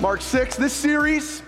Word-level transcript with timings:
Mark 0.00 0.22
6. 0.22 0.56
This 0.56 0.72
series 0.72 1.42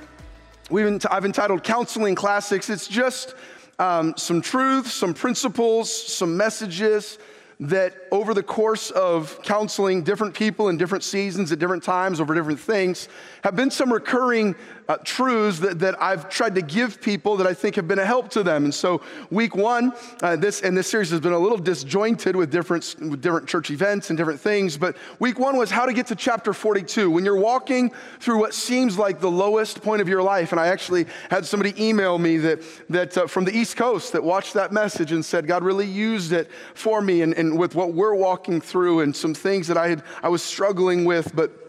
ent- 0.70 1.10
I've 1.10 1.24
entitled 1.24 1.62
Counseling 1.64 2.14
Classics. 2.14 2.68
It's 2.68 2.86
just 2.86 3.34
um, 3.78 4.12
some 4.18 4.42
truths, 4.42 4.92
some 4.92 5.14
principles, 5.14 5.90
some 5.90 6.36
messages 6.36 7.18
that 7.60 7.94
over 8.10 8.34
the 8.34 8.42
course 8.42 8.90
of 8.90 9.42
counseling 9.42 10.02
different 10.02 10.34
people 10.34 10.68
in 10.68 10.76
different 10.76 11.02
seasons 11.02 11.50
at 11.50 11.60
different 11.60 11.82
times 11.82 12.20
over 12.20 12.34
different 12.34 12.60
things 12.60 13.08
have 13.42 13.56
been 13.56 13.70
some 13.70 13.90
recurring 13.90 14.54
uh, 14.88 14.96
truths 15.04 15.60
that, 15.60 15.78
that 15.78 16.00
I've 16.02 16.28
tried 16.28 16.54
to 16.56 16.62
give 16.62 17.00
people 17.00 17.36
that 17.36 17.46
I 17.46 17.54
think 17.54 17.76
have 17.76 17.88
been 17.88 17.98
a 17.98 18.04
help 18.04 18.30
to 18.30 18.42
them. 18.42 18.64
And 18.64 18.74
so, 18.74 19.02
week 19.30 19.54
one, 19.54 19.92
uh, 20.22 20.36
this 20.36 20.62
and 20.62 20.76
this 20.76 20.88
series 20.88 21.10
has 21.10 21.20
been 21.20 21.32
a 21.32 21.38
little 21.38 21.58
disjointed 21.58 22.36
with 22.36 22.50
different, 22.50 22.94
with 22.98 23.20
different 23.20 23.48
church 23.48 23.70
events 23.70 24.10
and 24.10 24.16
different 24.16 24.40
things. 24.40 24.76
But 24.76 24.96
week 25.18 25.38
one 25.38 25.56
was 25.56 25.70
how 25.70 25.86
to 25.86 25.92
get 25.92 26.06
to 26.08 26.16
chapter 26.16 26.52
42 26.52 27.10
when 27.10 27.24
you're 27.24 27.36
walking 27.36 27.92
through 28.20 28.38
what 28.38 28.54
seems 28.54 28.98
like 28.98 29.20
the 29.20 29.30
lowest 29.30 29.82
point 29.82 30.02
of 30.02 30.08
your 30.08 30.22
life. 30.22 30.52
And 30.52 30.60
I 30.60 30.68
actually 30.68 31.06
had 31.30 31.46
somebody 31.46 31.74
email 31.82 32.18
me 32.18 32.38
that, 32.38 32.62
that 32.90 33.16
uh, 33.16 33.26
from 33.26 33.44
the 33.44 33.56
East 33.56 33.76
Coast 33.76 34.12
that 34.12 34.22
watched 34.22 34.54
that 34.54 34.72
message 34.72 35.12
and 35.12 35.24
said, 35.24 35.46
God 35.46 35.62
really 35.62 35.86
used 35.86 36.32
it 36.32 36.50
for 36.74 37.00
me 37.00 37.22
and, 37.22 37.34
and 37.34 37.58
with 37.58 37.74
what 37.74 37.94
we're 37.94 38.14
walking 38.14 38.60
through 38.60 39.00
and 39.00 39.14
some 39.14 39.34
things 39.34 39.68
that 39.68 39.76
I 39.76 39.88
had 39.88 40.02
I 40.22 40.28
was 40.28 40.42
struggling 40.42 41.04
with, 41.04 41.34
but 41.34 41.61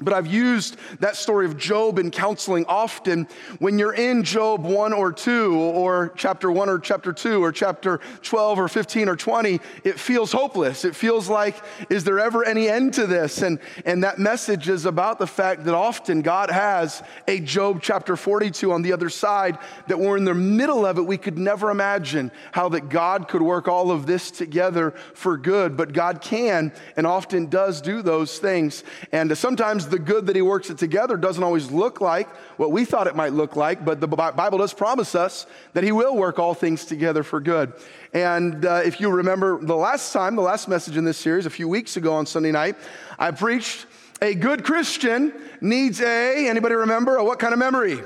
but 0.00 0.14
I've 0.14 0.26
used 0.26 0.76
that 1.00 1.16
story 1.16 1.46
of 1.46 1.56
Job 1.56 1.98
in 1.98 2.10
counseling 2.10 2.64
often. 2.66 3.28
When 3.58 3.78
you're 3.78 3.94
in 3.94 4.22
Job 4.22 4.64
1 4.64 4.92
or 4.92 5.12
2, 5.12 5.54
or 5.54 6.12
chapter 6.16 6.50
1 6.50 6.68
or 6.68 6.78
chapter 6.78 7.12
2, 7.12 7.42
or 7.42 7.52
chapter 7.52 8.00
12 8.22 8.58
or 8.58 8.68
15 8.68 9.08
or 9.08 9.16
20, 9.16 9.60
it 9.84 9.98
feels 9.98 10.32
hopeless. 10.32 10.84
It 10.84 10.96
feels 10.96 11.28
like, 11.28 11.56
is 11.90 12.04
there 12.04 12.18
ever 12.18 12.44
any 12.44 12.68
end 12.68 12.94
to 12.94 13.06
this? 13.06 13.42
And, 13.42 13.58
and 13.84 14.02
that 14.04 14.18
message 14.18 14.68
is 14.68 14.86
about 14.86 15.18
the 15.18 15.26
fact 15.26 15.64
that 15.64 15.74
often 15.74 16.22
God 16.22 16.50
has 16.50 17.02
a 17.28 17.40
Job 17.40 17.80
chapter 17.82 18.16
42 18.16 18.72
on 18.72 18.82
the 18.82 18.92
other 18.92 19.10
side, 19.10 19.58
that 19.88 19.98
we're 19.98 20.16
in 20.16 20.24
the 20.24 20.34
middle 20.34 20.86
of 20.86 20.98
it. 20.98 21.02
We 21.02 21.18
could 21.18 21.38
never 21.38 21.70
imagine 21.70 22.30
how 22.52 22.70
that 22.70 22.88
God 22.88 23.28
could 23.28 23.42
work 23.42 23.68
all 23.68 23.90
of 23.90 24.06
this 24.06 24.30
together 24.30 24.92
for 25.14 25.36
good, 25.36 25.76
but 25.76 25.92
God 25.92 26.20
can 26.20 26.72
and 26.96 27.06
often 27.06 27.46
does 27.46 27.80
do 27.80 28.02
those 28.02 28.38
things. 28.38 28.82
And 29.12 29.36
sometimes 29.36 29.89
the 29.90 29.98
good 29.98 30.26
that 30.26 30.36
he 30.36 30.42
works 30.42 30.70
it 30.70 30.78
together 30.78 31.16
doesn't 31.16 31.42
always 31.42 31.70
look 31.70 32.00
like 32.00 32.28
what 32.56 32.72
we 32.72 32.84
thought 32.84 33.06
it 33.06 33.16
might 33.16 33.32
look 33.32 33.56
like, 33.56 33.84
but 33.84 34.00
the 34.00 34.08
Bible 34.08 34.58
does 34.58 34.72
promise 34.72 35.14
us 35.14 35.46
that 35.72 35.84
he 35.84 35.92
will 35.92 36.16
work 36.16 36.38
all 36.38 36.54
things 36.54 36.84
together 36.84 37.22
for 37.22 37.40
good. 37.40 37.72
And 38.12 38.64
uh, 38.64 38.82
if 38.84 39.00
you 39.00 39.10
remember 39.10 39.62
the 39.62 39.76
last 39.76 40.12
time, 40.12 40.36
the 40.36 40.42
last 40.42 40.68
message 40.68 40.96
in 40.96 41.04
this 41.04 41.18
series, 41.18 41.46
a 41.46 41.50
few 41.50 41.68
weeks 41.68 41.96
ago 41.96 42.14
on 42.14 42.26
Sunday 42.26 42.52
night, 42.52 42.76
I 43.18 43.30
preached 43.30 43.86
a 44.22 44.34
good 44.34 44.64
Christian 44.64 45.32
needs 45.60 46.00
a, 46.00 46.48
anybody 46.48 46.74
remember, 46.74 47.16
a 47.16 47.24
what 47.24 47.38
kind 47.38 47.52
of 47.52 47.58
memory? 47.58 48.00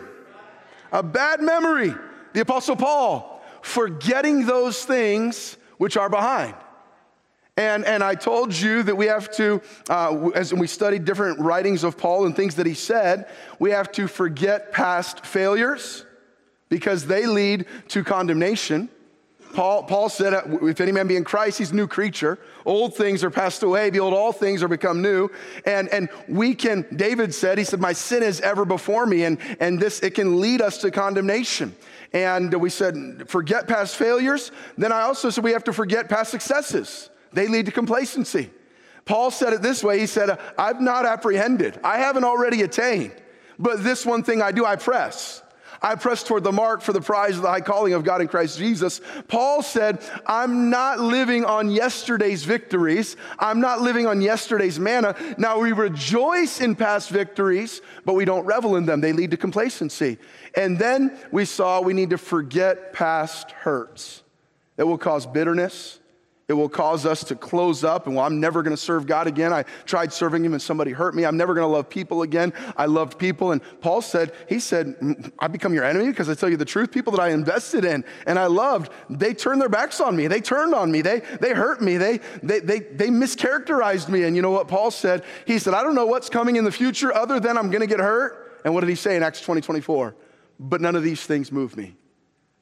A 0.93 1.03
bad 1.03 1.41
memory. 1.41 1.95
The 2.33 2.41
Apostle 2.41 2.77
Paul, 2.77 3.43
forgetting 3.63 4.47
those 4.47 4.85
things 4.85 5.57
which 5.79 5.97
are 5.97 6.09
behind. 6.09 6.55
And, 7.57 7.85
and 7.85 8.03
I 8.03 8.17
told 8.17 8.53
you 8.53 8.83
that 8.83 8.97
we 8.97 9.07
have 9.07 9.31
to, 9.37 9.63
uh, 9.89 10.31
as 10.35 10.53
we 10.53 10.67
studied 10.67 11.05
different 11.05 11.39
writings 11.39 11.85
of 11.85 11.97
Paul 11.97 12.27
and 12.27 12.35
things 12.35 12.57
that 12.57 12.67
he 12.67 12.75
said, 12.75 13.29
we 13.61 13.71
have 13.71 13.93
to 13.93 14.09
forget 14.09 14.73
past 14.73 15.25
failures 15.25 16.05
because 16.69 17.07
they 17.07 17.27
lead 17.27 17.67
to 17.89 18.03
condemnation. 18.03 18.89
Paul, 19.55 19.85
Paul 19.85 20.09
said, 20.09 20.35
if 20.63 20.81
any 20.81 20.91
man 20.91 21.07
be 21.07 21.15
in 21.15 21.23
Christ, 21.23 21.59
he's 21.59 21.71
a 21.71 21.77
new 21.77 21.87
creature. 21.87 22.41
Old 22.65 22.97
things 22.97 23.23
are 23.23 23.31
passed 23.31 23.63
away. 23.63 23.89
Behold, 23.91 24.13
all 24.13 24.33
things 24.33 24.65
are 24.65 24.69
become 24.69 25.01
new. 25.01 25.29
And, 25.65 25.89
and 25.91 26.09
we 26.27 26.57
can, 26.57 26.85
David 26.97 27.33
said, 27.33 27.57
he 27.59 27.63
said, 27.63 27.81
my 27.81 27.93
sin 27.93 28.25
is 28.25 28.41
ever 28.41 28.65
before 28.65 29.07
me. 29.07 29.23
And, 29.23 29.39
and 29.61 29.79
this, 29.79 30.01
it 30.01 30.17
can 30.17 30.41
lead 30.41 30.61
us 30.61 30.79
to 30.79 30.91
condemnation. 30.91 31.77
And 32.13 32.53
we 32.53 32.69
said, 32.69 33.29
forget 33.29 33.69
past 33.69 33.95
failures. 33.95 34.51
Then 34.77 34.91
I 34.91 35.03
also 35.03 35.31
said 35.31 35.45
we 35.45 35.53
have 35.53 35.65
to 35.65 35.73
forget 35.73 36.09
past 36.09 36.33
successes. 36.33 37.11
They 37.35 37.49
lead 37.49 37.67
to 37.67 37.73
complacency. 37.73 38.51
Paul 39.05 39.31
said 39.31 39.53
it 39.53 39.63
this 39.63 39.83
way 39.83 39.99
He 39.99 40.07
said, 40.07 40.39
I've 40.59 40.81
not 40.81 41.07
apprehended, 41.07 41.79
I 41.85 41.99
haven't 41.99 42.25
already 42.25 42.63
attained, 42.63 43.15
but 43.59 43.83
this 43.83 44.07
one 44.07 44.23
thing 44.23 44.43
I 44.43 44.53
do, 44.53 44.65
I 44.65 44.77
press. 44.77 45.43
I 45.85 45.97
press 45.97 46.23
toward 46.23 46.45
the 46.45 46.53
mark 46.53 46.81
for 46.81 46.95
the 46.95 47.01
prize 47.03 47.37
of 47.37 47.43
the 47.43 47.51
high 47.51 47.61
calling 47.61 47.93
of 47.93 48.05
God 48.05 48.23
in 48.23 48.29
Christ 48.29 48.57
Jesus. 48.57 49.03
Paul 49.29 49.63
said, 49.63 50.03
I'm 50.27 50.71
not 50.71 50.99
living 50.99 51.45
on 51.45 51.71
yesterday's 51.71 52.43
victories. 52.43 53.19
I'm 53.39 53.61
not 53.61 53.83
living 53.83 54.07
on 54.07 54.23
yesterday's 54.23 54.81
manna. 54.81 55.15
Now 55.37 55.59
we 55.59 55.73
rejoice 55.73 56.63
in 56.63 56.75
past 56.75 57.11
victories, 57.11 57.83
but 58.07 58.15
we 58.15 58.25
don't 58.25 58.47
revel 58.47 58.77
in 58.77 58.87
them. 58.87 59.03
They 59.03 59.13
lead 59.13 59.33
to 59.33 59.37
complacency. 59.37 60.17
And 60.57 60.79
then 60.79 61.19
we 61.31 61.45
saw 61.45 61.83
we 61.83 61.93
need 61.93 62.11
to 62.11 62.19
forget 62.19 62.95
past 62.95 63.51
hurts 63.51 64.23
that 64.77 64.87
will 64.87 64.97
cause 64.97 65.27
bitterness, 65.27 66.01
it 66.47 66.53
will 66.53 66.69
cause 66.69 67.07
us 67.07 67.25
to 67.25 67.35
close 67.35 67.85
up 67.85 68.07
and, 68.07 68.15
well, 68.15 68.25
I'm 68.27 68.39
never 68.39 68.63
going 68.63 68.77
to 68.77 68.81
serve 68.81 69.07
God 69.07 69.27
again. 69.27 69.53
I 69.53 69.63
tried 69.87 70.13
serving 70.13 70.45
Him 70.45 70.53
and 70.53 70.61
somebody 70.61 70.91
hurt 70.91 71.15
me. 71.15 71.25
I'm 71.25 71.39
never 71.39 71.55
going 71.55 71.67
to 71.67 71.73
love 71.73 71.89
people 71.89 72.21
again. 72.21 72.53
I 72.77 72.85
loved 72.85 73.19
people. 73.19 73.53
And 73.53 73.63
Paul 73.81 74.03
said, 74.03 74.33
He 74.47 74.59
said, 74.61 75.33
I 75.39 75.49
become 75.49 75.73
your 75.73 75.85
enemy 75.85 76.09
because 76.09 76.29
I 76.29 76.35
tell 76.35 76.51
you 76.51 76.59
the 76.59 76.67
truth. 76.67 76.93
People 76.93 77.13
that 77.13 77.21
I 77.21 77.31
invested 77.31 77.87
in 77.87 78.05
and 78.27 78.39
I 78.39 78.47
loved, 78.47 78.93
they 79.09 79.33
turned 79.33 79.61
their 79.61 79.71
backs 79.71 80.03
on 80.03 80.15
me. 80.17 80.27
They 80.27 80.43
turned 80.43 80.75
on 80.75 80.93
me. 80.93 81.01
They, 81.01 81.21
they 81.41 81.55
hurt 81.55 81.81
me. 81.81 81.97
They, 81.97 82.21
they, 82.43 82.61
they, 82.61 82.81
they 82.81 83.09
mischaracterized 83.09 84.11
me. 84.11 84.25
And 84.25 84.37
you 84.37 84.43
know 84.43 84.51
what 84.51 84.69
Paul 84.69 84.91
said? 84.91 85.25
He 85.47 85.59
said, 85.59 85.73
I 85.73 85.83
don't 85.83 85.95
know 85.95 86.07
what's 86.07 86.29
coming 86.29 86.57
in 86.57 86.65
the 86.65 86.73
future 86.73 87.15
other 87.15 87.41
than 87.41 87.57
I'm 87.57 87.71
going 87.71 87.81
to 87.81 87.87
get 87.87 88.01
hurt. 88.01 88.61
And 88.67 88.75
what 88.75 88.81
did 88.81 88.91
he 88.91 88.97
say 88.97 89.17
in 89.17 89.23
Acts 89.23 89.41
20 89.41 89.63
24? 89.63 90.15
But 90.61 90.83
none 90.83 90.95
of 90.95 91.03
these 91.03 91.25
things 91.25 91.51
move 91.51 91.75
me. 91.77 91.97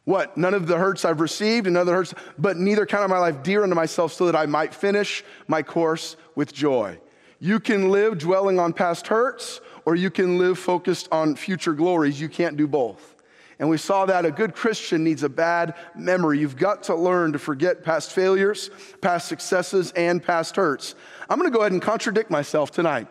What? 0.04 0.36
None 0.36 0.54
of 0.54 0.66
the 0.66 0.78
hurts 0.78 1.04
I've 1.04 1.20
received 1.20 1.66
and 1.66 1.76
the 1.76 1.84
hurts, 1.84 2.12
but 2.38 2.56
neither 2.56 2.86
count 2.86 3.08
my 3.08 3.18
life 3.18 3.42
dear 3.42 3.62
unto 3.62 3.74
myself 3.74 4.12
so 4.12 4.26
that 4.26 4.34
I 4.34 4.46
might 4.46 4.74
finish 4.74 5.24
my 5.46 5.62
course 5.62 6.16
with 6.34 6.52
joy. 6.52 6.98
You 7.38 7.60
can 7.60 7.90
live 7.90 8.18
dwelling 8.18 8.58
on 8.58 8.72
past 8.72 9.06
hurts 9.08 9.60
or 9.84 9.94
you 9.94 10.10
can 10.10 10.38
live 10.38 10.58
focused 10.58 11.08
on 11.12 11.36
future 11.36 11.72
glories. 11.72 12.20
You 12.20 12.28
can't 12.28 12.56
do 12.56 12.66
both. 12.66 13.16
And 13.58 13.68
we 13.68 13.78
saw 13.78 14.06
that 14.06 14.24
a 14.24 14.32
good 14.32 14.54
Christian 14.54 15.04
needs 15.04 15.22
a 15.22 15.28
bad 15.28 15.74
memory. 15.94 16.38
You've 16.40 16.56
got 16.56 16.84
to 16.84 16.96
learn 16.96 17.32
to 17.32 17.38
forget 17.38 17.84
past 17.84 18.12
failures, 18.12 18.70
past 19.00 19.28
successes, 19.28 19.92
and 19.92 20.20
past 20.20 20.56
hurts. 20.56 20.96
I'm 21.28 21.38
going 21.38 21.50
to 21.50 21.56
go 21.56 21.62
ahead 21.62 21.72
and 21.72 21.80
contradict 21.80 22.28
myself 22.28 22.72
tonight. 22.72 23.06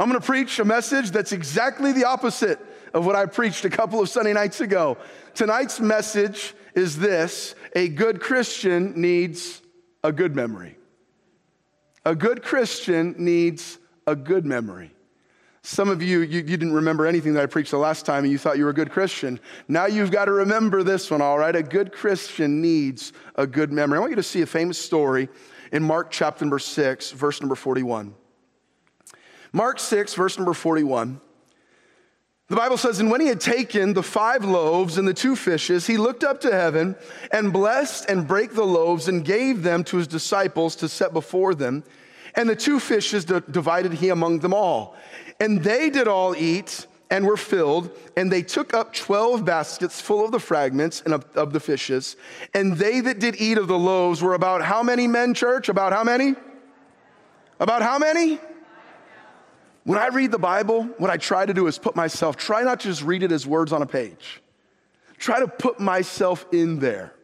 I'm 0.00 0.08
going 0.08 0.20
to 0.20 0.26
preach 0.26 0.58
a 0.58 0.64
message 0.64 1.12
that's 1.12 1.30
exactly 1.30 1.92
the 1.92 2.04
opposite 2.04 2.58
of 2.94 3.06
what 3.06 3.16
I 3.16 3.26
preached 3.26 3.64
a 3.64 3.70
couple 3.70 4.00
of 4.00 4.08
Sunday 4.08 4.32
nights 4.32 4.60
ago. 4.60 4.98
Tonight's 5.34 5.80
message 5.80 6.54
is 6.74 6.98
this 6.98 7.54
a 7.74 7.88
good 7.88 8.20
Christian 8.20 9.00
needs 9.00 9.62
a 10.04 10.12
good 10.12 10.34
memory. 10.34 10.76
A 12.04 12.14
good 12.14 12.42
Christian 12.42 13.14
needs 13.18 13.78
a 14.06 14.16
good 14.16 14.44
memory. 14.44 14.92
Some 15.64 15.88
of 15.88 16.02
you, 16.02 16.20
you, 16.20 16.38
you, 16.38 16.42
didn't 16.42 16.72
remember 16.72 17.06
anything 17.06 17.34
that 17.34 17.42
I 17.44 17.46
preached 17.46 17.70
the 17.70 17.78
last 17.78 18.04
time 18.04 18.24
and 18.24 18.32
you 18.32 18.38
thought 18.38 18.58
you 18.58 18.64
were 18.64 18.70
a 18.70 18.74
good 18.74 18.90
Christian. 18.90 19.38
Now 19.68 19.86
you've 19.86 20.10
got 20.10 20.24
to 20.24 20.32
remember 20.32 20.82
this 20.82 21.08
one, 21.08 21.22
all 21.22 21.38
right? 21.38 21.54
A 21.54 21.62
good 21.62 21.92
Christian 21.92 22.60
needs 22.60 23.12
a 23.36 23.46
good 23.46 23.72
memory. 23.72 23.98
I 23.98 24.00
want 24.00 24.10
you 24.10 24.16
to 24.16 24.24
see 24.24 24.42
a 24.42 24.46
famous 24.46 24.76
story 24.76 25.28
in 25.70 25.84
Mark 25.84 26.10
chapter 26.10 26.44
number 26.44 26.58
6, 26.58 27.12
verse 27.12 27.40
number 27.40 27.54
41. 27.54 28.12
Mark 29.52 29.78
6, 29.78 30.14
verse 30.14 30.36
number 30.36 30.52
41. 30.52 31.20
The 32.52 32.56
Bible 32.56 32.76
says, 32.76 33.00
And 33.00 33.10
when 33.10 33.22
he 33.22 33.28
had 33.28 33.40
taken 33.40 33.94
the 33.94 34.02
five 34.02 34.44
loaves 34.44 34.98
and 34.98 35.08
the 35.08 35.14
two 35.14 35.36
fishes, 35.36 35.86
he 35.86 35.96
looked 35.96 36.22
up 36.22 36.42
to 36.42 36.52
heaven 36.52 36.96
and 37.30 37.50
blessed 37.50 38.10
and 38.10 38.28
brake 38.28 38.52
the 38.52 38.62
loaves 38.62 39.08
and 39.08 39.24
gave 39.24 39.62
them 39.62 39.82
to 39.84 39.96
his 39.96 40.06
disciples 40.06 40.76
to 40.76 40.86
set 40.90 41.14
before 41.14 41.54
them. 41.54 41.82
And 42.34 42.50
the 42.50 42.54
two 42.54 42.78
fishes 42.78 43.24
divided 43.24 43.94
he 43.94 44.10
among 44.10 44.40
them 44.40 44.52
all. 44.52 44.96
And 45.40 45.64
they 45.64 45.88
did 45.88 46.06
all 46.06 46.36
eat 46.36 46.86
and 47.10 47.24
were 47.24 47.38
filled, 47.38 47.90
and 48.18 48.30
they 48.30 48.42
took 48.42 48.74
up 48.74 48.92
12 48.92 49.46
baskets 49.46 50.02
full 50.02 50.22
of 50.22 50.30
the 50.30 50.38
fragments 50.38 51.00
and 51.06 51.14
of, 51.14 51.24
of, 51.34 51.54
the 51.54 51.60
fishes. 51.60 52.16
And 52.52 52.76
they 52.76 53.00
that 53.00 53.18
did 53.18 53.40
eat 53.40 53.56
of 53.56 53.66
the 53.66 53.78
loaves 53.78 54.20
were 54.20 54.34
about 54.34 54.60
how 54.60 54.82
many 54.82 55.08
men, 55.08 55.32
church? 55.32 55.70
About 55.70 55.94
how 55.94 56.04
many? 56.04 56.34
About 57.58 57.80
how 57.80 57.98
many? 57.98 58.38
When 59.84 59.98
I 59.98 60.08
read 60.08 60.30
the 60.30 60.38
Bible, 60.38 60.84
what 60.98 61.10
I 61.10 61.16
try 61.16 61.44
to 61.44 61.52
do 61.52 61.66
is 61.66 61.78
put 61.78 61.96
myself, 61.96 62.36
try 62.36 62.62
not 62.62 62.80
to 62.80 62.88
just 62.88 63.02
read 63.02 63.22
it 63.22 63.32
as 63.32 63.46
words 63.46 63.72
on 63.72 63.82
a 63.82 63.86
page. 63.86 64.40
Try 65.18 65.40
to 65.40 65.48
put 65.48 65.80
myself 65.80 66.46
in 66.52 66.78
there 66.78 67.14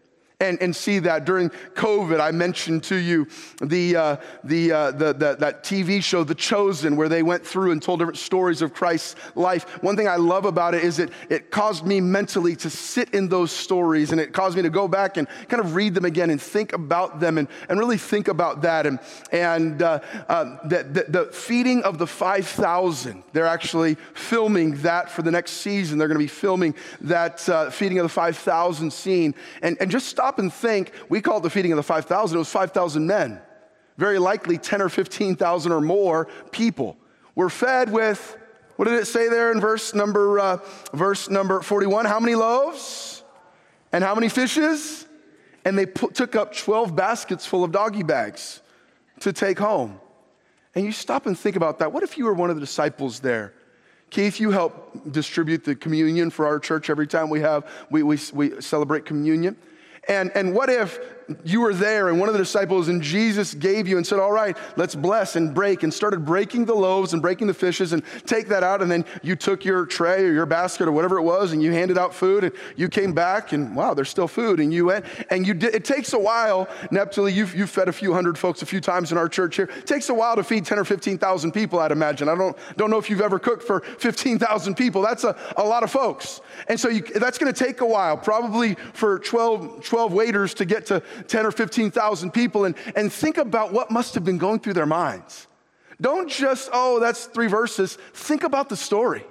and, 0.41 0.61
and 0.63 0.75
see 0.75 1.01
that 1.01 1.25
during 1.25 1.51
COVID. 1.75 2.21
I 2.21 2.31
mentioned 2.31 2.85
to 2.85 2.95
you 2.95 3.27
the, 3.61 3.97
uh, 3.97 4.17
the, 4.45 4.71
uh, 4.71 4.91
the, 4.93 5.13
the, 5.13 5.37
that 5.41 5.65
TV 5.65 6.01
show, 6.01 6.23
The 6.23 6.35
Chosen, 6.35 6.95
where 6.95 7.09
they 7.09 7.25
went 7.25 7.45
through 7.45 7.73
and 7.73 7.83
told 7.83 7.99
different 7.99 8.19
stories 8.19 8.63
of 8.63 8.73
Christ's 8.73 9.17
life. 9.35 9.65
One 9.83 9.97
thing 9.97 10.07
I 10.07 10.15
love 10.15 10.45
about 10.45 10.75
it 10.75 10.85
is 10.85 11.01
it, 11.01 11.11
it 11.29 11.51
caused 11.51 11.85
me 11.85 12.01
mentally 12.01 12.55
to 12.57 12.71
sit 12.71 13.13
in 13.15 13.29
those 13.29 13.51
stories 13.51 14.13
and 14.13 14.21
it 14.21 14.33
caused 14.33 14.57
me 14.57 14.63
to 14.63 14.71
go 14.71 14.87
back 14.87 15.17
and 15.17 15.27
kind 15.49 15.61
of 15.61 15.75
read 15.75 15.95
them 15.95 16.05
again 16.05 16.31
and 16.31 16.41
think 16.41 16.73
about 16.73 17.19
them 17.19 17.37
and, 17.37 17.49
and 17.69 17.81
really 17.81 17.99
think 17.99 18.29
about 18.29 18.63
that. 18.63 18.87
And, 18.87 19.01
and 19.33 19.83
uh, 19.83 19.99
uh 20.29 20.57
the, 20.69 20.85
the, 20.85 21.05
the 21.09 21.25
feeding 21.33 21.83
of 21.83 21.99
the 21.99 22.07
5,000, 22.07 23.25
they're 23.33 23.45
actually 23.45 23.97
filming 24.15 24.77
that 24.83 25.11
for 25.11 25.23
the 25.23 25.33
next 25.33 25.53
season. 25.53 25.99
They're 25.99 26.07
going 26.07 26.15
to 26.15 26.25
be 26.25 26.29
filming 26.29 26.77
that 27.01 27.49
uh, 27.49 27.71
feeding 27.71 27.99
of 27.99 28.05
the 28.05 28.09
5,000 28.09 28.93
scene. 28.93 29.35
And, 29.63 29.77
and 29.81 29.91
just 29.91 30.07
stop 30.07 30.28
stop 30.29 30.39
and 30.39 30.53
think, 30.53 30.93
we 31.09 31.23
call 31.23 31.39
it 31.39 31.43
the 31.43 31.49
feeding 31.49 31.73
of 31.73 31.77
the 31.77 31.83
5,000, 31.83 32.37
it 32.37 32.39
was 32.39 32.51
5,000 32.51 33.07
men. 33.07 33.41
Very 33.97 34.19
likely 34.19 34.59
10 34.59 34.83
or 34.83 34.91
15,000 34.91 35.73
or 35.73 35.81
more 35.81 36.29
people 36.53 36.99
were 37.35 37.49
fed 37.49 37.91
with, 37.91 38.37
what 38.77 38.85
did 38.85 38.95
it 38.95 39.07
say 39.07 39.31
there 39.31 39.51
in 39.53 39.59
verse 39.59 39.95
number, 39.95 40.39
uh, 40.39 40.59
verse 40.93 41.31
number 41.31 41.63
41? 41.63 42.05
How 42.05 42.21
many 42.21 42.35
loaves? 42.35 43.25
And 43.91 44.05
how 44.05 44.15
many 44.15 44.29
fishes? 44.29 45.07
And 45.65 45.79
they 45.79 45.87
put, 45.87 46.15
took 46.15 46.37
up 46.37 46.55
12 46.55 46.95
baskets 46.95 47.47
full 47.47 47.65
of 47.65 47.73
doggy 47.73 48.03
bags 48.03 48.61
to 49.21 49.33
take 49.33 49.59
home. 49.59 49.99
And 50.75 50.85
you 50.85 50.93
stop 50.93 51.25
and 51.25 51.39
think 51.39 51.57
about 51.57 51.79
that. 51.79 51.91
What 51.91 52.03
if 52.03 52.19
you 52.19 52.27
were 52.27 52.35
one 52.35 52.51
of 52.51 52.57
the 52.57 52.61
disciples 52.61 53.21
there? 53.21 53.55
Keith, 54.11 54.41
you 54.41 54.51
help 54.51 55.11
distribute 55.11 55.65
the 55.65 55.75
communion 55.75 56.29
for 56.29 56.47
our 56.47 56.59
church 56.59 56.91
every 56.91 57.07
time 57.07 57.31
we 57.31 57.41
have, 57.41 57.67
we, 57.91 58.03
we, 58.03 58.19
we 58.35 58.61
celebrate 58.61 59.07
communion. 59.07 59.57
And, 60.09 60.33
and 60.35 60.55
what 60.55 60.71
if 60.71 60.99
you 61.45 61.61
were 61.61 61.75
there 61.75 62.09
and 62.09 62.19
one 62.19 62.29
of 62.29 62.33
the 62.33 62.39
disciples 62.39 62.89
and 62.89 63.03
Jesus 63.03 63.55
gave 63.55 63.87
you 63.87 63.97
and 63.97 64.07
said, 64.07 64.19
All 64.19 64.33
right, 64.33 64.57
let's 64.77 64.95
bless 64.95 65.37
and 65.37 65.55
break, 65.55 65.83
and 65.83 65.93
started 65.93 66.25
breaking 66.25 66.65
the 66.65 66.75
loaves 66.75 67.13
and 67.13 67.21
breaking 67.21 67.47
the 67.47 67.55
fishes 67.55 67.93
and 67.93 68.03
take 68.27 68.49
that 68.49 68.63
out. 68.63 68.83
And 68.83 68.91
then 68.91 69.05
you 69.23 69.37
took 69.37 69.65
your 69.65 69.87
tray 69.87 70.25
or 70.25 70.33
your 70.33 70.47
basket 70.47 70.89
or 70.89 70.93
whatever 70.93 71.19
it 71.19 71.23
was 71.23 71.53
and 71.53 71.63
you 71.63 71.73
handed 71.73 71.99
out 71.99 72.15
food 72.15 72.45
and 72.45 72.53
you 72.77 72.89
came 72.89 73.13
back 73.13 73.53
and 73.53 73.77
wow, 73.77 73.95
there's 73.95 74.09
still 74.09 74.29
food. 74.29 74.61
And 74.61 74.73
you 74.73 74.87
went 74.87 75.05
and 75.31 75.47
you 75.47 75.55
did, 75.55 75.75
it 75.75 75.85
takes 75.85 76.13
a 76.13 76.19
while. 76.19 76.67
Neptali, 76.91 77.33
you've, 77.33 77.55
you've 77.55 77.71
fed 77.71 77.89
a 77.89 77.93
few 77.93 78.13
hundred 78.13 78.39
folks 78.39 78.63
a 78.63 78.67
few 78.67 78.81
times 78.81 79.13
in 79.13 79.19
our 79.19 79.29
church 79.29 79.57
here. 79.57 79.69
It 79.77 79.87
takes 79.87 80.09
a 80.09 80.15
while 80.15 80.37
to 80.37 80.45
feed 80.45 80.65
10 80.65 80.79
or 80.79 80.85
15,000 80.85 81.53
people, 81.53 81.79
I'd 81.79 81.93
imagine. 81.93 82.29
I 82.29 82.35
don't, 82.35 82.57
don't 82.77 82.91
know 82.91 82.99
if 82.99 83.11
you've 83.11 83.21
ever 83.21 83.39
cooked 83.39 83.63
for 83.63 83.81
15,000 83.81 84.75
people. 84.75 85.03
That's 85.03 85.25
a, 85.25 85.37
a 85.57 85.65
lot 85.65 85.83
of 85.83 85.91
folks. 85.91 86.41
And 86.69 86.79
so 86.79 86.89
you, 86.89 87.03
that's 87.03 87.39
going 87.39 87.53
to 87.53 87.65
take 87.65 87.81
a 87.81 87.87
while, 87.87 88.17
probably 88.17 88.75
for 88.93 89.19
12, 89.19 89.85
12 89.85 90.13
waiters 90.13 90.55
to 90.55 90.65
get 90.65 90.87
to 90.87 91.03
10 91.27 91.47
or 91.47 91.51
15,000 91.51 92.31
people 92.33 92.65
and, 92.65 92.77
and 92.95 93.13
think 93.13 93.39
about 93.39 93.73
what 93.73 93.91
must 93.91 94.15
have 94.15 94.25
been 94.25 94.39
going 94.39 94.61
through 94.61 94.75
their 94.75 94.87
minds. 94.87 95.47
Don't 96.01 96.29
just, 96.31 96.71
oh, 96.73 97.01
that's 97.01 97.27
three 97.27 97.49
verses. 97.49 97.99
Think 98.15 98.45
about 98.45 98.69
the 98.69 98.77
story. 98.77 99.25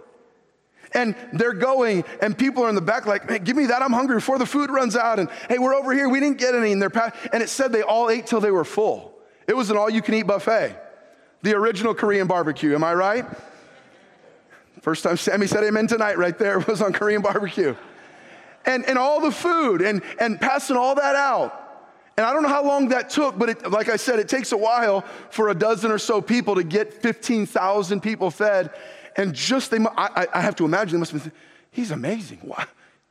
And 0.94 1.16
they're 1.34 1.54
going, 1.54 2.06
and 2.22 2.38
people 2.38 2.64
are 2.64 2.70
in 2.70 2.76
the 2.76 2.82
back, 2.82 3.06
like, 3.06 3.30
hey, 3.30 3.40
give 3.40 3.56
me 3.56 3.68
that, 3.68 3.82
I'm 3.82 3.92
hungry 3.92 4.18
before 4.18 4.38
the 4.38 4.46
food 4.46 4.70
runs 4.70 4.96
out. 4.96 5.20
And 5.20 5.30
hey, 5.50 5.60
we're 5.60 5.74
over 5.74 5.94
here, 5.94 6.10
we 6.10 6.20
didn't 6.20 6.38
get 6.38 6.56
any. 6.56 6.72
And, 6.72 6.82
they're 6.82 7.14
and 7.34 7.44
it 7.44 7.50
said 7.50 7.72
they 7.72 7.82
all 7.82 8.10
ate 8.10 8.26
till 8.26 8.40
they 8.40 8.52
were 8.52 8.64
full. 8.64 9.14
It 9.48 9.56
was 9.56 9.70
an 9.70 9.78
all 9.78 9.90
you 9.90 10.02
can 10.02 10.14
eat 10.14 10.24
buffet, 10.24 10.76
the 11.42 11.56
original 11.56 11.94
Korean 11.94 12.28
barbecue, 12.28 12.76
am 12.76 12.84
I 12.84 12.94
right? 12.94 13.26
First 14.82 15.04
time 15.04 15.18
Sammy 15.18 15.48
said 15.48 15.64
amen 15.64 15.88
tonight, 15.88 16.18
right 16.18 16.38
there, 16.38 16.60
was 16.68 16.82
on 16.82 16.94
Korean 16.94 17.22
barbecue. 17.22 17.76
And, 18.66 18.86
and 18.86 18.98
all 18.98 19.22
the 19.22 19.32
food, 19.32 19.82
and, 19.82 20.02
and 20.20 20.40
passing 20.40 20.76
all 20.76 20.96
that 20.96 21.16
out. 21.16 21.67
And 22.18 22.26
I 22.26 22.34
don't 22.34 22.42
know 22.42 22.50
how 22.50 22.66
long 22.66 22.88
that 22.90 23.12
took, 23.12 23.38
but 23.38 23.50
it, 23.50 23.72
like 23.72 23.90
I 23.90 23.96
said, 23.96 24.18
it 24.18 24.28
takes 24.28 24.52
a 24.52 24.58
while 24.58 25.02
for 25.30 25.50
a 25.50 25.56
dozen 25.56 25.92
or 25.92 26.00
so 26.00 26.20
people 26.20 26.56
to 26.56 26.64
get 26.64 26.92
15,000 26.92 28.02
people 28.02 28.32
fed. 28.32 28.72
And 29.16 29.36
just 29.36 29.70
they, 29.70 29.78
I, 29.96 30.26
I 30.34 30.42
have 30.42 30.56
to 30.56 30.66
imagine 30.66 30.94
they 30.94 31.00
must 31.00 31.12
have 31.12 31.24
been, 31.24 31.32
he's 31.72 31.92
amazing. 31.92 32.52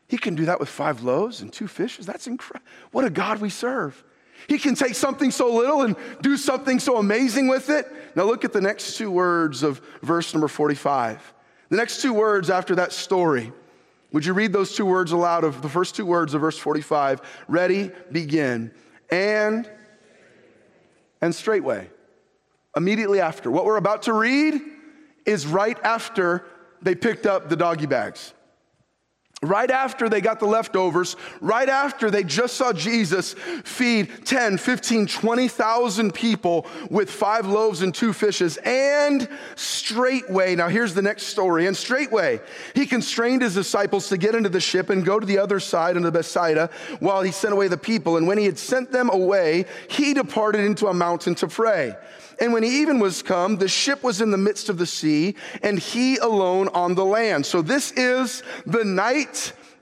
He 0.08 0.18
can 0.18 0.34
do 0.34 0.44
that 0.46 0.60
with 0.60 0.68
five 0.68 1.02
loaves 1.02 1.40
and 1.40 1.52
two 1.52 1.66
fishes. 1.66 2.06
That's 2.06 2.28
incredible. 2.28 2.66
What 2.92 3.04
a 3.04 3.10
God 3.10 3.40
we 3.40 3.50
serve. 3.50 4.04
He 4.48 4.58
can 4.58 4.76
take 4.76 4.94
something 4.94 5.32
so 5.32 5.52
little 5.52 5.82
and 5.82 5.96
do 6.20 6.36
something 6.36 6.78
so 6.78 6.98
amazing 6.98 7.48
with 7.48 7.70
it. 7.70 7.86
Now 8.14 8.24
look 8.24 8.44
at 8.44 8.52
the 8.52 8.60
next 8.60 8.96
two 8.96 9.10
words 9.10 9.64
of 9.64 9.80
verse 10.02 10.32
number 10.32 10.46
45. 10.46 11.34
The 11.70 11.76
next 11.76 12.02
two 12.02 12.12
words 12.12 12.50
after 12.50 12.76
that 12.76 12.92
story. 12.92 13.52
Would 14.12 14.24
you 14.24 14.32
read 14.32 14.52
those 14.52 14.76
two 14.76 14.86
words 14.86 15.10
aloud 15.10 15.42
of 15.42 15.62
the 15.62 15.68
first 15.68 15.96
two 15.96 16.06
words 16.06 16.34
of 16.34 16.40
verse 16.40 16.56
45? 16.56 17.20
Ready, 17.48 17.90
begin 18.12 18.70
and 19.10 19.70
and 21.20 21.34
straightway. 21.34 21.88
Immediately 22.76 23.20
after. 23.20 23.50
What 23.50 23.64
we're 23.64 23.76
about 23.76 24.02
to 24.02 24.12
read 24.12 24.60
is 25.24 25.46
right 25.46 25.78
after 25.82 26.44
they 26.82 26.94
picked 26.94 27.26
up 27.26 27.48
the 27.48 27.56
doggy 27.56 27.86
bags. 27.86 28.34
Right 29.42 29.70
after 29.70 30.08
they 30.08 30.22
got 30.22 30.40
the 30.40 30.46
leftovers, 30.46 31.14
right 31.42 31.68
after 31.68 32.10
they 32.10 32.24
just 32.24 32.56
saw 32.56 32.72
Jesus 32.72 33.34
feed 33.64 34.24
10, 34.24 34.56
15, 34.56 35.06
20,000 35.06 36.14
people 36.14 36.66
with 36.88 37.10
five 37.10 37.46
loaves 37.46 37.82
and 37.82 37.94
two 37.94 38.14
fishes, 38.14 38.56
and 38.64 39.28
straightway, 39.54 40.56
now 40.56 40.68
here's 40.68 40.94
the 40.94 41.02
next 41.02 41.24
story, 41.24 41.66
and 41.66 41.76
straightway, 41.76 42.40
he 42.74 42.86
constrained 42.86 43.42
his 43.42 43.52
disciples 43.52 44.08
to 44.08 44.16
get 44.16 44.34
into 44.34 44.48
the 44.48 44.58
ship 44.58 44.88
and 44.88 45.04
go 45.04 45.20
to 45.20 45.26
the 45.26 45.36
other 45.36 45.60
side, 45.60 45.98
into 45.98 46.10
Bethsaida, 46.10 46.70
while 47.00 47.20
he 47.20 47.30
sent 47.30 47.52
away 47.52 47.68
the 47.68 47.76
people. 47.76 48.16
And 48.16 48.26
when 48.26 48.38
he 48.38 48.46
had 48.46 48.58
sent 48.58 48.90
them 48.90 49.10
away, 49.10 49.66
he 49.90 50.14
departed 50.14 50.64
into 50.64 50.86
a 50.86 50.94
mountain 50.94 51.34
to 51.36 51.46
pray. 51.46 51.94
And 52.38 52.52
when 52.52 52.62
he 52.62 52.82
even 52.82 52.98
was 52.98 53.22
come, 53.22 53.56
the 53.56 53.68
ship 53.68 54.02
was 54.02 54.20
in 54.20 54.30
the 54.30 54.38
midst 54.38 54.68
of 54.68 54.78
the 54.78 54.86
sea, 54.86 55.36
and 55.62 55.78
he 55.78 56.16
alone 56.18 56.68
on 56.68 56.94
the 56.94 57.04
land. 57.04 57.46
So 57.46 57.62
this 57.62 57.92
is 57.92 58.42
the 58.66 58.84
night 58.84 59.25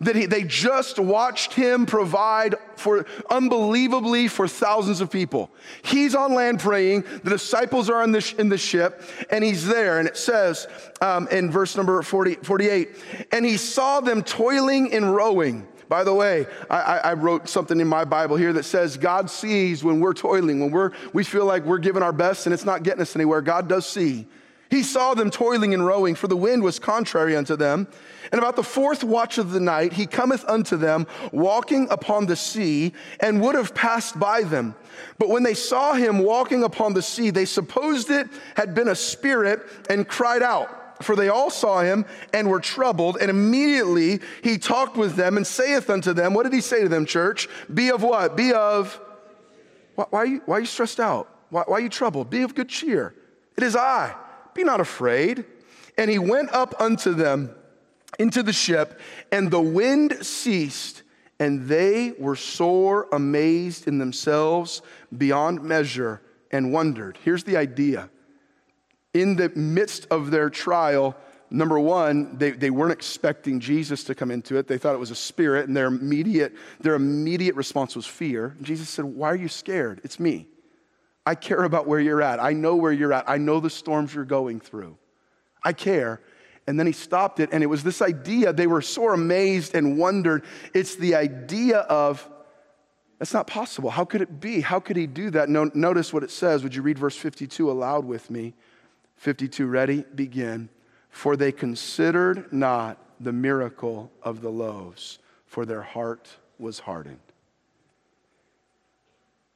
that 0.01 0.17
he, 0.17 0.27
they 0.27 0.43
just 0.43 0.99
watched 0.99 1.55
him 1.55 1.87
provide 1.87 2.57
for 2.77 3.07
unbelievably 3.31 4.29
for 4.29 4.47
thousands 4.47 5.01
of 5.01 5.11
people. 5.11 5.51
He's 5.83 6.15
on 6.15 6.35
land 6.35 6.61
praying. 6.61 7.05
The 7.23 7.31
disciples 7.31 7.89
are 7.89 8.03
in 8.03 8.13
the, 8.13 8.35
in 8.39 8.49
the 8.49 8.59
ship, 8.59 9.03
and 9.31 9.43
he's 9.43 9.67
there. 9.67 9.99
And 9.99 10.09
it 10.09 10.17
says 10.17 10.67
um, 11.01 11.29
in 11.29 11.51
verse 11.51 11.77
number 11.77 12.01
40, 12.03 12.37
48, 12.37 12.97
and 13.33 13.45
he 13.45 13.57
saw 13.57 14.01
them 14.01 14.23
toiling 14.23 14.93
and 14.93 15.15
rowing 15.15 15.67
by 15.87 16.03
the 16.03 16.15
way, 16.15 16.47
I, 16.71 16.99
I, 16.99 17.13
wrote 17.13 17.47
something 17.47 17.79
in 17.79 17.87
my 17.87 18.05
Bible 18.05 18.37
here 18.37 18.55
that 18.55 18.65
says 18.65 18.97
God 18.97 19.29
sees 19.29 19.85
when 19.85 20.01
we're 20.01 20.15
toiling, 20.15 20.61
when 20.61 20.71
we're, 20.71 20.93
we 21.13 21.25
feel 21.25 21.45
like 21.45 21.63
we're 21.65 21.79
giving 21.79 22.03
our 22.03 22.13
best 22.13 22.47
and 22.47 22.55
it's 22.55 22.65
not 22.65 22.83
getting 22.83 23.03
us 23.03 23.15
anywhere. 23.15 23.43
God 23.43 23.69
does 23.69 23.87
see. 23.87 24.27
He 24.75 24.83
saw 24.83 25.15
them 25.15 25.31
toiling 25.31 25.73
and 25.73 25.87
rowing, 25.87 26.17
for 26.17 26.27
the 26.27 26.37
wind 26.37 26.65
was 26.65 26.81
contrary 26.81 27.37
unto 27.37 27.55
them. 27.55 27.87
And 28.33 28.41
about 28.41 28.57
the 28.57 28.65
fourth 28.65 29.05
watch 29.05 29.39
of 29.39 29.53
the 29.53 29.61
night, 29.61 29.93
he 29.93 30.05
cometh 30.05 30.45
unto 30.49 30.77
them, 30.77 31.07
walking 31.31 31.87
upon 31.91 32.27
the 32.27 32.35
sea, 32.35 32.93
and 33.21 33.41
would 33.41 33.55
have 33.55 33.73
passed 33.73 34.19
by 34.19 34.43
them. 34.43 34.75
But 35.17 35.29
when 35.29 35.45
they 35.45 35.55
saw 35.55 35.93
him 35.93 36.19
walking 36.19 36.65
upon 36.65 36.93
the 36.93 37.03
sea, 37.03 37.31
they 37.31 37.45
supposed 37.45 38.11
it 38.11 38.27
had 38.57 38.75
been 38.75 38.89
a 38.89 38.97
spirit 38.97 39.63
and 39.89 40.09
cried 40.09 40.43
out 40.43 40.81
for 41.03 41.17
they 41.17 41.29
all 41.29 41.51
saw 41.51 41.83
him 41.83 42.05
and 42.33 42.49
were 42.49 42.61
troubled. 42.61 43.19
And 43.21 43.29
immediately 43.29 44.21
he 44.43 44.59
talked 44.59 44.97
with 44.97 45.15
them 45.17 45.37
and 45.37 45.47
saith 45.47 45.91
unto 45.91 46.13
them, 46.13 46.35
What 46.35 46.45
did 46.45 46.53
he 46.53 46.61
say 46.61 46.83
to 46.83 46.89
them, 46.89 47.05
church? 47.05 47.49
Be 47.73 47.91
of 47.91 48.03
what? 48.03 48.37
Be 48.37 48.53
of. 48.53 48.99
Why, 49.97 50.07
why, 50.11 50.19
are, 50.19 50.27
you, 50.27 50.43
why 50.47 50.57
are 50.57 50.61
you 50.61 50.67
stressed 50.67 51.01
out? 51.01 51.29
Why, 51.51 51.63
why 51.67 51.77
are 51.77 51.81
you 51.81 51.89
troubled? 51.89 52.31
Be 52.31 52.43
of 52.43 52.55
good 52.55 52.69
cheer. 52.69 53.15
It 53.57 53.63
is 53.63 53.77
I. 53.77 54.15
Be 54.55 54.65
not 54.65 54.81
afraid. 54.81 55.45
And 55.97 56.11
he 56.11 56.19
went 56.19 56.53
up 56.53 56.75
unto 56.81 57.13
them 57.15 57.55
into 58.19 58.43
the 58.43 58.53
ship, 58.53 59.01
and 59.33 59.51
the 59.51 59.61
wind 59.61 60.25
ceased, 60.25 61.03
and 61.39 61.67
they 61.67 62.13
were 62.19 62.37
sore 62.37 63.09
amazed 63.13 63.89
in 63.89 63.99
themselves 63.99 64.83
beyond 65.17 65.63
measure 65.63 66.23
and 66.51 66.73
wondered. 66.73 67.19
Here's 67.25 67.45
the 67.45 67.57
idea 67.57 68.09
in 69.13 69.37
the 69.37 69.49
midst 69.51 70.07
of 70.11 70.31
their 70.31 70.51
trial, 70.51 71.17
number 71.51 71.79
one, 71.79 72.37
they, 72.37 72.51
they 72.51 72.71
weren't 72.71 72.93
expecting 72.93 73.61
Jesus 73.61 74.03
to 74.05 74.15
come 74.15 74.31
into 74.31 74.57
it. 74.57 74.67
They 74.67 74.79
thought 74.79 74.95
it 74.95 74.99
was 74.99 75.13
a 75.13 75.17
spirit, 75.17 75.69
and 75.69 75.77
their 75.77 75.87
immediate, 75.87 76.53
their 76.81 76.95
immediate 76.95 77.55
response 77.55 77.95
was 77.95 78.07
fear. 78.07 78.57
Jesus 78.61 78.89
said, 78.89 79.05
Why 79.05 79.31
are 79.31 79.37
you 79.37 79.49
scared? 79.49 80.01
It's 80.03 80.19
me. 80.19 80.49
I 81.27 81.35
care 81.35 81.65
about 81.65 81.87
where 81.87 82.01
you're 82.01 82.23
at. 82.23 82.43
I 82.43 82.53
know 82.53 82.77
where 82.77 82.93
you're 82.93 83.13
at. 83.13 83.29
I 83.29 83.39
know 83.39 83.61
the 83.61 83.71
storms 83.71 84.15
you're 84.15 84.25
going 84.25 84.61
through. 84.61 84.99
I 85.63 85.73
care. 85.73 86.21
And 86.67 86.79
then 86.79 86.87
he 86.87 86.93
stopped 86.93 87.41
it, 87.41 87.51
and 87.53 87.63
it 87.63 87.67
was 87.67 87.83
this 87.83 88.03
idea. 88.03 88.53
They 88.53 88.67
were 88.67 88.83
so 88.83 89.11
amazed 89.11 89.75
and 89.75 89.99
wondered. 89.99 90.45
It's 90.73 90.97
the 90.97 91.15
idea 91.15 91.79
of, 91.79 92.29
that's 93.19 93.35
not 93.35 93.47
possible. 93.47 93.91
How 93.91 94.05
could 94.05 94.23
it 94.23 94.41
be? 94.41 94.61
How 94.61 94.81
could 94.81 94.97
he 94.97 95.07
do 95.07 95.31
that? 95.31 95.49
No, 95.49 95.71
notice 95.75 96.13
what 96.13 96.23
it 96.23 96.31
says. 96.31 96.63
Would 96.63 96.75
you 96.75 96.83
read 96.83 96.99
verse 96.99 97.17
52 97.17 97.71
aloud 97.71 98.05
with 98.05 98.31
me? 98.31 98.55
52, 99.17 99.67
ready? 99.67 100.05
Begin. 100.15 100.69
For 101.11 101.37
they 101.37 101.53
considered 101.53 102.53
not 102.53 102.99
the 103.21 103.33
miracle 103.33 104.11
of 104.23 104.41
the 104.41 104.51
loaves, 104.51 105.19
for 105.47 105.65
their 105.65 105.83
heart 105.83 106.29
was 106.59 106.81
hardened. 106.81 107.21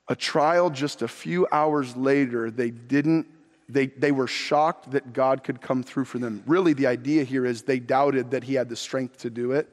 A 0.08 0.16
trial 0.16 0.70
just 0.70 1.02
a 1.02 1.08
few 1.08 1.46
hours 1.52 1.96
later, 1.96 2.50
they 2.50 2.70
didn't, 2.70 3.26
they, 3.68 3.88
they 3.88 4.12
were 4.12 4.26
shocked 4.26 4.92
that 4.92 5.12
God 5.12 5.44
could 5.44 5.60
come 5.60 5.82
through 5.82 6.06
for 6.06 6.18
them. 6.18 6.42
Really, 6.46 6.72
the 6.72 6.86
idea 6.86 7.24
here 7.24 7.44
is 7.44 7.62
they 7.62 7.78
doubted 7.78 8.30
that 8.30 8.44
He 8.44 8.54
had 8.54 8.68
the 8.68 8.76
strength 8.76 9.18
to 9.18 9.30
do 9.30 9.52
it 9.52 9.68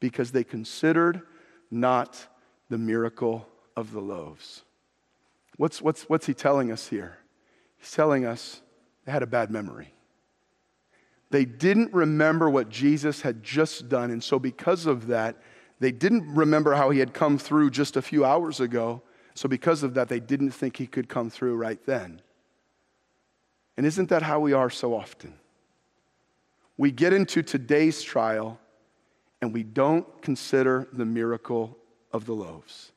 because 0.00 0.30
they 0.30 0.44
considered 0.44 1.22
not 1.70 2.26
the 2.68 2.78
miracle 2.78 3.48
of 3.76 3.92
the 3.92 4.00
loaves. 4.00 4.62
What's, 5.56 5.80
what's, 5.80 6.02
what's 6.02 6.26
He 6.26 6.34
telling 6.34 6.70
us 6.70 6.88
here? 6.88 7.18
He's 7.78 7.92
telling 7.92 8.26
us 8.26 8.60
they 9.04 9.12
had 9.12 9.22
a 9.22 9.26
bad 9.26 9.50
memory. 9.50 9.94
They 11.30 11.44
didn't 11.44 11.92
remember 11.92 12.48
what 12.48 12.68
Jesus 12.68 13.22
had 13.22 13.42
just 13.42 13.88
done. 13.88 14.10
And 14.10 14.22
so, 14.22 14.38
because 14.38 14.86
of 14.86 15.08
that, 15.08 15.42
they 15.80 15.90
didn't 15.90 16.34
remember 16.34 16.74
how 16.74 16.90
he 16.90 17.00
had 17.00 17.12
come 17.12 17.38
through 17.38 17.70
just 17.70 17.96
a 17.96 18.02
few 18.02 18.24
hours 18.24 18.60
ago. 18.60 19.02
So, 19.34 19.48
because 19.48 19.82
of 19.82 19.94
that, 19.94 20.08
they 20.08 20.20
didn't 20.20 20.52
think 20.52 20.76
he 20.76 20.86
could 20.86 21.08
come 21.08 21.28
through 21.28 21.56
right 21.56 21.84
then. 21.86 22.22
And 23.76 23.84
isn't 23.84 24.08
that 24.10 24.22
how 24.22 24.38
we 24.38 24.52
are 24.52 24.70
so 24.70 24.94
often? 24.94 25.34
We 26.76 26.90
get 26.90 27.12
into 27.12 27.42
today's 27.42 28.02
trial 28.02 28.58
and 29.40 29.52
we 29.52 29.62
don't 29.62 30.22
consider 30.22 30.88
the 30.92 31.04
miracle 31.04 31.76
of 32.12 32.24
the 32.26 32.32
loaves. 32.32 32.92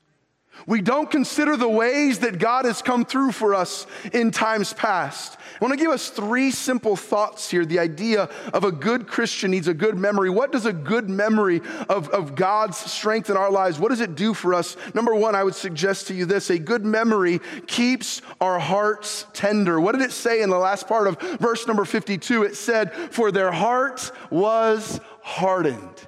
We 0.66 0.80
don't 0.80 1.10
consider 1.10 1.56
the 1.56 1.68
ways 1.68 2.20
that 2.20 2.38
God 2.38 2.64
has 2.64 2.82
come 2.82 3.04
through 3.04 3.32
for 3.32 3.54
us 3.54 3.86
in 4.12 4.30
times 4.30 4.72
past. 4.72 5.38
I 5.60 5.64
want 5.64 5.72
to 5.72 5.82
give 5.82 5.90
us 5.92 6.10
three 6.10 6.50
simple 6.50 6.96
thoughts 6.96 7.50
here. 7.50 7.64
The 7.64 7.78
idea 7.78 8.28
of 8.52 8.64
a 8.64 8.72
good 8.72 9.06
Christian 9.06 9.50
needs 9.50 9.68
a 9.68 9.74
good 9.74 9.96
memory. 9.96 10.30
What 10.30 10.52
does 10.52 10.66
a 10.66 10.72
good 10.72 11.08
memory 11.08 11.60
of, 11.88 12.08
of 12.10 12.34
God's 12.34 12.76
strength 12.76 13.30
in 13.30 13.36
our 13.36 13.50
lives, 13.50 13.78
what 13.78 13.90
does 13.90 14.00
it 14.00 14.14
do 14.14 14.34
for 14.34 14.54
us? 14.54 14.76
Number 14.94 15.14
one, 15.14 15.34
I 15.34 15.44
would 15.44 15.54
suggest 15.54 16.08
to 16.08 16.14
you 16.14 16.24
this 16.24 16.50
a 16.50 16.58
good 16.58 16.84
memory 16.84 17.40
keeps 17.66 18.22
our 18.40 18.58
hearts 18.58 19.26
tender. 19.32 19.80
What 19.80 19.92
did 19.92 20.02
it 20.02 20.12
say 20.12 20.42
in 20.42 20.50
the 20.50 20.58
last 20.58 20.86
part 20.86 21.06
of 21.06 21.20
verse 21.38 21.66
number 21.66 21.84
52? 21.84 22.42
It 22.42 22.56
said, 22.56 22.92
For 22.92 23.30
their 23.30 23.52
heart 23.52 24.10
was 24.30 25.00
hardened. 25.22 26.07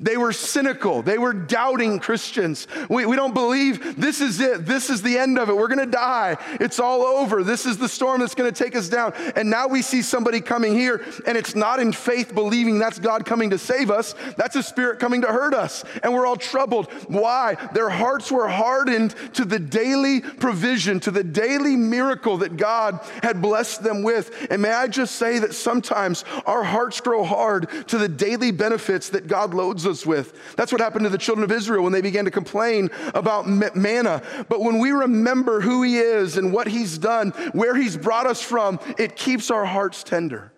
They 0.00 0.16
were 0.16 0.32
cynical. 0.32 1.02
They 1.02 1.18
were 1.18 1.32
doubting 1.32 1.98
Christians. 1.98 2.66
We, 2.88 3.06
we 3.06 3.16
don't 3.16 3.34
believe 3.34 4.00
this 4.00 4.20
is 4.20 4.40
it. 4.40 4.66
This 4.66 4.90
is 4.90 5.02
the 5.02 5.18
end 5.18 5.38
of 5.38 5.48
it. 5.48 5.56
We're 5.56 5.68
going 5.68 5.78
to 5.78 5.86
die. 5.86 6.36
It's 6.60 6.78
all 6.78 7.02
over. 7.02 7.44
This 7.44 7.66
is 7.66 7.78
the 7.78 7.88
storm 7.88 8.20
that's 8.20 8.34
going 8.34 8.52
to 8.52 8.64
take 8.64 8.74
us 8.76 8.88
down. 8.88 9.12
And 9.36 9.50
now 9.50 9.68
we 9.68 9.82
see 9.82 10.02
somebody 10.02 10.40
coming 10.40 10.74
here, 10.74 11.04
and 11.26 11.36
it's 11.36 11.54
not 11.54 11.80
in 11.80 11.92
faith 11.92 12.34
believing 12.34 12.78
that's 12.78 12.98
God 12.98 13.24
coming 13.24 13.50
to 13.50 13.58
save 13.58 13.90
us. 13.90 14.14
That's 14.36 14.56
a 14.56 14.62
spirit 14.62 14.98
coming 14.98 15.22
to 15.22 15.28
hurt 15.28 15.54
us. 15.54 15.84
And 16.02 16.12
we're 16.12 16.26
all 16.26 16.36
troubled. 16.36 16.90
Why? 17.08 17.56
Their 17.72 17.90
hearts 17.90 18.30
were 18.30 18.48
hardened 18.48 19.14
to 19.34 19.44
the 19.44 19.58
daily 19.58 20.20
provision, 20.20 21.00
to 21.00 21.10
the 21.10 21.24
daily 21.24 21.76
miracle 21.76 22.38
that 22.38 22.56
God 22.56 23.00
had 23.22 23.40
blessed 23.40 23.82
them 23.82 24.02
with. 24.02 24.46
And 24.50 24.62
may 24.62 24.72
I 24.72 24.88
just 24.88 25.16
say 25.16 25.38
that 25.40 25.54
sometimes 25.54 26.24
our 26.46 26.62
hearts 26.62 27.00
grow 27.00 27.24
hard 27.24 27.68
to 27.88 27.98
the 27.98 28.08
daily 28.08 28.50
benefits 28.50 29.10
that 29.10 29.26
God 29.26 29.54
loads 29.54 29.73
us 29.86 30.06
with. 30.06 30.54
That's 30.56 30.72
what 30.72 30.80
happened 30.80 31.04
to 31.04 31.10
the 31.10 31.18
children 31.18 31.44
of 31.44 31.50
Israel 31.50 31.82
when 31.82 31.92
they 31.92 32.00
began 32.00 32.24
to 32.26 32.30
complain 32.30 32.90
about 33.14 33.46
manna. 33.48 34.22
But 34.48 34.60
when 34.60 34.78
we 34.78 34.90
remember 34.90 35.60
who 35.60 35.82
He 35.82 35.98
is 35.98 36.36
and 36.36 36.52
what 36.52 36.68
He's 36.68 36.98
done, 36.98 37.30
where 37.52 37.74
He's 37.74 37.96
brought 37.96 38.26
us 38.26 38.40
from, 38.40 38.78
it 38.98 39.16
keeps 39.16 39.50
our 39.50 39.64
hearts 39.64 40.04
tender. 40.04 40.52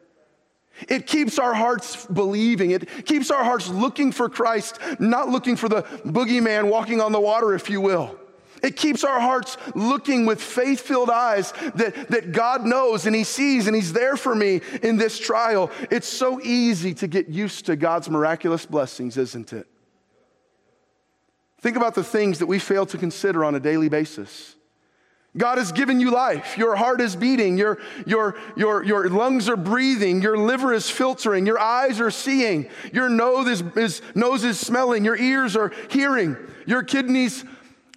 It 0.89 1.07
keeps 1.07 1.39
our 1.39 1.55
hearts 1.55 2.05
believing. 2.07 2.71
It 2.71 3.07
keeps 3.07 3.31
our 3.31 3.43
hearts 3.43 3.69
looking 3.69 4.13
for 4.13 4.29
Christ, 4.29 4.79
not 4.99 5.29
looking 5.31 5.57
for 5.57 5.69
the 5.69 5.83
boogeyman 5.83 6.69
walking 6.69 7.01
on 7.01 7.13
the 7.13 7.21
water, 7.21 7.55
if 7.55 7.71
you 7.71 7.81
will. 7.81 8.19
It 8.63 8.77
keeps 8.77 9.05
our 9.05 9.21
hearts 9.21 9.57
looking 9.75 10.27
with 10.27 10.41
faith 10.41 10.81
filled 10.81 11.11
eyes 11.11 11.53
that, 11.75 12.09
that 12.09 12.33
God 12.33 12.65
knows 12.65 13.07
and 13.07 13.15
He 13.15 13.25
sees 13.25 13.67
and 13.67 13.77
He's 13.77 13.93
there 13.93 14.17
for 14.17 14.35
me 14.35 14.61
in 14.83 14.97
this 14.97 15.19
trial. 15.19 15.71
It's 15.91 16.09
so 16.09 16.41
easy 16.41 16.95
to 16.95 17.07
get 17.07 17.29
used 17.29 17.67
to 17.67 17.77
God's 17.77 18.09
miraculous 18.09 18.67
blessings, 18.67 19.17
isn't 19.17 19.53
it? 19.53 19.67
Think 21.61 21.77
about 21.77 21.95
the 21.95 22.05
things 22.05 22.39
that 22.39 22.47
we 22.47 22.59
fail 22.59 22.87
to 22.87 22.99
consider 22.99 23.45
on 23.45 23.55
a 23.55 23.61
daily 23.61 23.89
basis. 23.89 24.57
God 25.37 25.59
has 25.59 25.71
given 25.73 26.01
you 26.01 26.11
life. 26.11 26.57
Your 26.57 26.77
heart 26.77 27.01
is 27.01 27.15
beating. 27.15 27.59
Your, 27.59 27.79
your, 28.07 28.37
your, 28.57 28.83
your 28.83 29.09
lungs 29.11 29.49
are 29.49 29.57
breathing. 29.57 30.23
Your 30.23 30.39
liver 30.39 30.73
is 30.73 30.89
filtering. 30.89 31.45
Your 31.45 31.59
eyes 31.59 32.01
are 32.01 32.11
seeing. 32.11 32.71
Your 32.93 33.11
nose 33.11 33.47
is, 33.47 33.63
is, 33.77 34.03
nose 34.15 34.45
is 34.45 34.59
smelling. 34.59 35.05
Your 35.05 35.17
ears 35.17 35.55
are 35.55 35.73
hearing. 35.91 36.37
Your 36.65 36.83
kidneys 36.83 37.45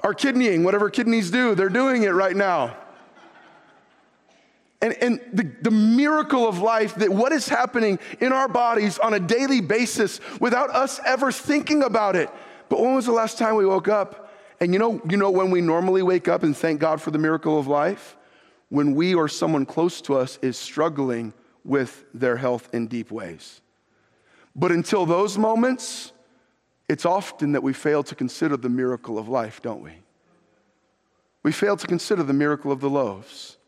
are 0.01 0.13
kidneying, 0.13 0.63
whatever 0.63 0.89
kidneys 0.89 1.31
do, 1.31 1.55
they're 1.55 1.69
doing 1.69 2.03
it 2.03 2.09
right 2.09 2.35
now. 2.35 2.75
And, 4.81 4.93
and 5.01 5.21
the, 5.33 5.43
the 5.61 5.71
miracle 5.71 6.47
of 6.47 6.59
life 6.59 6.95
that 6.95 7.09
what 7.09 7.33
is 7.33 7.49
happening 7.49 7.99
in 8.21 8.31
our 8.31 8.47
bodies 8.47 8.97
on 8.97 9.13
a 9.13 9.19
daily 9.19 9.59
basis 9.59 10.21
without 10.39 10.69
us 10.69 11.01
ever 11.05 11.31
thinking 11.31 11.83
about 11.83 12.15
it. 12.15 12.29
But 12.69 12.79
when 12.79 12.95
was 12.95 13.05
the 13.05 13.11
last 13.11 13.37
time 13.37 13.55
we 13.55 13.65
woke 13.65 13.89
up? 13.89 14.31
And 14.61 14.73
you 14.73 14.79
know, 14.79 15.01
you 15.09 15.17
know 15.17 15.31
when 15.31 15.51
we 15.51 15.59
normally 15.59 16.01
wake 16.01 16.27
up 16.27 16.43
and 16.43 16.55
thank 16.55 16.79
God 16.79 17.01
for 17.01 17.11
the 17.11 17.17
miracle 17.17 17.59
of 17.59 17.67
life? 17.67 18.15
When 18.69 18.95
we 18.95 19.15
or 19.15 19.27
someone 19.27 19.65
close 19.65 19.99
to 20.01 20.15
us 20.15 20.39
is 20.41 20.57
struggling 20.57 21.33
with 21.65 22.05
their 22.13 22.37
health 22.37 22.69
in 22.73 22.87
deep 22.87 23.11
ways. 23.11 23.61
But 24.55 24.71
until 24.71 25.05
those 25.05 25.37
moments, 25.37 26.13
it's 26.89 27.05
often 27.05 27.51
that 27.51 27.61
we 27.61 27.71
fail 27.71 28.03
to 28.03 28.15
consider 28.15 28.57
the 28.57 28.67
miracle 28.67 29.19
of 29.19 29.29
life, 29.29 29.61
don't 29.61 29.83
we? 29.83 29.93
We 31.43 31.51
fail 31.51 31.77
to 31.77 31.87
consider 31.87 32.23
the 32.23 32.33
miracle 32.33 32.71
of 32.71 32.81
the 32.81 32.89
loaves. 32.89 33.58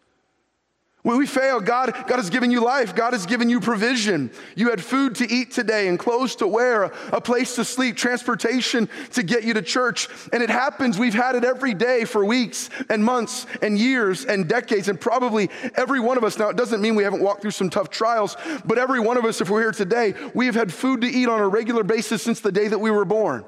When 1.03 1.17
we 1.17 1.25
fail, 1.25 1.59
God, 1.59 1.95
God 2.07 2.17
has 2.17 2.29
given 2.29 2.51
you 2.51 2.63
life. 2.63 2.95
God 2.95 3.13
has 3.13 3.25
given 3.25 3.49
you 3.49 3.59
provision. 3.59 4.29
You 4.55 4.69
had 4.69 4.83
food 4.83 5.15
to 5.15 5.31
eat 5.31 5.49
today 5.49 5.87
and 5.87 5.97
clothes 5.97 6.35
to 6.37 6.47
wear, 6.47 6.83
a 7.11 7.19
place 7.19 7.55
to 7.55 7.65
sleep, 7.65 7.97
transportation 7.97 8.87
to 9.13 9.23
get 9.23 9.43
you 9.43 9.55
to 9.55 9.63
church. 9.63 10.07
And 10.31 10.43
it 10.43 10.51
happens, 10.51 10.99
we've 10.99 11.15
had 11.15 11.35
it 11.35 11.43
every 11.43 11.73
day 11.73 12.05
for 12.05 12.23
weeks 12.23 12.69
and 12.87 13.03
months 13.03 13.47
and 13.63 13.79
years 13.79 14.25
and 14.25 14.47
decades. 14.47 14.89
And 14.89 15.01
probably 15.01 15.49
every 15.73 15.99
one 15.99 16.17
of 16.17 16.23
us, 16.23 16.37
now 16.37 16.49
it 16.49 16.55
doesn't 16.55 16.81
mean 16.81 16.93
we 16.93 17.03
haven't 17.03 17.23
walked 17.23 17.41
through 17.41 17.51
some 17.51 17.71
tough 17.71 17.89
trials, 17.89 18.37
but 18.63 18.77
every 18.77 18.99
one 18.99 19.17
of 19.17 19.25
us, 19.25 19.41
if 19.41 19.49
we're 19.49 19.61
here 19.61 19.71
today, 19.71 20.13
we've 20.35 20.55
had 20.55 20.71
food 20.71 21.01
to 21.01 21.07
eat 21.07 21.27
on 21.27 21.39
a 21.39 21.47
regular 21.47 21.83
basis 21.83 22.21
since 22.21 22.41
the 22.41 22.51
day 22.51 22.67
that 22.67 22.79
we 22.79 22.91
were 22.91 23.05
born. 23.05 23.43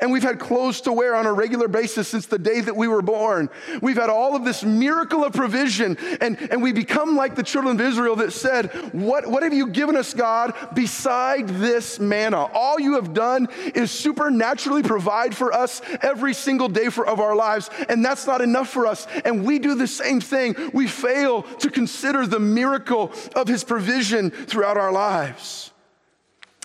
And 0.00 0.12
we've 0.12 0.22
had 0.22 0.38
clothes 0.38 0.82
to 0.82 0.92
wear 0.92 1.14
on 1.14 1.26
a 1.26 1.32
regular 1.32 1.68
basis 1.68 2.08
since 2.08 2.26
the 2.26 2.38
day 2.38 2.60
that 2.60 2.76
we 2.76 2.88
were 2.88 3.02
born. 3.02 3.48
We've 3.80 3.96
had 3.96 4.10
all 4.10 4.36
of 4.36 4.44
this 4.44 4.62
miracle 4.62 5.24
of 5.24 5.32
provision. 5.32 5.96
And, 6.20 6.38
and 6.50 6.62
we 6.62 6.72
become 6.72 7.16
like 7.16 7.34
the 7.34 7.42
children 7.42 7.80
of 7.80 7.86
Israel 7.86 8.16
that 8.16 8.32
said, 8.32 8.72
what, 8.92 9.26
what 9.26 9.42
have 9.42 9.52
you 9.52 9.68
given 9.68 9.96
us, 9.96 10.14
God, 10.14 10.54
beside 10.74 11.48
this 11.48 11.98
manna? 11.98 12.44
All 12.52 12.78
you 12.78 12.94
have 12.94 13.14
done 13.14 13.48
is 13.74 13.90
supernaturally 13.90 14.82
provide 14.82 15.34
for 15.34 15.52
us 15.52 15.80
every 16.02 16.34
single 16.34 16.68
day 16.68 16.88
for, 16.88 17.06
of 17.06 17.20
our 17.20 17.34
lives. 17.34 17.70
And 17.88 18.04
that's 18.04 18.26
not 18.26 18.40
enough 18.40 18.68
for 18.68 18.86
us. 18.86 19.06
And 19.24 19.44
we 19.44 19.58
do 19.58 19.74
the 19.74 19.86
same 19.86 20.20
thing. 20.20 20.54
We 20.72 20.86
fail 20.86 21.42
to 21.42 21.70
consider 21.70 22.26
the 22.26 22.40
miracle 22.40 23.12
of 23.34 23.48
his 23.48 23.64
provision 23.64 24.30
throughout 24.30 24.76
our 24.76 24.92
lives. 24.92 25.72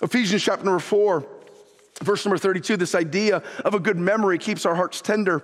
Ephesians 0.02 0.42
chapter 0.42 0.64
number 0.64 0.80
four 0.80 1.26
Verse 2.02 2.24
number 2.24 2.38
32 2.38 2.76
this 2.76 2.94
idea 2.94 3.42
of 3.64 3.74
a 3.74 3.80
good 3.80 3.96
memory 3.96 4.38
keeps 4.38 4.66
our 4.66 4.74
hearts 4.74 5.00
tender. 5.00 5.42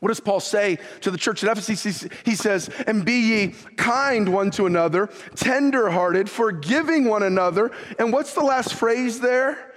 What 0.00 0.08
does 0.08 0.20
Paul 0.20 0.40
say 0.40 0.78
to 1.00 1.10
the 1.10 1.18
church 1.18 1.42
at 1.42 1.50
Ephesus? 1.50 2.06
He 2.24 2.36
says, 2.36 2.70
And 2.86 3.04
be 3.04 3.20
ye 3.20 3.54
kind 3.76 4.32
one 4.32 4.50
to 4.52 4.66
another, 4.66 5.08
tenderhearted, 5.34 6.30
forgiving 6.30 7.06
one 7.06 7.24
another. 7.24 7.72
And 7.98 8.12
what's 8.12 8.34
the 8.34 8.42
last 8.42 8.74
phrase 8.74 9.18
there? 9.18 9.72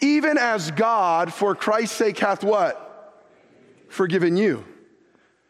Even 0.00 0.36
as 0.36 0.70
God, 0.72 1.32
for 1.32 1.54
Christ's 1.54 1.96
sake, 1.96 2.18
hath 2.18 2.44
what? 2.44 2.88
Forgiven 3.88 4.36
you. 4.36 4.64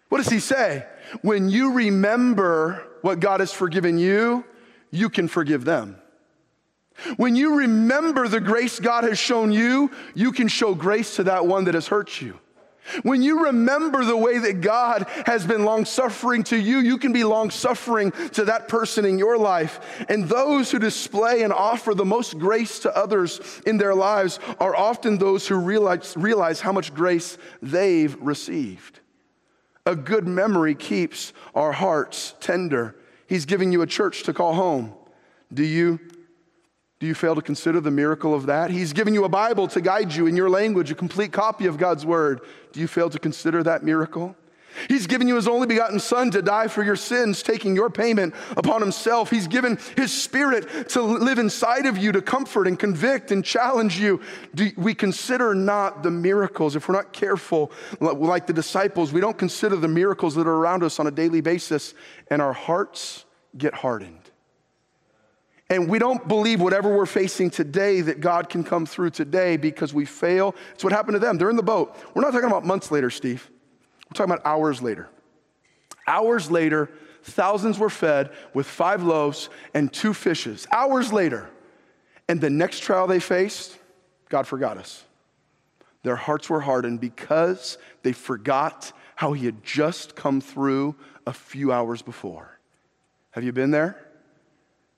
What 0.09 0.19
does 0.19 0.29
he 0.29 0.41
say? 0.41 0.87
When 1.23 1.49
you 1.49 1.73
remember 1.73 2.87
what 3.03 3.19
God 3.19 3.41
has 3.41 3.53
forgiven 3.53 3.99
you, 3.99 4.45
you 4.91 5.11
can 5.11 5.27
forgive 5.27 5.65
them. 5.65 6.02
When 7.17 7.37
you 7.37 7.57
remember 7.59 8.29
the 8.29 8.41
grace 8.41 8.79
God 8.79 9.05
has 9.05 9.19
shown 9.19 9.53
you, 9.53 9.91
you 10.15 10.33
can 10.33 10.49
show 10.49 10.75
grace 10.75 11.17
to 11.17 11.25
that 11.25 11.47
one 11.47 11.65
that 11.65 11.75
has 11.75 11.89
hurt 11.89 12.21
you. 12.21 12.39
When 13.03 13.23
you 13.23 13.45
remember 13.45 14.05
the 14.05 14.17
way 14.17 14.39
that 14.39 14.61
God 14.61 15.07
has 15.27 15.47
been 15.47 15.65
long 15.65 15.85
suffering 15.85 16.43
to 16.45 16.57
you, 16.57 16.79
you 16.79 16.99
can 16.99 17.13
be 17.13 17.23
long 17.23 17.51
suffering 17.51 18.11
to 18.33 18.45
that 18.47 18.69
person 18.69 19.05
in 19.05 19.19
your 19.19 19.39
life. 19.39 20.05
And 20.09 20.29
those 20.29 20.71
who 20.71 20.79
display 20.79 21.43
and 21.43 21.53
offer 21.53 21.95
the 21.95 22.05
most 22.05 22.39
grace 22.39 22.81
to 22.81 22.97
others 22.97 23.63
in 23.67 23.79
their 23.79 23.95
lives 23.95 24.41
are 24.59 24.75
often 24.75 25.17
those 25.17 25.47
who 25.47 25.57
realize, 25.57 26.15
realize 26.17 26.61
how 26.61 26.73
much 26.73 26.93
grace 26.93 27.39
they've 27.63 28.17
received. 28.21 28.99
A 29.87 29.97
good 29.97 30.27
memory 30.27 30.75
keeps 30.75 31.33
our 31.55 31.73
hearts 31.73 32.35
tender. 32.41 32.97
He's 33.27 33.47
giving 33.47 33.73
you 33.73 33.83
a 33.83 33.87
church 33.87 34.25
to 34.25 34.33
call 34.33 34.55
home. 34.55 34.93
Do 35.55 35.65
you 35.65 36.01
do 37.03 37.09
you 37.09 37.15
fail 37.15 37.35
to 37.35 37.43
consider 37.43 37.81
the 37.81 37.91
miracle 37.91 38.33
of 38.33 38.47
that? 38.47 38.71
He's 38.71 38.93
given 38.93 39.13
you 39.13 39.25
a 39.25 39.29
Bible 39.29 39.67
to 39.67 39.81
guide 39.81 40.15
you 40.15 40.29
in 40.29 40.37
your 40.37 40.49
language, 40.49 40.93
a 40.93 40.95
complete 40.95 41.33
copy 41.33 41.67
of 41.67 41.77
God's 41.77 42.07
word. 42.07 42.43
Do 42.71 42.79
you 42.79 42.87
fail 42.87 43.11
to 43.11 43.19
consider 43.19 43.61
that 43.65 43.83
miracle? 43.83 44.37
He's 44.87 45.09
given 45.09 45.27
you 45.27 45.35
his 45.35 45.49
only 45.49 45.67
begotten 45.67 45.99
Son 45.99 46.31
to 46.31 46.41
die 46.43 46.69
for 46.69 46.85
your 46.85 46.95
sins, 46.95 47.43
taking 47.43 47.75
your 47.75 47.91
payment 47.91 48.37
upon 48.57 48.81
himself. 48.81 49.31
He's 49.31 49.49
given 49.49 49.81
his 49.97 50.13
Spirit 50.13 50.91
to 50.91 51.03
live 51.03 51.41
inside 51.41 51.87
of 51.87 51.99
you, 51.99 52.13
to 52.13 52.23
comfort 52.23 52.69
and 52.69 52.79
convict 52.79 53.33
and 53.33 53.45
challenge 53.45 53.99
you. 53.99 54.21
Do 54.55 54.71
we 54.77 54.95
consider 54.95 55.57
not 55.57 56.05
the 56.05 56.11
miracles? 56.13 56.77
If 56.77 56.89
we're 56.89 56.95
not 56.95 57.13
careful, 57.13 57.73
like 57.99 58.47
the 58.47 58.53
disciples, 58.53 59.13
we 59.13 59.21
don't 59.21 59.37
consider 59.37 59.75
the 59.75 59.89
miracles 59.89 60.37
that 60.37 60.47
are 60.47 60.55
around 60.55 60.85
us 60.85 61.01
on 61.01 61.09
a 61.09 61.11
daily 61.11 61.41
basis, 61.41 61.95
and 62.29 62.41
our 62.41 62.53
hearts 62.53 63.25
get 63.59 63.75
hardened. 63.75 64.22
And 65.73 65.89
we 65.89 65.99
don't 65.99 66.29
believe 66.29 66.61
whatever 66.61 66.95
we're 66.95 67.07
facing 67.07 67.49
today 67.49 68.03
that 68.03 68.21
God 68.21 68.51
can 68.51 68.63
come 68.63 68.85
through 68.85 69.09
today 69.09 69.57
because 69.57 69.95
we 69.95 70.05
fail. 70.05 70.55
It's 70.75 70.85
what 70.85 70.93
happened 70.93 71.15
to 71.15 71.19
them. 71.19 71.39
They're 71.39 71.49
in 71.49 71.57
the 71.57 71.63
boat. 71.63 71.97
We're 72.13 72.21
not 72.21 72.33
talking 72.33 72.47
about 72.47 72.67
months 72.67 72.91
later, 72.91 73.09
Steve. 73.09 73.51
We're 74.05 74.17
talking 74.17 74.35
about 74.35 74.45
hours 74.45 74.83
later. 74.83 75.09
Hours 76.07 76.51
later, 76.51 76.91
thousands 77.23 77.79
were 77.79 77.89
fed 77.89 78.33
with 78.53 78.67
five 78.67 79.03
loaves 79.03 79.49
and 79.73 79.91
two 79.91 80.13
fishes. 80.13 80.67
Hours 80.71 81.11
later. 81.11 81.49
And 82.29 82.39
the 82.39 82.51
next 82.51 82.81
trial 82.81 83.07
they 83.07 83.19
faced, 83.19 83.79
God 84.29 84.47
forgot 84.47 84.77
us. 84.77 85.03
Their 86.03 86.17
hearts 86.17 86.51
were 86.51 86.61
hardened 86.61 87.01
because 87.01 87.79
they 88.03 88.13
forgot 88.13 88.93
how 89.17 89.33
He 89.33 89.47
had 89.47 89.65
just 89.65 90.17
come 90.17 90.43
through 90.43 90.97
a 91.27 91.33
few 91.33 91.73
hours 91.73 92.03
before. 92.03 92.59
Have 93.31 93.43
you 93.43 93.53
been 93.53 93.71
there? 93.71 94.12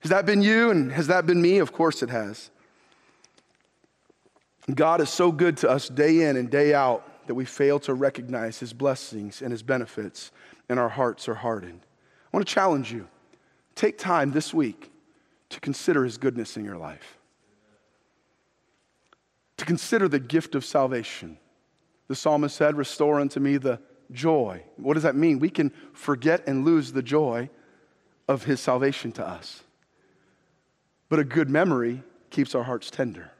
Has 0.04 0.10
that 0.10 0.26
been 0.26 0.42
you 0.42 0.70
and 0.70 0.92
has 0.92 1.06
that 1.06 1.24
been 1.24 1.40
me? 1.40 1.60
Of 1.60 1.72
course 1.72 2.02
it 2.02 2.10
has. 2.10 2.50
God 4.74 5.00
is 5.00 5.08
so 5.08 5.32
good 5.32 5.56
to 5.58 5.70
us 5.70 5.88
day 5.88 6.28
in 6.28 6.36
and 6.36 6.50
day 6.50 6.74
out 6.74 7.26
that 7.26 7.34
we 7.34 7.46
fail 7.46 7.78
to 7.80 7.94
recognize 7.94 8.58
his 8.60 8.74
blessings 8.74 9.40
and 9.40 9.50
his 9.50 9.62
benefits, 9.62 10.30
and 10.68 10.78
our 10.78 10.90
hearts 10.90 11.26
are 11.26 11.34
hardened. 11.34 11.80
I 12.26 12.36
want 12.36 12.46
to 12.46 12.52
challenge 12.52 12.92
you. 12.92 13.08
Take 13.76 13.96
time 13.96 14.30
this 14.30 14.52
week 14.52 14.92
to 15.48 15.58
consider 15.58 16.04
his 16.04 16.18
goodness 16.18 16.58
in 16.58 16.66
your 16.66 16.76
life, 16.76 17.16
to 19.56 19.64
consider 19.64 20.06
the 20.06 20.20
gift 20.20 20.54
of 20.54 20.66
salvation. 20.66 21.38
The 22.08 22.14
psalmist 22.14 22.54
said, 22.54 22.76
Restore 22.76 23.20
unto 23.20 23.40
me 23.40 23.56
the 23.56 23.80
joy. 24.12 24.64
What 24.76 24.94
does 24.94 25.04
that 25.04 25.16
mean? 25.16 25.38
We 25.38 25.48
can 25.48 25.72
forget 25.94 26.46
and 26.46 26.62
lose 26.62 26.92
the 26.92 27.02
joy 27.02 27.48
of 28.28 28.44
his 28.44 28.60
salvation 28.60 29.10
to 29.12 29.26
us. 29.26 29.62
But 31.08 31.18
a 31.18 31.24
good 31.24 31.50
memory 31.50 32.02
keeps 32.30 32.54
our 32.54 32.64
hearts 32.64 32.90
tender. 32.90 33.30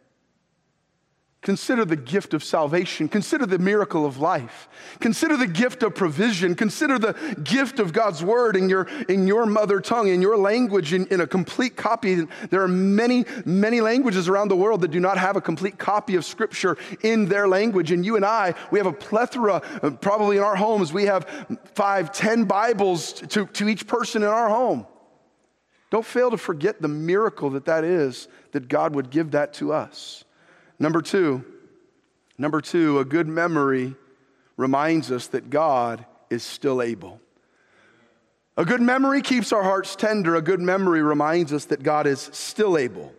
Consider 1.44 1.84
the 1.84 1.96
gift 1.96 2.32
of 2.32 2.42
salvation. 2.42 3.06
Consider 3.06 3.44
the 3.44 3.58
miracle 3.58 4.06
of 4.06 4.16
life. 4.16 4.66
Consider 5.00 5.36
the 5.36 5.46
gift 5.46 5.82
of 5.82 5.94
provision. 5.94 6.54
Consider 6.54 6.98
the 6.98 7.12
gift 7.44 7.78
of 7.78 7.92
God's 7.92 8.24
word 8.24 8.56
in 8.56 8.70
your, 8.70 8.88
in 9.10 9.26
your 9.26 9.44
mother 9.44 9.78
tongue, 9.78 10.08
in 10.08 10.22
your 10.22 10.38
language, 10.38 10.94
in, 10.94 11.06
in 11.08 11.20
a 11.20 11.26
complete 11.26 11.76
copy. 11.76 12.26
There 12.48 12.62
are 12.62 12.68
many, 12.68 13.26
many 13.44 13.82
languages 13.82 14.26
around 14.26 14.48
the 14.48 14.56
world 14.56 14.80
that 14.80 14.90
do 14.90 15.00
not 15.00 15.18
have 15.18 15.36
a 15.36 15.40
complete 15.42 15.76
copy 15.76 16.14
of 16.14 16.24
scripture 16.24 16.78
in 17.02 17.26
their 17.26 17.46
language. 17.46 17.90
And 17.90 18.06
you 18.06 18.16
and 18.16 18.24
I, 18.24 18.54
we 18.70 18.78
have 18.78 18.86
a 18.86 18.92
plethora, 18.92 19.60
uh, 19.82 19.90
probably 19.90 20.38
in 20.38 20.42
our 20.42 20.56
homes, 20.56 20.94
we 20.94 21.04
have 21.04 21.26
five, 21.74 22.10
ten 22.10 22.44
Bibles 22.44 23.12
to, 23.12 23.44
to 23.44 23.68
each 23.68 23.86
person 23.86 24.22
in 24.22 24.28
our 24.30 24.48
home. 24.48 24.86
Don't 25.94 26.04
fail 26.04 26.32
to 26.32 26.36
forget 26.36 26.82
the 26.82 26.88
miracle 26.88 27.50
that 27.50 27.66
that 27.66 27.84
is, 27.84 28.26
that 28.50 28.66
God 28.66 28.96
would 28.96 29.10
give 29.10 29.30
that 29.30 29.54
to 29.54 29.72
us. 29.72 30.24
Number 30.80 31.00
two, 31.00 31.44
number 32.36 32.60
two, 32.60 32.98
a 32.98 33.04
good 33.04 33.28
memory 33.28 33.94
reminds 34.56 35.12
us 35.12 35.28
that 35.28 35.50
God 35.50 36.04
is 36.30 36.42
still 36.42 36.82
able. 36.82 37.20
A 38.56 38.64
good 38.64 38.82
memory 38.82 39.22
keeps 39.22 39.52
our 39.52 39.62
hearts 39.62 39.94
tender. 39.94 40.34
A 40.34 40.42
good 40.42 40.60
memory 40.60 41.00
reminds 41.00 41.52
us 41.52 41.66
that 41.66 41.84
God 41.84 42.08
is 42.08 42.28
still 42.32 42.76
able. 42.76 43.12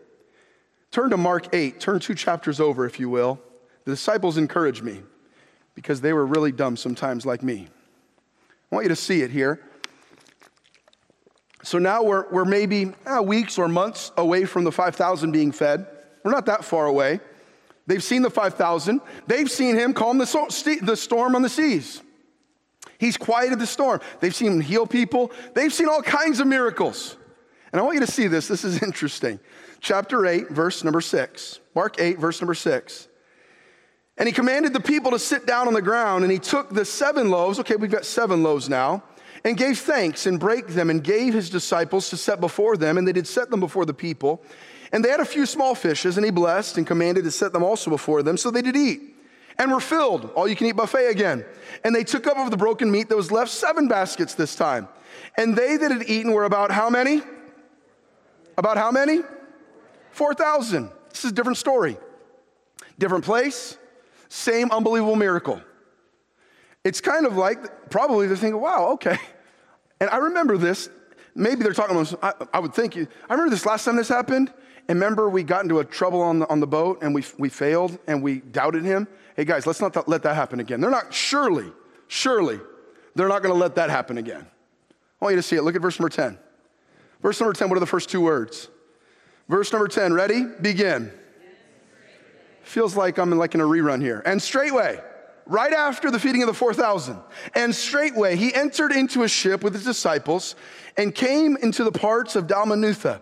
Turn 0.92 1.12
to 1.12 1.18
Mark 1.18 1.56
8, 1.56 1.80
turn 1.80 2.02
two 2.02 2.14
chapters 2.14 2.60
over, 2.60 2.86
if 2.86 3.00
you 3.00 3.10
will. 3.10 3.40
The 3.86 3.92
disciples 3.92 4.38
encouraged 4.38 4.84
me 4.84 5.02
because 5.76 6.02
they 6.02 6.12
were 6.12 6.26
really 6.26 6.52
dumb 6.52 6.76
sometimes, 6.76 7.26
like 7.26 7.42
me. 7.42 7.70
I 8.70 8.76
want 8.76 8.84
you 8.84 8.90
to 8.90 8.98
see 8.98 9.22
it 9.22 9.32
here. 9.32 9.62
So 11.66 11.80
now 11.80 12.04
we're, 12.04 12.30
we're 12.30 12.46
maybe 12.46 12.94
uh, 13.08 13.24
weeks 13.24 13.58
or 13.58 13.68
months 13.68 14.12
away 14.18 14.46
from 14.46 14.66
the 14.66 14.72
5,000 14.72 15.32
being 15.32 15.52
fed. 15.52 15.88
We're 16.24 16.30
not 16.30 16.46
that 16.46 16.64
far 16.64 16.86
away. 16.86 17.20
They've 17.88 18.04
seen 18.04 18.22
the 18.22 18.30
5,000. 18.30 19.02
They've 19.26 19.50
seen 19.50 19.76
him 19.76 19.96
calm 19.96 20.20
the, 20.20 20.28
so- 20.28 20.48
the 20.82 20.96
storm 20.96 21.36
on 21.36 21.42
the 21.42 21.50
seas. 21.50 22.04
He's 23.00 23.18
quieted 23.18 23.58
the 23.58 23.66
storm. 23.66 24.00
They've 24.20 24.34
seen 24.34 24.52
him 24.52 24.62
heal 24.62 24.86
people. 24.86 25.32
They've 25.56 25.74
seen 25.74 25.90
all 25.90 26.04
kinds 26.04 26.40
of 26.40 26.46
miracles. 26.46 27.18
And 27.72 27.82
I 27.82 27.84
want 27.84 27.96
you 27.96 28.06
to 28.06 28.12
see 28.12 28.28
this. 28.28 28.48
This 28.48 28.64
is 28.64 28.84
interesting. 28.84 29.40
Chapter 29.80 30.24
8, 30.24 30.52
verse 30.52 30.84
number 30.84 31.02
6. 31.02 31.60
Mark 31.74 31.96
8, 32.00 32.20
verse 32.20 32.42
number 32.42 32.54
6. 32.54 33.08
And 34.20 34.28
he 34.28 34.34
commanded 34.34 34.72
the 34.72 34.80
people 34.80 35.10
to 35.12 35.20
sit 35.20 35.48
down 35.48 35.68
on 35.68 35.74
the 35.74 35.82
ground, 35.82 36.24
and 36.24 36.32
he 36.32 36.38
took 36.38 36.70
the 36.70 36.86
seven 36.86 37.32
loaves. 37.32 37.60
Okay, 37.60 37.76
we've 37.76 37.90
got 37.90 38.06
seven 38.06 38.44
loaves 38.44 38.70
now 38.70 39.02
and 39.46 39.56
gave 39.56 39.78
thanks 39.78 40.26
and 40.26 40.40
brake 40.40 40.68
them 40.70 40.90
and 40.90 41.04
gave 41.04 41.34
his 41.34 41.52
disciples 41.52 42.10
to 42.10 42.18
set 42.18 42.42
before 42.42 42.76
them, 42.76 42.98
and 42.98 43.08
they 43.08 43.14
did 43.14 43.28
set 43.28 43.52
them 43.52 43.60
before 43.60 43.86
the 43.86 43.94
people. 43.94 44.44
And 44.92 45.06
they 45.06 45.10
had 45.10 45.20
a 45.20 45.26
few 45.26 45.46
small 45.46 45.76
fishes, 45.76 46.18
and 46.18 46.26
he 46.26 46.32
blessed 46.32 46.78
and 46.78 46.86
commanded 46.86 47.24
to 47.24 47.32
set 47.32 47.54
them 47.54 47.64
also 47.64 47.92
before 47.92 48.24
them, 48.24 48.38
so 48.38 48.50
they 48.50 48.64
did 48.64 48.76
eat. 48.76 49.16
And 49.60 49.72
were 49.72 49.80
filled, 49.80 50.32
all 50.32 50.48
you 50.48 50.56
can 50.56 50.68
eat 50.68 50.76
buffet 50.76 51.08
again. 51.08 51.46
And 51.84 51.96
they 51.96 52.04
took 52.04 52.26
up 52.28 52.38
of 52.38 52.50
the 52.50 52.58
broken 52.58 52.92
meat 52.92 53.08
that 53.08 53.16
was 53.16 53.32
left 53.32 53.52
seven 53.52 53.88
baskets 53.88 54.34
this 54.34 54.56
time. 54.56 54.90
And 55.38 55.56
they 55.56 55.78
that 55.78 55.92
had 55.92 56.10
eaten 56.10 56.34
were 56.34 56.44
about 56.44 56.72
how 56.72 56.90
many? 56.90 57.22
About 58.58 58.78
how 58.78 58.92
many? 58.92 59.22
4,000. 60.12 60.90
This 61.12 61.24
is 61.24 61.32
a 61.32 61.34
different 61.36 61.58
story. 61.58 61.98
Different 62.98 63.24
place, 63.24 63.78
same 64.28 64.72
unbelievable 64.72 65.16
miracle. 65.16 65.62
It's 66.84 67.02
kind 67.02 67.26
of 67.26 67.38
like 67.38 67.90
probably 67.90 68.28
they're 68.28 68.38
thinking, 68.38 68.62
wow, 68.62 68.92
okay, 68.94 69.18
and 70.00 70.10
I 70.10 70.18
remember 70.18 70.58
this. 70.58 70.90
Maybe 71.36 71.64
they're 71.64 71.74
talking 71.74 71.98
about, 71.98 72.24
I, 72.24 72.58
I 72.58 72.60
would 72.60 72.74
think, 72.74 72.96
you, 72.96 73.08
I 73.30 73.34
remember 73.34 73.52
this 73.52 73.66
last 73.66 73.86
time 73.86 73.96
this 73.96 74.08
happened. 74.08 74.52
And 74.88 75.00
remember, 75.00 75.30
we 75.30 75.44
got 75.44 75.64
into 75.64 75.80
a 75.80 75.86
trouble 75.86 76.22
on 76.22 76.40
the, 76.40 76.50
on 76.50 76.60
the 76.60 76.68
boat 76.68 77.00
and 77.02 77.14
we, 77.14 77.24
we 77.38 77.50
failed 77.50 77.98
and 78.08 78.22
we 78.22 78.40
doubted 78.40 78.84
him. 78.84 79.08
Hey, 79.36 79.44
guys, 79.44 79.66
let's 79.66 79.82
not 79.82 79.94
th- 79.94 80.08
let 80.08 80.24
that 80.24 80.36
happen 80.36 80.60
again. 80.60 80.80
They're 80.80 80.92
not, 80.92 81.14
surely, 81.14 81.72
surely, 82.08 82.60
they're 83.16 83.28
not 83.28 83.42
going 83.42 83.54
to 83.54 83.60
let 83.60 83.76
that 83.76 83.90
happen 83.90 84.18
again. 84.18 84.46
I 85.22 85.26
want 85.26 85.34
you 85.34 85.38
to 85.38 85.44
see 85.44 85.56
it. 85.56 85.64
Look 85.64 85.76
at 85.76 85.82
verse 85.82 86.00
number 86.00 86.10
10. 86.10 86.38
Verse 87.22 87.40
number 87.40 87.54
10, 87.54 87.70
what 87.70 87.78
are 87.78 87.80
the 87.80 87.88
first 87.88 88.10
two 88.10 88.22
words? 88.22 88.70
Verse 89.50 89.72
number 89.72 89.88
10, 89.88 90.14
ready? 90.14 90.46
Begin. 90.62 91.12
Feels 92.62 92.96
like 92.96 93.18
I'm 93.18 93.32
in 93.32 93.40
like 93.40 93.56
in 93.56 93.62
a 93.62 93.66
rerun 93.66 94.02
here. 94.02 94.22
And 94.26 94.42
straightway 94.42 95.00
right 95.46 95.74
after 95.74 96.10
the 96.12 96.20
feeding 96.20 96.42
of 96.42 96.48
the 96.48 96.54
4,000. 96.54 97.18
And 97.54 97.74
straightway 97.74 98.36
he 98.36 98.54
entered 98.54 98.92
into 98.92 99.24
a 99.24 99.28
ship 99.28 99.64
with 99.64 99.74
his 99.74 99.84
disciples 99.84 100.56
and 100.98 101.14
came 101.14 101.58
into 101.58 101.84
the 101.84 101.92
parts 101.92 102.36
of 102.36 102.48
Dalmanutha. 102.48 103.22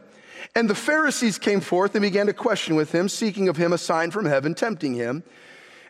And 0.56 0.70
the 0.70 0.76
Pharisees 0.76 1.38
came 1.40 1.62
forth 1.62 1.96
and 1.96 2.02
began 2.02 2.28
to 2.28 2.34
question 2.34 2.76
with 2.76 2.92
him, 2.92 3.10
seeking 3.10 3.50
of 3.50 3.58
him 3.58 3.74
a 3.74 3.78
sign 3.78 4.12
from 4.12 4.26
heaven, 4.26 4.54
tempting 4.54 4.94
him. 4.94 5.24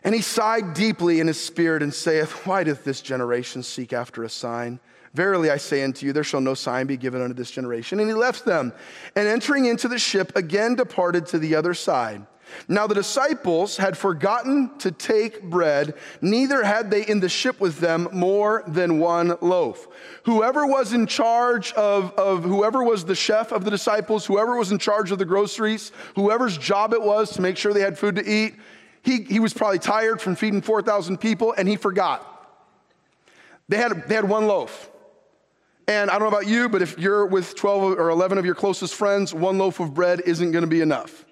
And 0.02 0.14
he 0.14 0.20
sighed 0.20 0.74
deeply 0.74 1.20
in 1.20 1.26
his 1.26 1.40
spirit 1.40 1.82
and 1.82 1.92
saith, 1.92 2.46
Why 2.46 2.64
doth 2.64 2.84
this 2.84 3.00
generation 3.00 3.62
seek 3.62 3.92
after 3.92 4.22
a 4.22 4.28
sign? 4.28 4.80
Verily 5.14 5.48
I 5.48 5.58
say 5.58 5.82
unto 5.84 6.06
you, 6.06 6.12
there 6.12 6.24
shall 6.24 6.40
no 6.40 6.54
sign 6.54 6.86
be 6.86 6.96
given 6.96 7.22
unto 7.22 7.34
this 7.34 7.50
generation. 7.50 8.00
And 8.00 8.08
he 8.08 8.14
left 8.14 8.44
them, 8.44 8.72
and 9.14 9.28
entering 9.28 9.66
into 9.66 9.86
the 9.86 9.98
ship, 9.98 10.32
again 10.36 10.74
departed 10.74 11.26
to 11.26 11.38
the 11.38 11.54
other 11.54 11.72
side. 11.72 12.26
Now 12.68 12.86
the 12.86 12.94
disciples 12.94 13.76
had 13.76 13.96
forgotten 13.96 14.78
to 14.78 14.90
take 14.90 15.42
bread, 15.42 15.94
neither 16.20 16.62
had 16.62 16.90
they 16.90 17.06
in 17.06 17.20
the 17.20 17.28
ship 17.28 17.60
with 17.60 17.78
them 17.78 18.08
more 18.12 18.64
than 18.66 18.98
one 18.98 19.36
loaf. 19.40 19.88
Whoever 20.24 20.66
was 20.66 20.92
in 20.92 21.06
charge 21.06 21.72
of, 21.72 22.12
of 22.12 22.44
whoever 22.44 22.82
was 22.82 23.04
the 23.04 23.14
chef 23.14 23.52
of 23.52 23.64
the 23.64 23.70
disciples, 23.70 24.26
whoever 24.26 24.56
was 24.56 24.72
in 24.72 24.78
charge 24.78 25.10
of 25.10 25.18
the 25.18 25.24
groceries, 25.24 25.92
whoever's 26.16 26.56
job 26.56 26.92
it 26.92 27.02
was 27.02 27.30
to 27.32 27.42
make 27.42 27.56
sure 27.56 27.72
they 27.72 27.80
had 27.80 27.98
food 27.98 28.16
to 28.16 28.28
eat, 28.28 28.54
he, 29.02 29.22
he 29.22 29.38
was 29.38 29.52
probably 29.52 29.78
tired 29.78 30.20
from 30.20 30.34
feeding 30.34 30.62
4,000 30.62 31.18
people 31.18 31.54
and 31.56 31.68
he 31.68 31.76
forgot. 31.76 32.30
They 33.68 33.76
had, 33.76 34.08
they 34.08 34.14
had 34.14 34.28
one 34.28 34.46
loaf. 34.46 34.90
And 35.86 36.10
I 36.10 36.14
don't 36.18 36.30
know 36.30 36.36
about 36.36 36.46
you, 36.46 36.68
but 36.70 36.80
if 36.80 36.98
you're 36.98 37.26
with 37.26 37.54
12 37.54 37.98
or 37.98 38.08
11 38.08 38.38
of 38.38 38.46
your 38.46 38.54
closest 38.54 38.94
friends, 38.94 39.34
one 39.34 39.58
loaf 39.58 39.80
of 39.80 39.92
bread 39.92 40.22
isn't 40.24 40.52
going 40.52 40.62
to 40.62 40.68
be 40.68 40.80
enough. 40.80 41.26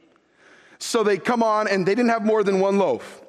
So 0.82 1.04
they 1.04 1.16
come 1.16 1.44
on 1.44 1.68
and 1.68 1.86
they 1.86 1.94
didn't 1.94 2.10
have 2.10 2.24
more 2.24 2.42
than 2.42 2.58
one 2.58 2.76
loaf. 2.76 3.21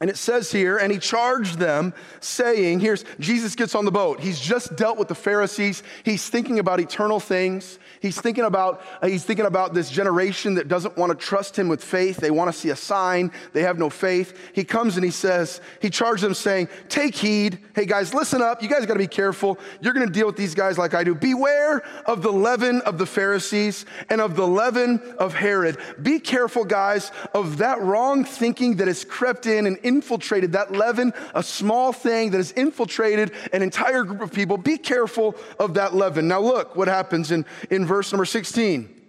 And 0.00 0.10
it 0.10 0.16
says 0.16 0.50
here, 0.50 0.76
and 0.76 0.90
he 0.90 0.98
charged 0.98 1.60
them, 1.60 1.94
saying, 2.18 2.80
Here's 2.80 3.04
Jesus 3.20 3.54
gets 3.54 3.76
on 3.76 3.84
the 3.84 3.92
boat. 3.92 4.18
He's 4.18 4.40
just 4.40 4.74
dealt 4.74 4.98
with 4.98 5.06
the 5.06 5.14
Pharisees. 5.14 5.84
He's 6.02 6.28
thinking 6.28 6.58
about 6.58 6.80
eternal 6.80 7.20
things. 7.20 7.78
He's 8.00 8.20
thinking 8.20 8.42
about, 8.42 8.82
uh, 9.00 9.06
he's 9.06 9.24
thinking 9.24 9.46
about 9.46 9.72
this 9.72 9.88
generation 9.88 10.54
that 10.54 10.66
doesn't 10.66 10.96
want 10.98 11.12
to 11.12 11.26
trust 11.26 11.56
him 11.56 11.68
with 11.68 11.82
faith. 11.82 12.16
They 12.16 12.32
want 12.32 12.52
to 12.52 12.58
see 12.58 12.70
a 12.70 12.76
sign. 12.76 13.30
They 13.52 13.62
have 13.62 13.78
no 13.78 13.88
faith. 13.88 14.36
He 14.52 14.64
comes 14.64 14.96
and 14.96 15.04
he 15.04 15.12
says, 15.12 15.60
he 15.80 15.90
charged 15.90 16.24
them 16.24 16.34
saying, 16.34 16.68
Take 16.88 17.14
heed. 17.14 17.60
Hey 17.76 17.86
guys, 17.86 18.12
listen 18.12 18.42
up. 18.42 18.64
You 18.64 18.68
guys 18.68 18.86
got 18.86 18.94
to 18.94 18.98
be 18.98 19.06
careful. 19.06 19.60
You're 19.80 19.94
going 19.94 20.08
to 20.08 20.12
deal 20.12 20.26
with 20.26 20.36
these 20.36 20.56
guys 20.56 20.76
like 20.76 20.94
I 20.94 21.04
do. 21.04 21.14
Beware 21.14 21.84
of 22.04 22.20
the 22.20 22.32
leaven 22.32 22.80
of 22.80 22.98
the 22.98 23.06
Pharisees 23.06 23.86
and 24.10 24.20
of 24.20 24.34
the 24.34 24.46
leaven 24.46 25.00
of 25.20 25.34
Herod. 25.34 25.78
Be 26.02 26.18
careful, 26.18 26.64
guys, 26.64 27.12
of 27.32 27.58
that 27.58 27.80
wrong 27.80 28.24
thinking 28.24 28.76
that 28.76 28.88
has 28.88 29.04
crept 29.04 29.46
in 29.46 29.66
and 29.68 29.78
infiltrated 29.84 30.52
that 30.52 30.72
leaven, 30.72 31.12
a 31.34 31.42
small 31.42 31.92
thing 31.92 32.30
that 32.30 32.38
has 32.38 32.52
infiltrated 32.52 33.32
an 33.52 33.62
entire 33.62 34.02
group 34.02 34.20
of 34.20 34.32
people. 34.32 34.56
Be 34.56 34.78
careful 34.78 35.36
of 35.58 35.74
that 35.74 35.94
leaven. 35.94 36.26
Now, 36.26 36.40
look 36.40 36.74
what 36.74 36.88
happens 36.88 37.30
in, 37.30 37.44
in 37.70 37.86
verse 37.86 38.12
number 38.12 38.24
16. 38.24 39.02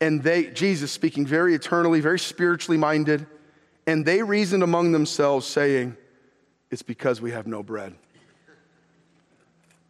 And 0.00 0.22
they, 0.22 0.46
Jesus 0.46 0.92
speaking 0.92 1.26
very 1.26 1.54
eternally, 1.54 2.00
very 2.00 2.18
spiritually 2.18 2.78
minded, 2.78 3.26
and 3.86 4.04
they 4.04 4.22
reasoned 4.22 4.62
among 4.62 4.92
themselves, 4.92 5.46
saying, 5.46 5.96
It's 6.70 6.82
because 6.82 7.20
we 7.20 7.30
have 7.32 7.46
no 7.46 7.62
bread. 7.62 7.94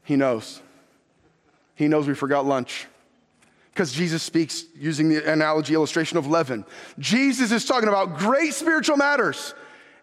He 0.04 0.16
knows. 0.16 0.60
He 1.74 1.88
knows 1.88 2.06
we 2.06 2.14
forgot 2.14 2.44
lunch 2.46 2.86
because 3.72 3.92
Jesus 3.92 4.22
speaks 4.22 4.64
using 4.76 5.08
the 5.08 5.30
analogy 5.30 5.74
illustration 5.74 6.18
of 6.18 6.26
leaven. 6.26 6.64
Jesus 6.98 7.52
is 7.52 7.64
talking 7.64 7.88
about 7.88 8.18
great 8.18 8.52
spiritual 8.52 8.98
matters. 8.98 9.54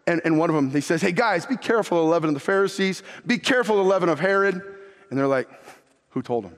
And, 0.10 0.22
and 0.26 0.40
one 0.40 0.50
of 0.50 0.56
them, 0.56 0.72
he 0.72 0.82
says, 0.82 1.04
Hey 1.04 1.12
guys, 1.12 1.46
be 1.46 1.56
careful 1.56 2.00
of 2.00 2.06
the 2.06 2.10
leaven 2.10 2.30
of 2.30 2.34
the 2.34 2.40
Pharisees, 2.40 3.04
be 3.28 3.38
careful 3.38 3.80
of 3.80 3.86
the 3.86 3.90
leaven 3.90 4.10
of 4.10 4.20
Herod. 4.20 4.56
And 4.56 5.20
they're 5.20 5.28
like, 5.28 5.48
Who 6.10 6.24
told 6.24 6.46
him? 6.46 6.56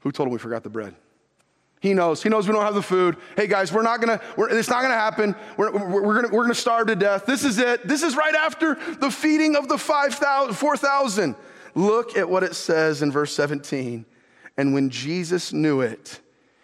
Who 0.00 0.10
told 0.10 0.28
him 0.28 0.32
we 0.32 0.38
forgot 0.38 0.62
the 0.62 0.70
bread? 0.70 0.94
He 1.80 1.92
knows. 1.92 2.22
He 2.22 2.30
knows 2.30 2.48
we 2.48 2.54
don't 2.54 2.64
have 2.64 2.74
the 2.74 2.80
food. 2.80 3.18
Hey 3.36 3.48
guys, 3.48 3.70
we're 3.70 3.82
not 3.82 4.00
gonna, 4.00 4.18
we're, 4.38 4.48
it's 4.48 4.70
not 4.70 4.80
gonna 4.80 4.94
happen. 4.94 5.36
We're, 5.58 5.72
we're, 5.72 6.02
we're, 6.02 6.22
gonna, 6.22 6.34
we're 6.34 6.44
gonna 6.44 6.54
starve 6.54 6.86
to 6.86 6.96
death. 6.96 7.26
This 7.26 7.44
is 7.44 7.58
it. 7.58 7.86
This 7.86 8.02
is 8.02 8.16
right 8.16 8.34
after 8.34 8.78
the 8.94 9.10
feeding 9.10 9.54
of 9.54 9.68
the 9.68 9.76
5,000, 9.76 10.54
4,000. 10.54 11.36
Look 11.74 12.16
at 12.16 12.30
what 12.30 12.44
it 12.44 12.54
says 12.54 13.02
in 13.02 13.12
verse 13.12 13.34
17. 13.34 14.06
And 14.56 14.72
when 14.72 14.88
Jesus 14.88 15.52
knew 15.52 15.82
it, 15.82 16.20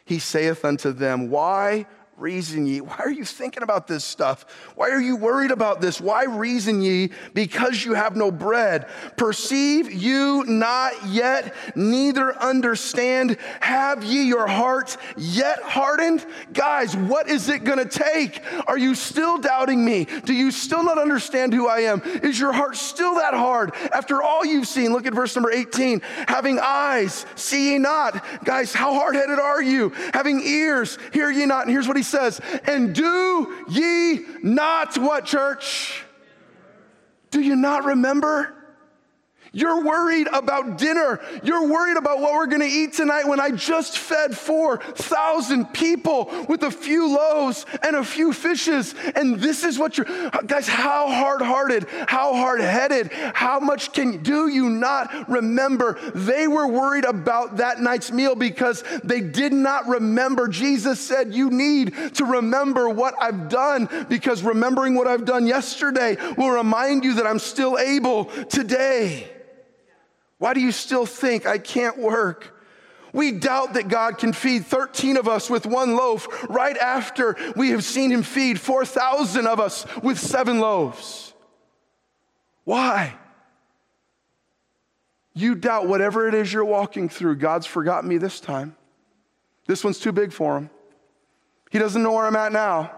he 0.06 0.18
saith 0.18 0.64
unto 0.64 0.92
them, 0.92 1.28
Why 1.28 1.84
reason 2.18 2.66
ye? 2.66 2.80
Why 2.80 2.96
are 2.98 3.10
you 3.10 3.24
thinking 3.24 3.62
about 3.62 3.86
this 3.86 4.04
stuff? 4.04 4.44
Why 4.74 4.90
are 4.90 5.00
you 5.00 5.16
worried 5.16 5.50
about 5.50 5.80
this? 5.80 6.00
Why 6.00 6.24
reason 6.24 6.82
ye? 6.82 7.10
Because 7.32 7.84
you 7.84 7.94
have 7.94 8.16
no 8.16 8.30
bread. 8.30 8.88
Perceive 9.16 9.92
you 9.92 10.44
not 10.46 11.06
yet, 11.06 11.54
neither 11.76 12.36
understand. 12.36 13.36
Have 13.60 14.02
ye 14.02 14.24
your 14.24 14.46
hearts 14.46 14.98
yet 15.16 15.62
hardened? 15.62 16.26
Guys, 16.52 16.96
what 16.96 17.28
is 17.28 17.48
it 17.48 17.64
gonna 17.64 17.84
take? 17.84 18.42
Are 18.66 18.78
you 18.78 18.94
still 18.94 19.38
doubting 19.38 19.84
me? 19.84 20.06
Do 20.24 20.34
you 20.34 20.50
still 20.50 20.82
not 20.82 20.98
understand 20.98 21.52
who 21.52 21.68
I 21.68 21.80
am? 21.80 22.02
Is 22.22 22.38
your 22.38 22.52
heart 22.52 22.76
still 22.76 23.14
that 23.16 23.34
hard 23.34 23.74
after 23.92 24.22
all 24.22 24.44
you've 24.44 24.66
seen? 24.66 24.92
Look 24.92 25.06
at 25.06 25.14
verse 25.14 25.36
number 25.36 25.52
18. 25.52 26.00
Having 26.26 26.58
eyes, 26.60 27.26
see 27.36 27.72
ye 27.72 27.78
not. 27.78 28.24
Guys, 28.44 28.72
how 28.72 28.94
hard 28.94 29.14
headed 29.14 29.38
are 29.38 29.62
you? 29.62 29.90
Having 30.12 30.40
ears, 30.40 30.98
hear 31.12 31.30
ye 31.30 31.46
not. 31.46 31.62
And 31.62 31.70
here's 31.70 31.86
what 31.86 31.96
he 31.96 32.02
says, 32.08 32.40
and 32.64 32.94
do 32.94 33.64
ye 33.68 34.24
not 34.42 34.96
what, 34.98 35.24
church? 35.24 36.04
Do 37.30 37.40
you 37.40 37.56
not 37.56 37.84
remember? 37.84 38.57
You're 39.52 39.82
worried 39.82 40.28
about 40.32 40.78
dinner. 40.78 41.20
You're 41.42 41.68
worried 41.68 41.96
about 41.96 42.20
what 42.20 42.34
we're 42.34 42.46
going 42.46 42.60
to 42.60 42.66
eat 42.66 42.92
tonight 42.92 43.26
when 43.26 43.40
I 43.40 43.50
just 43.50 43.98
fed 43.98 44.36
4,000 44.36 45.66
people 45.72 46.30
with 46.48 46.62
a 46.62 46.70
few 46.70 47.14
loaves 47.14 47.64
and 47.82 47.96
a 47.96 48.04
few 48.04 48.32
fishes. 48.32 48.94
And 49.14 49.40
this 49.40 49.64
is 49.64 49.78
what 49.78 49.96
you're, 49.96 50.06
guys, 50.46 50.68
how 50.68 51.08
hard 51.08 51.40
hearted, 51.40 51.86
how 52.08 52.34
hard 52.34 52.60
headed, 52.60 53.10
how 53.12 53.58
much 53.60 53.92
can, 53.92 54.22
do 54.22 54.48
you 54.48 54.68
not 54.68 55.28
remember? 55.28 55.98
They 56.14 56.46
were 56.46 56.66
worried 56.66 57.04
about 57.04 57.56
that 57.56 57.80
night's 57.80 58.12
meal 58.12 58.34
because 58.34 58.84
they 59.02 59.20
did 59.20 59.52
not 59.52 59.88
remember. 59.88 60.48
Jesus 60.48 61.00
said, 61.00 61.32
You 61.32 61.50
need 61.50 61.94
to 62.14 62.24
remember 62.24 62.88
what 62.90 63.14
I've 63.20 63.48
done 63.48 63.88
because 64.08 64.42
remembering 64.42 64.94
what 64.94 65.06
I've 65.06 65.24
done 65.24 65.46
yesterday 65.46 66.16
will 66.36 66.50
remind 66.50 67.04
you 67.04 67.14
that 67.14 67.26
I'm 67.26 67.38
still 67.38 67.78
able 67.78 68.26
today. 68.26 69.30
Why 70.38 70.54
do 70.54 70.60
you 70.60 70.72
still 70.72 71.06
think 71.06 71.46
I 71.46 71.58
can't 71.58 71.98
work? 71.98 72.54
We 73.12 73.32
doubt 73.32 73.74
that 73.74 73.88
God 73.88 74.18
can 74.18 74.32
feed 74.32 74.66
13 74.66 75.16
of 75.16 75.26
us 75.26 75.50
with 75.50 75.66
one 75.66 75.96
loaf 75.96 76.28
right 76.48 76.76
after 76.76 77.36
we 77.56 77.70
have 77.70 77.82
seen 77.82 78.10
him 78.10 78.22
feed 78.22 78.60
4,000 78.60 79.46
of 79.46 79.60
us 79.60 79.86
with 80.02 80.18
seven 80.18 80.60
loaves. 80.60 81.32
Why? 82.64 83.16
You 85.32 85.54
doubt 85.54 85.88
whatever 85.88 86.28
it 86.28 86.34
is 86.34 86.52
you're 86.52 86.64
walking 86.64 87.08
through, 87.08 87.36
God's 87.36 87.66
forgotten 87.66 88.08
me 88.08 88.18
this 88.18 88.40
time. 88.40 88.76
This 89.66 89.84
one's 89.84 89.98
too 89.98 90.12
big 90.12 90.32
for 90.32 90.56
him. 90.56 90.70
He 91.70 91.78
doesn't 91.78 92.02
know 92.02 92.12
where 92.12 92.26
I'm 92.26 92.36
at 92.36 92.52
now. 92.52 92.92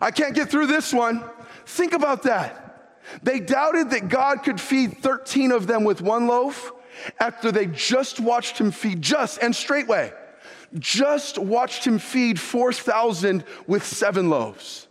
I 0.00 0.10
can't 0.10 0.34
get 0.34 0.50
through 0.50 0.66
this 0.66 0.92
one. 0.92 1.24
Think 1.64 1.92
about 1.92 2.22
that. 2.24 2.65
They 3.22 3.40
doubted 3.40 3.90
that 3.90 4.08
God 4.08 4.42
could 4.42 4.60
feed 4.60 4.98
13 4.98 5.52
of 5.52 5.66
them 5.66 5.84
with 5.84 6.00
one 6.02 6.26
loaf 6.26 6.72
after 7.20 7.52
they 7.52 7.66
just 7.66 8.20
watched 8.20 8.58
him 8.58 8.70
feed, 8.70 9.02
just 9.02 9.38
and 9.42 9.54
straightway, 9.54 10.12
just 10.78 11.38
watched 11.38 11.86
him 11.86 11.98
feed 11.98 12.40
4,000 12.40 13.44
with 13.66 13.84
seven 13.84 14.30
loaves. 14.30 14.88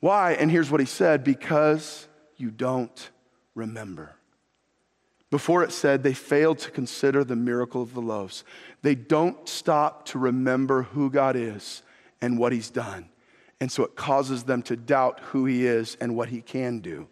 Why? 0.00 0.32
And 0.32 0.50
here's 0.50 0.70
what 0.70 0.80
he 0.80 0.86
said 0.86 1.24
because 1.24 2.08
you 2.36 2.50
don't 2.50 3.10
remember. 3.54 4.14
Before 5.30 5.62
it 5.62 5.72
said 5.72 6.02
they 6.02 6.14
failed 6.14 6.58
to 6.60 6.70
consider 6.70 7.22
the 7.22 7.36
miracle 7.36 7.82
of 7.82 7.94
the 7.94 8.00
loaves. 8.00 8.42
They 8.82 8.94
don't 8.94 9.48
stop 9.48 10.06
to 10.06 10.18
remember 10.18 10.82
who 10.82 11.10
God 11.10 11.36
is 11.36 11.82
and 12.20 12.38
what 12.38 12.52
he's 12.52 12.70
done. 12.70 13.09
And 13.60 13.70
so 13.70 13.84
it 13.84 13.94
causes 13.94 14.44
them 14.44 14.62
to 14.62 14.76
doubt 14.76 15.20
who 15.20 15.44
he 15.44 15.66
is 15.66 15.96
and 16.00 16.16
what 16.16 16.30
he 16.30 16.40
can 16.40 16.80
do. 16.80 17.08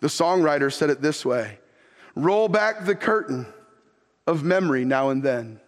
The 0.00 0.08
songwriter 0.08 0.72
said 0.72 0.90
it 0.90 1.00
this 1.00 1.24
way 1.24 1.58
Roll 2.14 2.48
back 2.48 2.84
the 2.84 2.94
curtain 2.94 3.46
of 4.26 4.42
memory 4.42 4.84
now 4.84 5.10
and 5.10 5.22
then. 5.22 5.60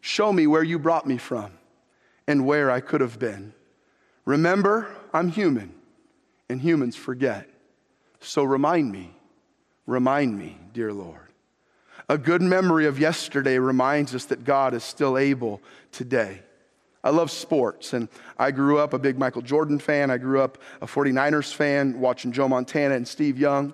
Show 0.00 0.32
me 0.32 0.46
where 0.46 0.62
you 0.62 0.78
brought 0.78 1.06
me 1.06 1.18
from 1.18 1.52
and 2.26 2.46
where 2.46 2.70
I 2.70 2.80
could 2.80 3.00
have 3.00 3.18
been. 3.18 3.52
Remember, 4.24 4.88
I'm 5.12 5.28
human, 5.28 5.74
and 6.48 6.60
humans 6.60 6.96
forget. 6.96 7.48
So 8.20 8.44
remind 8.44 8.92
me, 8.92 9.10
remind 9.86 10.38
me, 10.38 10.58
dear 10.72 10.92
Lord. 10.92 11.28
A 12.08 12.16
good 12.16 12.42
memory 12.42 12.86
of 12.86 12.98
yesterday 12.98 13.58
reminds 13.58 14.14
us 14.14 14.26
that 14.26 14.44
God 14.44 14.72
is 14.72 14.84
still 14.84 15.18
able 15.18 15.60
today. 15.92 16.40
I 17.04 17.10
love 17.10 17.30
sports, 17.30 17.92
and 17.92 18.08
I 18.38 18.50
grew 18.50 18.78
up 18.78 18.92
a 18.92 18.98
big 18.98 19.18
Michael 19.18 19.42
Jordan 19.42 19.78
fan. 19.78 20.10
I 20.10 20.18
grew 20.18 20.40
up 20.40 20.58
a 20.80 20.86
49ers 20.86 21.54
fan, 21.54 22.00
watching 22.00 22.32
Joe 22.32 22.48
Montana 22.48 22.94
and 22.94 23.06
Steve 23.06 23.38
Young. 23.38 23.72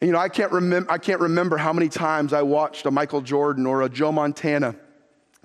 And, 0.00 0.08
you 0.08 0.12
know, 0.12 0.18
I 0.18 0.28
can't, 0.28 0.52
remem- 0.52 0.86
I 0.88 0.98
can't 0.98 1.20
remember 1.20 1.56
how 1.56 1.72
many 1.72 1.88
times 1.88 2.32
I 2.32 2.42
watched 2.42 2.86
a 2.86 2.90
Michael 2.90 3.22
Jordan 3.22 3.66
or 3.66 3.82
a 3.82 3.88
Joe 3.88 4.12
Montana 4.12 4.76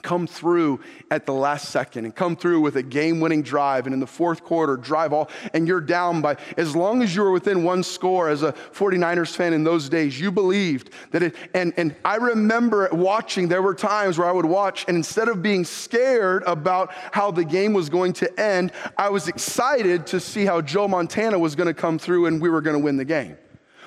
come 0.03 0.27
through 0.27 0.79
at 1.09 1.25
the 1.25 1.33
last 1.33 1.69
second 1.69 2.05
and 2.05 2.15
come 2.15 2.35
through 2.35 2.61
with 2.61 2.75
a 2.75 2.83
game 2.83 3.19
winning 3.19 3.41
drive 3.41 3.87
and 3.87 3.93
in 3.93 3.99
the 3.99 4.07
fourth 4.07 4.43
quarter 4.43 4.77
drive 4.77 5.13
all 5.13 5.29
and 5.53 5.67
you're 5.67 5.81
down 5.81 6.21
by 6.21 6.35
as 6.57 6.75
long 6.75 7.01
as 7.01 7.15
you 7.15 7.23
were 7.23 7.31
within 7.31 7.63
one 7.63 7.81
score 7.81 8.29
as 8.29 8.43
a 8.43 8.51
49ers 8.51 9.35
fan 9.35 9.53
in 9.53 9.63
those 9.63 9.89
days 9.89 10.19
you 10.19 10.31
believed 10.31 10.91
that 11.11 11.23
it 11.23 11.35
and 11.53 11.73
and 11.77 11.95
I 12.05 12.17
remember 12.17 12.89
watching 12.91 13.47
there 13.47 13.61
were 13.61 13.73
times 13.73 14.17
where 14.17 14.27
I 14.27 14.31
would 14.31 14.45
watch 14.45 14.85
and 14.87 14.97
instead 14.97 15.29
of 15.29 15.41
being 15.41 15.63
scared 15.63 16.43
about 16.45 16.91
how 17.11 17.31
the 17.31 17.45
game 17.45 17.73
was 17.73 17.89
going 17.89 18.13
to 18.13 18.39
end 18.39 18.71
I 18.97 19.09
was 19.09 19.27
excited 19.27 20.05
to 20.07 20.19
see 20.19 20.45
how 20.45 20.61
Joe 20.61 20.87
Montana 20.87 21.39
was 21.39 21.55
going 21.55 21.67
to 21.67 21.73
come 21.73 21.97
through 21.97 22.25
and 22.25 22.41
we 22.41 22.49
were 22.49 22.61
going 22.61 22.75
to 22.75 22.83
win 22.83 22.97
the 22.97 23.05
game 23.05 23.37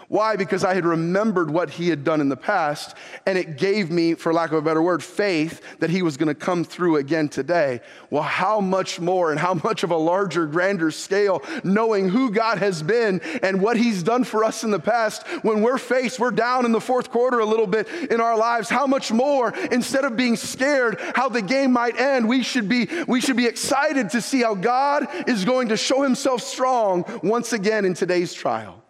Why? 0.08 0.36
Because 0.36 0.64
I 0.64 0.74
had 0.74 0.86
remembered 0.86 1.50
what 1.50 1.70
he 1.70 1.88
had 1.88 2.04
done 2.04 2.20
in 2.20 2.28
the 2.28 2.36
past, 2.36 2.96
and 3.26 3.36
it 3.36 3.58
gave 3.58 3.90
me, 3.90 4.14
for 4.14 4.32
lack 4.32 4.52
of 4.52 4.58
a 4.58 4.62
better 4.62 4.80
word, 4.80 5.02
faith 5.02 5.60
that 5.80 5.90
he 5.90 6.02
was 6.02 6.16
going 6.16 6.28
to 6.28 6.34
come 6.34 6.62
through 6.62 6.96
again 6.96 7.28
today. 7.28 7.80
Well, 8.10 8.22
how 8.22 8.60
much 8.60 9.00
more 9.00 9.32
and 9.32 9.40
how 9.40 9.54
much 9.54 9.82
of 9.82 9.90
a 9.90 9.96
larger, 9.96 10.46
grander 10.46 10.92
scale, 10.92 11.42
knowing 11.64 12.08
who 12.08 12.30
God 12.30 12.58
has 12.58 12.82
been 12.82 13.20
and 13.42 13.60
what 13.60 13.76
he's 13.76 14.04
done 14.04 14.22
for 14.22 14.44
us 14.44 14.62
in 14.62 14.70
the 14.70 14.78
past, 14.78 15.26
when 15.42 15.60
we're 15.62 15.78
faced, 15.78 16.20
we're 16.20 16.30
down 16.30 16.64
in 16.64 16.72
the 16.72 16.80
fourth 16.80 17.10
quarter 17.10 17.40
a 17.40 17.44
little 17.44 17.66
bit 17.66 17.88
in 17.88 18.20
our 18.20 18.36
lives, 18.36 18.68
how 18.68 18.86
much 18.86 19.10
more, 19.10 19.52
instead 19.72 20.04
of 20.04 20.16
being 20.16 20.36
scared 20.36 21.00
how 21.14 21.28
the 21.28 21.42
game 21.42 21.72
might 21.72 21.98
end, 21.98 22.28
we 22.28 22.42
should 22.42 22.68
be, 22.68 22.88
we 23.08 23.20
should 23.20 23.36
be 23.36 23.46
excited 23.46 24.10
to 24.10 24.20
see 24.20 24.42
how 24.42 24.54
God 24.54 25.08
is 25.26 25.44
going 25.44 25.68
to 25.68 25.76
show 25.76 26.02
himself 26.02 26.42
strong 26.42 27.04
once 27.22 27.52
again 27.52 27.84
in 27.84 27.94
today's 27.94 28.32
trial 28.32 28.86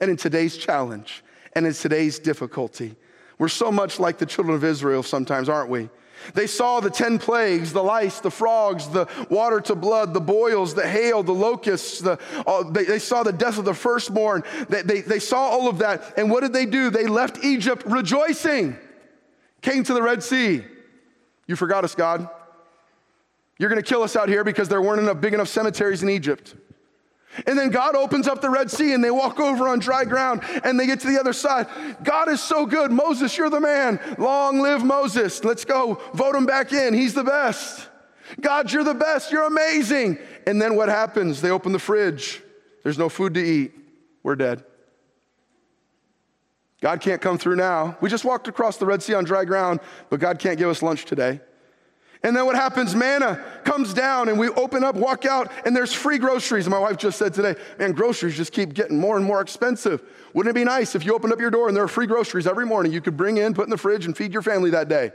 and 0.00 0.10
in 0.10 0.16
today's 0.16 0.56
challenge 0.56 1.24
and 1.54 1.66
in 1.66 1.72
today's 1.72 2.18
difficulty. 2.18 2.96
We're 3.38 3.48
so 3.48 3.70
much 3.70 4.00
like 4.00 4.18
the 4.18 4.26
children 4.26 4.56
of 4.56 4.64
Israel 4.64 5.02
sometimes, 5.02 5.48
aren't 5.48 5.70
we? 5.70 5.88
They 6.34 6.46
saw 6.46 6.80
the 6.80 6.90
10 6.90 7.18
plagues, 7.18 7.72
the 7.72 7.82
lice, 7.82 8.20
the 8.20 8.30
frogs, 8.30 8.88
the 8.88 9.06
water 9.30 9.60
to 9.62 9.74
blood, 9.74 10.12
the 10.12 10.20
boils, 10.20 10.74
the 10.74 10.86
hail, 10.86 11.22
the 11.22 11.32
locusts. 11.32 12.00
The, 12.00 12.18
uh, 12.46 12.64
they, 12.64 12.84
they, 12.84 12.98
saw 12.98 13.22
the 13.22 13.32
death 13.32 13.58
of 13.58 13.64
the 13.64 13.74
firstborn. 13.74 14.42
They, 14.68 14.82
they, 14.82 15.00
they 15.00 15.18
saw 15.20 15.38
all 15.38 15.68
of 15.68 15.78
that. 15.78 16.18
And 16.18 16.30
what 16.30 16.40
did 16.40 16.52
they 16.52 16.66
do? 16.66 16.90
They 16.90 17.06
left 17.06 17.44
Egypt 17.44 17.84
rejoicing, 17.86 18.76
came 19.62 19.84
to 19.84 19.94
the 19.94 20.02
Red 20.02 20.22
Sea. 20.22 20.64
You 21.46 21.56
forgot 21.56 21.84
us, 21.84 21.94
God. 21.94 22.28
You're 23.58 23.70
going 23.70 23.82
to 23.82 23.88
kill 23.88 24.02
us 24.02 24.14
out 24.14 24.28
here 24.28 24.44
because 24.44 24.68
there 24.68 24.82
weren't 24.82 25.00
enough 25.00 25.20
big 25.20 25.34
enough 25.34 25.48
cemeteries 25.48 26.02
in 26.02 26.08
Egypt. 26.08 26.54
And 27.46 27.58
then 27.58 27.70
God 27.70 27.94
opens 27.94 28.26
up 28.26 28.40
the 28.40 28.50
Red 28.50 28.70
Sea 28.70 28.92
and 28.92 29.02
they 29.02 29.10
walk 29.10 29.38
over 29.40 29.68
on 29.68 29.78
dry 29.78 30.04
ground 30.04 30.42
and 30.64 30.78
they 30.78 30.86
get 30.86 31.00
to 31.00 31.06
the 31.06 31.18
other 31.18 31.32
side. 31.32 31.66
God 32.02 32.28
is 32.28 32.42
so 32.42 32.66
good. 32.66 32.90
Moses, 32.90 33.36
you're 33.36 33.50
the 33.50 33.60
man. 33.60 34.00
Long 34.18 34.60
live 34.60 34.84
Moses. 34.84 35.44
Let's 35.44 35.64
go 35.64 36.00
vote 36.14 36.34
him 36.34 36.46
back 36.46 36.72
in. 36.72 36.94
He's 36.94 37.14
the 37.14 37.24
best. 37.24 37.88
God, 38.40 38.72
you're 38.72 38.84
the 38.84 38.94
best. 38.94 39.32
You're 39.32 39.46
amazing. 39.46 40.18
And 40.46 40.60
then 40.60 40.76
what 40.76 40.88
happens? 40.88 41.40
They 41.40 41.50
open 41.50 41.72
the 41.72 41.78
fridge. 41.78 42.42
There's 42.82 42.98
no 42.98 43.08
food 43.08 43.34
to 43.34 43.40
eat. 43.40 43.72
We're 44.22 44.36
dead. 44.36 44.64
God 46.80 47.00
can't 47.00 47.20
come 47.20 47.38
through 47.38 47.56
now. 47.56 47.96
We 48.00 48.08
just 48.08 48.24
walked 48.24 48.46
across 48.46 48.76
the 48.76 48.86
Red 48.86 49.02
Sea 49.02 49.14
on 49.14 49.24
dry 49.24 49.44
ground, 49.44 49.80
but 50.10 50.20
God 50.20 50.38
can't 50.38 50.58
give 50.58 50.68
us 50.68 50.82
lunch 50.82 51.04
today. 51.04 51.40
And 52.22 52.34
then 52.34 52.46
what 52.46 52.56
happens? 52.56 52.94
Manna 52.96 53.42
comes 53.64 53.94
down 53.94 54.28
and 54.28 54.38
we 54.38 54.48
open 54.48 54.82
up, 54.82 54.96
walk 54.96 55.24
out, 55.24 55.52
and 55.64 55.74
there's 55.74 55.92
free 55.92 56.18
groceries. 56.18 56.68
My 56.68 56.78
wife 56.78 56.96
just 56.96 57.16
said 57.16 57.32
today, 57.32 57.54
man, 57.78 57.92
groceries 57.92 58.36
just 58.36 58.52
keep 58.52 58.74
getting 58.74 58.98
more 58.98 59.16
and 59.16 59.24
more 59.24 59.40
expensive. 59.40 60.02
Wouldn't 60.34 60.50
it 60.50 60.58
be 60.58 60.64
nice 60.64 60.94
if 60.96 61.04
you 61.04 61.14
opened 61.14 61.32
up 61.32 61.38
your 61.38 61.50
door 61.50 61.68
and 61.68 61.76
there 61.76 61.84
are 61.84 61.88
free 61.88 62.06
groceries 62.06 62.46
every 62.46 62.66
morning 62.66 62.92
you 62.92 63.00
could 63.00 63.16
bring 63.16 63.36
in, 63.36 63.54
put 63.54 63.64
in 63.64 63.70
the 63.70 63.78
fridge, 63.78 64.04
and 64.04 64.16
feed 64.16 64.32
your 64.32 64.42
family 64.42 64.70
that 64.70 64.88
day? 64.88 65.12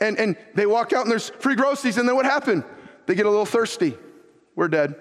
And, 0.00 0.18
and 0.18 0.36
they 0.54 0.66
walk 0.66 0.92
out 0.92 1.02
and 1.02 1.10
there's 1.10 1.28
free 1.28 1.54
groceries, 1.54 1.98
and 1.98 2.08
then 2.08 2.16
what 2.16 2.24
happened? 2.24 2.64
They 3.06 3.14
get 3.14 3.26
a 3.26 3.30
little 3.30 3.46
thirsty. 3.46 3.96
We're 4.56 4.68
dead. 4.68 4.94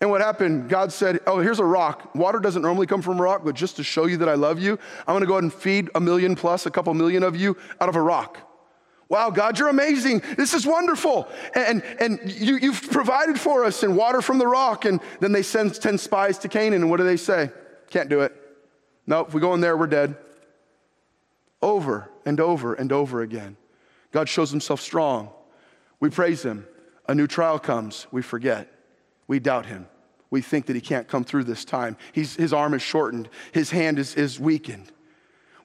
And 0.00 0.10
what 0.10 0.20
happened? 0.20 0.68
God 0.68 0.92
said, 0.92 1.20
Oh, 1.26 1.40
here's 1.40 1.58
a 1.58 1.64
rock. 1.64 2.14
Water 2.14 2.38
doesn't 2.38 2.62
normally 2.62 2.86
come 2.86 3.02
from 3.02 3.18
a 3.18 3.22
rock, 3.22 3.42
but 3.44 3.54
just 3.54 3.76
to 3.76 3.82
show 3.82 4.06
you 4.06 4.18
that 4.18 4.28
I 4.28 4.34
love 4.34 4.60
you, 4.60 4.78
I'm 5.06 5.14
gonna 5.14 5.26
go 5.26 5.34
ahead 5.34 5.44
and 5.44 5.52
feed 5.52 5.90
a 5.94 6.00
million 6.00 6.36
plus, 6.36 6.66
a 6.66 6.70
couple 6.70 6.94
million 6.94 7.22
of 7.22 7.34
you 7.36 7.56
out 7.80 7.88
of 7.88 7.96
a 7.96 8.02
rock. 8.02 8.38
Wow, 9.08 9.30
God, 9.30 9.58
you're 9.58 9.68
amazing. 9.68 10.22
This 10.36 10.52
is 10.52 10.66
wonderful. 10.66 11.28
And, 11.54 11.82
and 11.98 12.30
you, 12.30 12.58
you've 12.58 12.90
provided 12.90 13.40
for 13.40 13.64
us 13.64 13.82
and 13.82 13.96
water 13.96 14.20
from 14.20 14.36
the 14.38 14.46
rock. 14.46 14.84
And 14.84 15.00
then 15.20 15.32
they 15.32 15.42
send 15.42 15.74
10 15.74 15.96
spies 15.96 16.38
to 16.40 16.48
Canaan. 16.48 16.82
And 16.82 16.90
what 16.90 16.98
do 16.98 17.04
they 17.04 17.16
say? 17.16 17.50
Can't 17.88 18.10
do 18.10 18.20
it. 18.20 18.34
No, 19.06 19.20
if 19.20 19.32
we 19.32 19.40
go 19.40 19.54
in 19.54 19.62
there, 19.62 19.78
we're 19.78 19.86
dead. 19.86 20.14
Over 21.62 22.10
and 22.26 22.38
over 22.38 22.74
and 22.74 22.92
over 22.92 23.22
again. 23.22 23.56
God 24.12 24.28
shows 24.28 24.50
himself 24.50 24.80
strong. 24.82 25.30
We 26.00 26.10
praise 26.10 26.42
him. 26.42 26.66
A 27.08 27.14
new 27.14 27.26
trial 27.26 27.58
comes. 27.58 28.06
We 28.12 28.20
forget. 28.20 28.70
We 29.28 29.38
doubt 29.38 29.66
him. 29.66 29.86
We 30.30 30.40
think 30.40 30.66
that 30.66 30.74
he 30.74 30.82
can't 30.82 31.06
come 31.06 31.24
through 31.24 31.44
this 31.44 31.64
time. 31.64 31.96
He's, 32.12 32.34
his 32.34 32.52
arm 32.52 32.74
is 32.74 32.82
shortened, 32.82 33.28
his 33.52 33.70
hand 33.70 33.98
is, 33.98 34.14
is 34.14 34.40
weakened. 34.40 34.90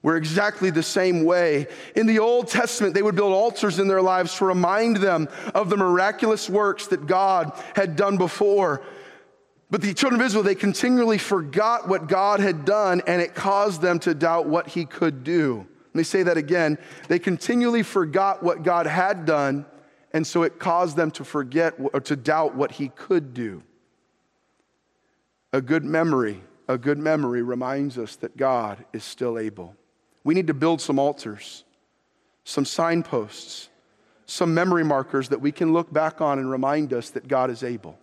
We're 0.02 0.16
exactly 0.16 0.68
the 0.68 0.82
same 0.82 1.24
way. 1.24 1.66
In 1.96 2.06
the 2.06 2.18
Old 2.18 2.48
Testament, 2.48 2.92
they 2.92 3.00
would 3.00 3.16
build 3.16 3.32
altars 3.32 3.78
in 3.78 3.88
their 3.88 4.02
lives 4.02 4.36
to 4.36 4.44
remind 4.44 4.98
them 4.98 5.28
of 5.54 5.70
the 5.70 5.78
miraculous 5.78 6.48
works 6.48 6.88
that 6.88 7.06
God 7.06 7.52
had 7.74 7.96
done 7.96 8.18
before. 8.18 8.82
But 9.70 9.80
the 9.80 9.94
children 9.94 10.20
of 10.20 10.26
Israel, 10.26 10.44
they 10.44 10.54
continually 10.54 11.16
forgot 11.16 11.88
what 11.88 12.06
God 12.06 12.40
had 12.40 12.66
done, 12.66 13.00
and 13.06 13.22
it 13.22 13.34
caused 13.34 13.80
them 13.80 13.98
to 14.00 14.14
doubt 14.14 14.46
what 14.46 14.68
he 14.68 14.84
could 14.84 15.24
do. 15.24 15.66
Let 15.94 15.94
me 15.94 16.04
say 16.04 16.22
that 16.24 16.36
again. 16.36 16.76
They 17.08 17.18
continually 17.18 17.82
forgot 17.82 18.42
what 18.42 18.62
God 18.62 18.86
had 18.86 19.24
done, 19.24 19.64
and 20.14 20.24
so 20.24 20.44
it 20.44 20.60
caused 20.60 20.96
them 20.96 21.10
to 21.10 21.24
forget 21.24 21.74
or 21.92 22.00
to 22.00 22.14
doubt 22.14 22.54
what 22.54 22.70
he 22.70 22.88
could 22.88 23.34
do. 23.34 23.62
A 25.52 25.60
good 25.60 25.84
memory, 25.84 26.40
a 26.68 26.78
good 26.78 26.98
memory 26.98 27.42
reminds 27.42 27.98
us 27.98 28.14
that 28.16 28.36
God 28.36 28.84
is 28.92 29.02
still 29.02 29.38
able. 29.38 29.74
We 30.22 30.34
need 30.34 30.46
to 30.46 30.54
build 30.54 30.80
some 30.80 31.00
altars, 31.00 31.64
some 32.44 32.64
signposts, 32.64 33.68
some 34.24 34.54
memory 34.54 34.84
markers 34.84 35.28
that 35.30 35.40
we 35.40 35.50
can 35.50 35.72
look 35.72 35.92
back 35.92 36.20
on 36.20 36.38
and 36.38 36.48
remind 36.48 36.92
us 36.92 37.10
that 37.10 37.26
God 37.26 37.50
is 37.50 37.64
able. 37.64 37.98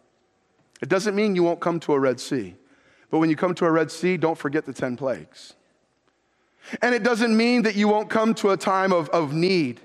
It 0.82 0.90
doesn't 0.90 1.16
mean 1.16 1.36
you 1.36 1.44
won't 1.44 1.62
come 1.62 1.80
to 1.82 1.94
a 1.94 2.00
Red 2.00 2.20
Sea, 2.20 2.56
but 3.10 3.20
when 3.20 3.30
you 3.30 3.38
come 3.38 3.56
to 3.56 3.66
a 3.66 3.72
Red 3.72 3.90
Sea, 3.90 4.18
don't 4.18 4.38
forget 4.38 4.66
the 4.66 4.74
10 4.74 4.98
plagues. 4.98 5.54
And 6.82 6.94
it 6.94 7.04
doesn't 7.04 7.36
mean 7.36 7.62
that 7.62 7.76
you 7.76 7.88
won't 7.88 8.10
come 8.10 8.34
to 8.36 8.50
a 8.50 8.58
time 8.58 8.92
of, 8.92 9.08
of 9.10 9.34
need 9.34 9.80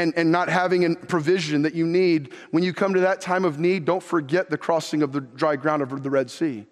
and, 0.00 0.14
and 0.16 0.32
not 0.32 0.48
having 0.48 0.84
a 0.84 0.96
provision 0.96 1.62
that 1.62 1.74
you 1.74 1.86
need, 1.86 2.32
when 2.50 2.62
you 2.62 2.72
come 2.72 2.94
to 2.94 3.00
that 3.00 3.20
time 3.20 3.44
of 3.44 3.58
need, 3.58 3.84
don't 3.84 4.02
forget 4.02 4.48
the 4.48 4.56
crossing 4.56 5.02
of 5.02 5.12
the 5.12 5.20
dry 5.20 5.56
ground 5.56 5.82
of 5.82 6.02
the 6.02 6.10
Red 6.10 6.30
Sea. 6.30 6.66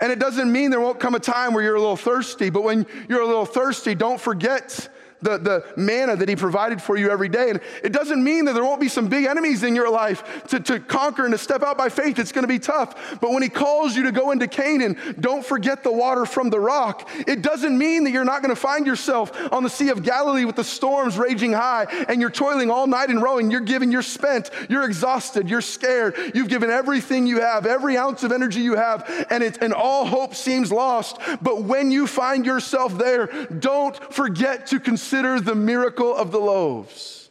And 0.00 0.12
it 0.12 0.18
doesn't 0.18 0.50
mean 0.50 0.70
there 0.70 0.80
won't 0.80 1.00
come 1.00 1.14
a 1.14 1.20
time 1.20 1.52
where 1.52 1.64
you're 1.64 1.74
a 1.74 1.80
little 1.80 1.96
thirsty, 1.96 2.48
but 2.48 2.62
when 2.62 2.86
you're 3.08 3.22
a 3.22 3.26
little 3.26 3.46
thirsty, 3.46 3.94
don't 3.94 4.20
forget 4.20 4.88
the, 5.22 5.38
the 5.38 5.64
manna 5.76 6.16
that 6.16 6.28
he 6.28 6.36
provided 6.36 6.80
for 6.80 6.96
you 6.96 7.10
every 7.10 7.28
day. 7.28 7.50
And 7.50 7.60
it 7.82 7.92
doesn't 7.92 8.22
mean 8.22 8.46
that 8.46 8.54
there 8.54 8.64
won't 8.64 8.80
be 8.80 8.88
some 8.88 9.08
big 9.08 9.24
enemies 9.26 9.62
in 9.62 9.74
your 9.74 9.90
life 9.90 10.46
to, 10.48 10.60
to 10.60 10.80
conquer 10.80 11.24
and 11.24 11.32
to 11.32 11.38
step 11.38 11.62
out 11.62 11.76
by 11.76 11.88
faith. 11.88 12.18
It's 12.18 12.32
going 12.32 12.44
to 12.44 12.48
be 12.48 12.58
tough. 12.58 13.18
But 13.20 13.30
when 13.30 13.42
he 13.42 13.48
calls 13.48 13.96
you 13.96 14.04
to 14.04 14.12
go 14.12 14.30
into 14.30 14.48
Canaan, 14.48 14.96
don't 15.20 15.44
forget 15.44 15.82
the 15.82 15.92
water 15.92 16.26
from 16.26 16.50
the 16.50 16.60
rock. 16.60 17.08
It 17.26 17.42
doesn't 17.42 17.76
mean 17.76 18.04
that 18.04 18.10
you're 18.10 18.24
not 18.24 18.42
going 18.42 18.54
to 18.54 18.60
find 18.60 18.86
yourself 18.86 19.32
on 19.52 19.62
the 19.62 19.70
Sea 19.70 19.90
of 19.90 20.02
Galilee 20.02 20.44
with 20.44 20.56
the 20.56 20.64
storms 20.64 21.18
raging 21.18 21.52
high 21.52 21.86
and 22.08 22.20
you're 22.20 22.30
toiling 22.30 22.70
all 22.70 22.86
night 22.86 23.10
and 23.10 23.22
rowing. 23.22 23.50
You're 23.50 23.60
giving, 23.60 23.92
you're 23.92 24.02
spent, 24.02 24.50
you're 24.68 24.84
exhausted, 24.84 25.48
you're 25.48 25.60
scared. 25.60 26.16
You've 26.34 26.48
given 26.48 26.70
everything 26.70 27.26
you 27.26 27.40
have, 27.40 27.66
every 27.66 27.96
ounce 27.96 28.22
of 28.22 28.32
energy 28.32 28.60
you 28.60 28.76
have, 28.76 29.26
and, 29.30 29.42
it, 29.42 29.58
and 29.62 29.72
all 29.72 30.06
hope 30.06 30.34
seems 30.34 30.72
lost. 30.72 31.18
But 31.42 31.62
when 31.64 31.90
you 31.90 32.06
find 32.06 32.46
yourself 32.46 32.96
there, 32.96 33.26
don't 33.46 33.96
forget 34.12 34.66
to 34.68 34.80
consider 34.80 35.09
consider 35.10 35.40
the 35.40 35.56
miracle 35.56 36.14
of 36.14 36.30
the 36.30 36.38
loaves. 36.38 37.30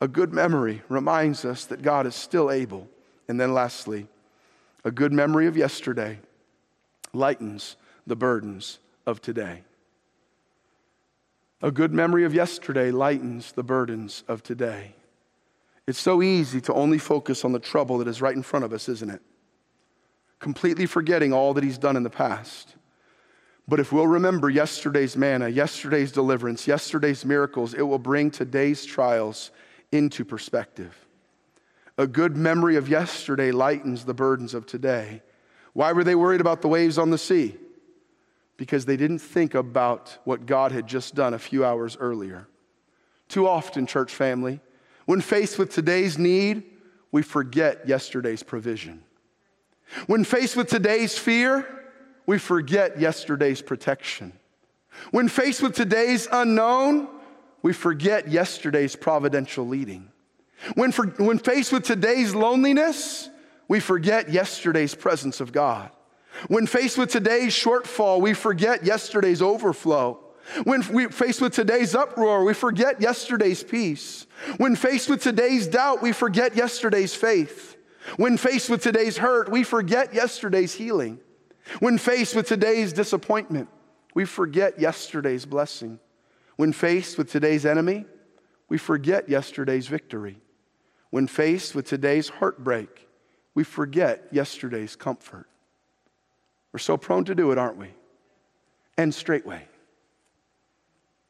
A 0.00 0.06
good 0.06 0.32
memory 0.32 0.80
reminds 0.88 1.44
us 1.44 1.64
that 1.64 1.82
God 1.82 2.06
is 2.06 2.14
still 2.14 2.52
able. 2.52 2.86
And 3.26 3.40
then, 3.40 3.52
lastly, 3.52 4.06
a 4.84 4.92
good 4.92 5.12
memory 5.12 5.48
of 5.48 5.56
yesterday 5.56 6.20
lightens 7.12 7.74
the 8.06 8.14
burdens 8.14 8.78
of 9.06 9.20
today. 9.20 9.64
A 11.62 11.72
good 11.72 11.92
memory 11.92 12.22
of 12.22 12.32
yesterday 12.32 12.92
lightens 12.92 13.50
the 13.50 13.64
burdens 13.64 14.22
of 14.28 14.44
today. 14.44 14.94
It's 15.88 15.98
so 15.98 16.22
easy 16.22 16.60
to 16.60 16.74
only 16.74 16.98
focus 16.98 17.44
on 17.44 17.50
the 17.50 17.58
trouble 17.58 17.98
that 17.98 18.06
is 18.06 18.22
right 18.22 18.36
in 18.36 18.44
front 18.44 18.64
of 18.64 18.72
us, 18.72 18.88
isn't 18.88 19.10
it? 19.10 19.20
Completely 20.38 20.86
forgetting 20.86 21.32
all 21.32 21.54
that 21.54 21.64
He's 21.64 21.76
done 21.76 21.96
in 21.96 22.04
the 22.04 22.08
past. 22.08 22.76
But 23.68 23.80
if 23.80 23.92
we'll 23.92 24.06
remember 24.06 24.50
yesterday's 24.50 25.16
manna, 25.16 25.48
yesterday's 25.48 26.12
deliverance, 26.12 26.66
yesterday's 26.66 27.24
miracles, 27.24 27.74
it 27.74 27.82
will 27.82 27.98
bring 27.98 28.30
today's 28.30 28.84
trials 28.84 29.50
into 29.92 30.24
perspective. 30.24 31.06
A 31.98 32.06
good 32.06 32.36
memory 32.36 32.76
of 32.76 32.88
yesterday 32.88 33.52
lightens 33.52 34.04
the 34.04 34.14
burdens 34.14 34.54
of 34.54 34.66
today. 34.66 35.22
Why 35.72 35.92
were 35.92 36.04
they 36.04 36.14
worried 36.14 36.40
about 36.40 36.62
the 36.62 36.68
waves 36.68 36.98
on 36.98 37.10
the 37.10 37.18
sea? 37.18 37.56
Because 38.56 38.86
they 38.86 38.96
didn't 38.96 39.20
think 39.20 39.54
about 39.54 40.18
what 40.24 40.46
God 40.46 40.72
had 40.72 40.86
just 40.86 41.14
done 41.14 41.34
a 41.34 41.38
few 41.38 41.64
hours 41.64 41.96
earlier. 42.00 42.48
Too 43.28 43.46
often, 43.46 43.86
church 43.86 44.12
family, 44.12 44.60
when 45.06 45.20
faced 45.20 45.58
with 45.58 45.72
today's 45.72 46.18
need, 46.18 46.64
we 47.12 47.22
forget 47.22 47.86
yesterday's 47.86 48.42
provision. 48.42 49.02
When 50.06 50.24
faced 50.24 50.56
with 50.56 50.68
today's 50.68 51.18
fear, 51.18 51.79
we 52.30 52.38
forget 52.38 53.00
yesterday's 53.00 53.60
protection. 53.60 54.32
When 55.10 55.26
faced 55.26 55.64
with 55.64 55.74
today's 55.74 56.28
unknown, 56.30 57.08
we 57.60 57.72
forget 57.72 58.28
yesterday's 58.28 58.94
providential 58.94 59.66
leading. 59.66 60.12
When, 60.74 60.92
for, 60.92 61.06
when 61.06 61.40
faced 61.40 61.72
with 61.72 61.82
today's 61.82 62.32
loneliness, 62.32 63.28
we 63.66 63.80
forget 63.80 64.28
yesterday's 64.28 64.94
presence 64.94 65.40
of 65.40 65.50
God. 65.50 65.90
When 66.46 66.68
faced 66.68 66.98
with 66.98 67.10
today's 67.10 67.52
shortfall, 67.52 68.20
we 68.20 68.34
forget 68.34 68.84
yesterday's 68.84 69.42
overflow. 69.42 70.20
When 70.62 70.84
we 70.92 71.08
faced 71.08 71.40
with 71.40 71.52
today's 71.52 71.96
uproar, 71.96 72.44
we 72.44 72.54
forget 72.54 73.00
yesterday's 73.00 73.64
peace. 73.64 74.28
When 74.58 74.76
faced 74.76 75.10
with 75.10 75.20
today's 75.20 75.66
doubt, 75.66 76.00
we 76.00 76.12
forget 76.12 76.54
yesterday's 76.54 77.12
faith. 77.12 77.76
When 78.18 78.36
faced 78.36 78.70
with 78.70 78.84
today's 78.84 79.16
hurt, 79.16 79.50
we 79.50 79.64
forget 79.64 80.14
yesterday's 80.14 80.74
healing. 80.74 81.18
When 81.78 81.98
faced 81.98 82.34
with 82.34 82.48
today's 82.48 82.92
disappointment, 82.92 83.68
we 84.14 84.24
forget 84.24 84.80
yesterday's 84.80 85.46
blessing. 85.46 86.00
When 86.56 86.72
faced 86.72 87.16
with 87.16 87.30
today's 87.30 87.64
enemy, 87.64 88.06
we 88.68 88.76
forget 88.76 89.28
yesterday's 89.28 89.86
victory. 89.86 90.40
When 91.10 91.26
faced 91.26 91.74
with 91.74 91.86
today's 91.86 92.28
heartbreak, 92.28 93.08
we 93.54 93.64
forget 93.64 94.26
yesterday's 94.30 94.96
comfort. 94.96 95.46
We're 96.72 96.78
so 96.78 96.96
prone 96.96 97.24
to 97.24 97.34
do 97.34 97.50
it, 97.52 97.58
aren't 97.58 97.76
we? 97.76 97.88
And 98.96 99.14
straightway. 99.14 99.66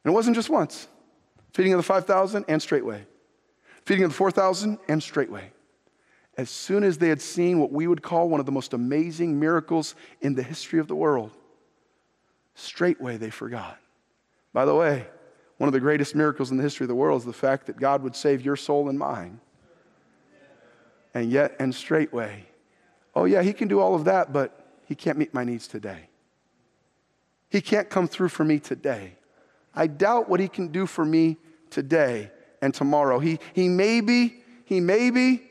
And 0.03 0.11
it 0.11 0.13
wasn't 0.13 0.35
just 0.35 0.49
once 0.49 0.87
feeding 1.53 1.73
of 1.73 1.77
the 1.77 1.83
5,000 1.83 2.45
and 2.47 2.61
straightway, 2.61 3.05
feeding 3.85 4.05
of 4.05 4.11
the 4.11 4.17
4,000 4.17 4.79
and 4.87 5.03
straightway. 5.03 5.51
As 6.37 6.49
soon 6.49 6.83
as 6.83 6.97
they 6.97 7.09
had 7.09 7.21
seen 7.21 7.59
what 7.59 7.71
we 7.71 7.87
would 7.87 8.01
call 8.01 8.29
one 8.29 8.39
of 8.39 8.45
the 8.45 8.51
most 8.51 8.73
amazing 8.73 9.39
miracles 9.39 9.95
in 10.21 10.33
the 10.35 10.43
history 10.43 10.79
of 10.79 10.87
the 10.87 10.95
world, 10.95 11.31
straightway 12.55 13.17
they 13.17 13.29
forgot. 13.29 13.77
By 14.53 14.65
the 14.65 14.75
way, 14.75 15.07
one 15.57 15.67
of 15.67 15.73
the 15.73 15.79
greatest 15.79 16.15
miracles 16.15 16.51
in 16.51 16.57
the 16.57 16.63
history 16.63 16.85
of 16.85 16.89
the 16.89 16.95
world 16.95 17.21
is 17.21 17.25
the 17.25 17.33
fact 17.33 17.67
that 17.67 17.77
God 17.77 18.01
would 18.03 18.15
save 18.15 18.41
your 18.41 18.55
soul 18.55 18.89
and 18.89 18.97
mine. 18.97 19.39
And 21.13 21.29
yet, 21.29 21.55
and 21.59 21.75
straightway, 21.75 22.45
oh, 23.13 23.25
yeah, 23.25 23.41
He 23.41 23.53
can 23.53 23.67
do 23.67 23.79
all 23.79 23.93
of 23.93 24.05
that, 24.05 24.31
but 24.31 24.65
He 24.85 24.95
can't 24.95 25.17
meet 25.17 25.33
my 25.33 25.43
needs 25.43 25.67
today. 25.67 26.07
He 27.49 27.59
can't 27.59 27.89
come 27.89 28.07
through 28.07 28.29
for 28.29 28.45
me 28.45 28.59
today. 28.59 29.17
I 29.75 29.87
doubt 29.87 30.29
what 30.29 30.39
he 30.39 30.47
can 30.47 30.69
do 30.69 30.85
for 30.85 31.05
me 31.05 31.37
today 31.69 32.31
and 32.61 32.73
tomorrow. 32.73 33.19
He, 33.19 33.39
he 33.53 33.67
maybe, 33.67 34.41
he 34.65 34.79
maybe, 34.79 35.50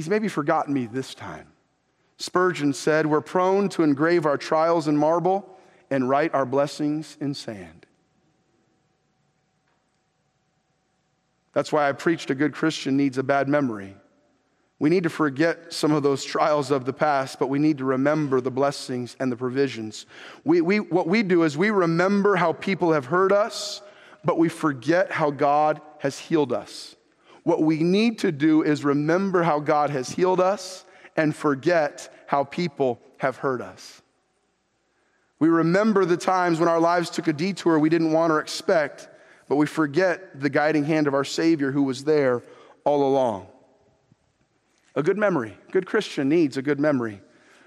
he's 0.00 0.08
maybe 0.08 0.28
forgotten 0.28 0.72
me 0.72 0.86
this 0.86 1.14
time. 1.14 1.46
Spurgeon 2.16 2.72
said, 2.72 3.04
We're 3.04 3.20
prone 3.20 3.68
to 3.70 3.82
engrave 3.82 4.24
our 4.24 4.38
trials 4.38 4.88
in 4.88 4.96
marble 4.96 5.58
and 5.90 6.08
write 6.08 6.32
our 6.32 6.46
blessings 6.46 7.18
in 7.20 7.34
sand. 7.34 7.84
That's 11.52 11.70
why 11.70 11.86
I 11.86 11.92
preached 11.92 12.30
a 12.30 12.34
good 12.34 12.54
Christian 12.54 12.96
needs 12.96 13.18
a 13.18 13.22
bad 13.22 13.46
memory. 13.46 13.94
We 14.78 14.88
need 14.88 15.02
to 15.02 15.10
forget 15.10 15.70
some 15.70 15.92
of 15.92 16.02
those 16.02 16.24
trials 16.24 16.70
of 16.70 16.86
the 16.86 16.94
past, 16.94 17.38
but 17.38 17.48
we 17.48 17.58
need 17.58 17.76
to 17.76 17.84
remember 17.84 18.40
the 18.40 18.50
blessings 18.50 19.16
and 19.20 19.30
the 19.30 19.36
provisions. 19.36 20.06
We, 20.44 20.62
we, 20.62 20.80
what 20.80 21.08
we 21.08 21.22
do 21.22 21.42
is 21.42 21.58
we 21.58 21.68
remember 21.68 22.36
how 22.36 22.54
people 22.54 22.94
have 22.94 23.04
hurt 23.04 23.32
us, 23.32 23.82
but 24.24 24.38
we 24.38 24.48
forget 24.48 25.10
how 25.10 25.30
God 25.30 25.82
has 25.98 26.18
healed 26.18 26.54
us. 26.54 26.96
What 27.50 27.62
we 27.62 27.82
need 27.82 28.20
to 28.20 28.30
do 28.30 28.62
is 28.62 28.84
remember 28.84 29.42
how 29.42 29.58
God 29.58 29.90
has 29.90 30.08
healed 30.08 30.38
us 30.38 30.84
and 31.16 31.34
forget 31.34 32.24
how 32.28 32.44
people 32.44 33.00
have 33.16 33.38
hurt 33.38 33.60
us. 33.60 34.02
We 35.40 35.48
remember 35.48 36.04
the 36.04 36.16
times 36.16 36.60
when 36.60 36.68
our 36.68 36.78
lives 36.78 37.10
took 37.10 37.26
a 37.26 37.32
detour 37.32 37.80
we 37.80 37.88
didn't 37.88 38.12
want 38.12 38.32
or 38.32 38.38
expect, 38.38 39.08
but 39.48 39.56
we 39.56 39.66
forget 39.66 40.40
the 40.40 40.48
guiding 40.48 40.84
hand 40.84 41.08
of 41.08 41.14
our 41.14 41.24
Savior 41.24 41.72
who 41.72 41.82
was 41.82 42.04
there 42.04 42.44
all 42.84 43.02
along. 43.02 43.48
A 44.94 45.02
good 45.02 45.18
memory. 45.18 45.58
A 45.68 45.72
good 45.72 45.86
Christian 45.86 46.28
needs 46.28 46.56
a 46.56 46.62
good 46.62 46.78
memory. 46.78 47.20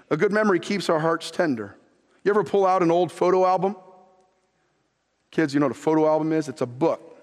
A 0.08 0.16
good 0.16 0.32
memory 0.32 0.60
keeps 0.60 0.88
our 0.88 1.00
hearts 1.00 1.30
tender. 1.30 1.76
You 2.24 2.30
ever 2.30 2.42
pull 2.42 2.64
out 2.64 2.82
an 2.82 2.90
old 2.90 3.12
photo 3.12 3.44
album? 3.44 3.76
Kids, 5.30 5.52
you 5.52 5.60
know 5.60 5.66
what 5.66 5.76
a 5.76 5.78
photo 5.78 6.06
album 6.06 6.32
is? 6.32 6.48
It's 6.48 6.62
a 6.62 6.66
book. 6.66 7.13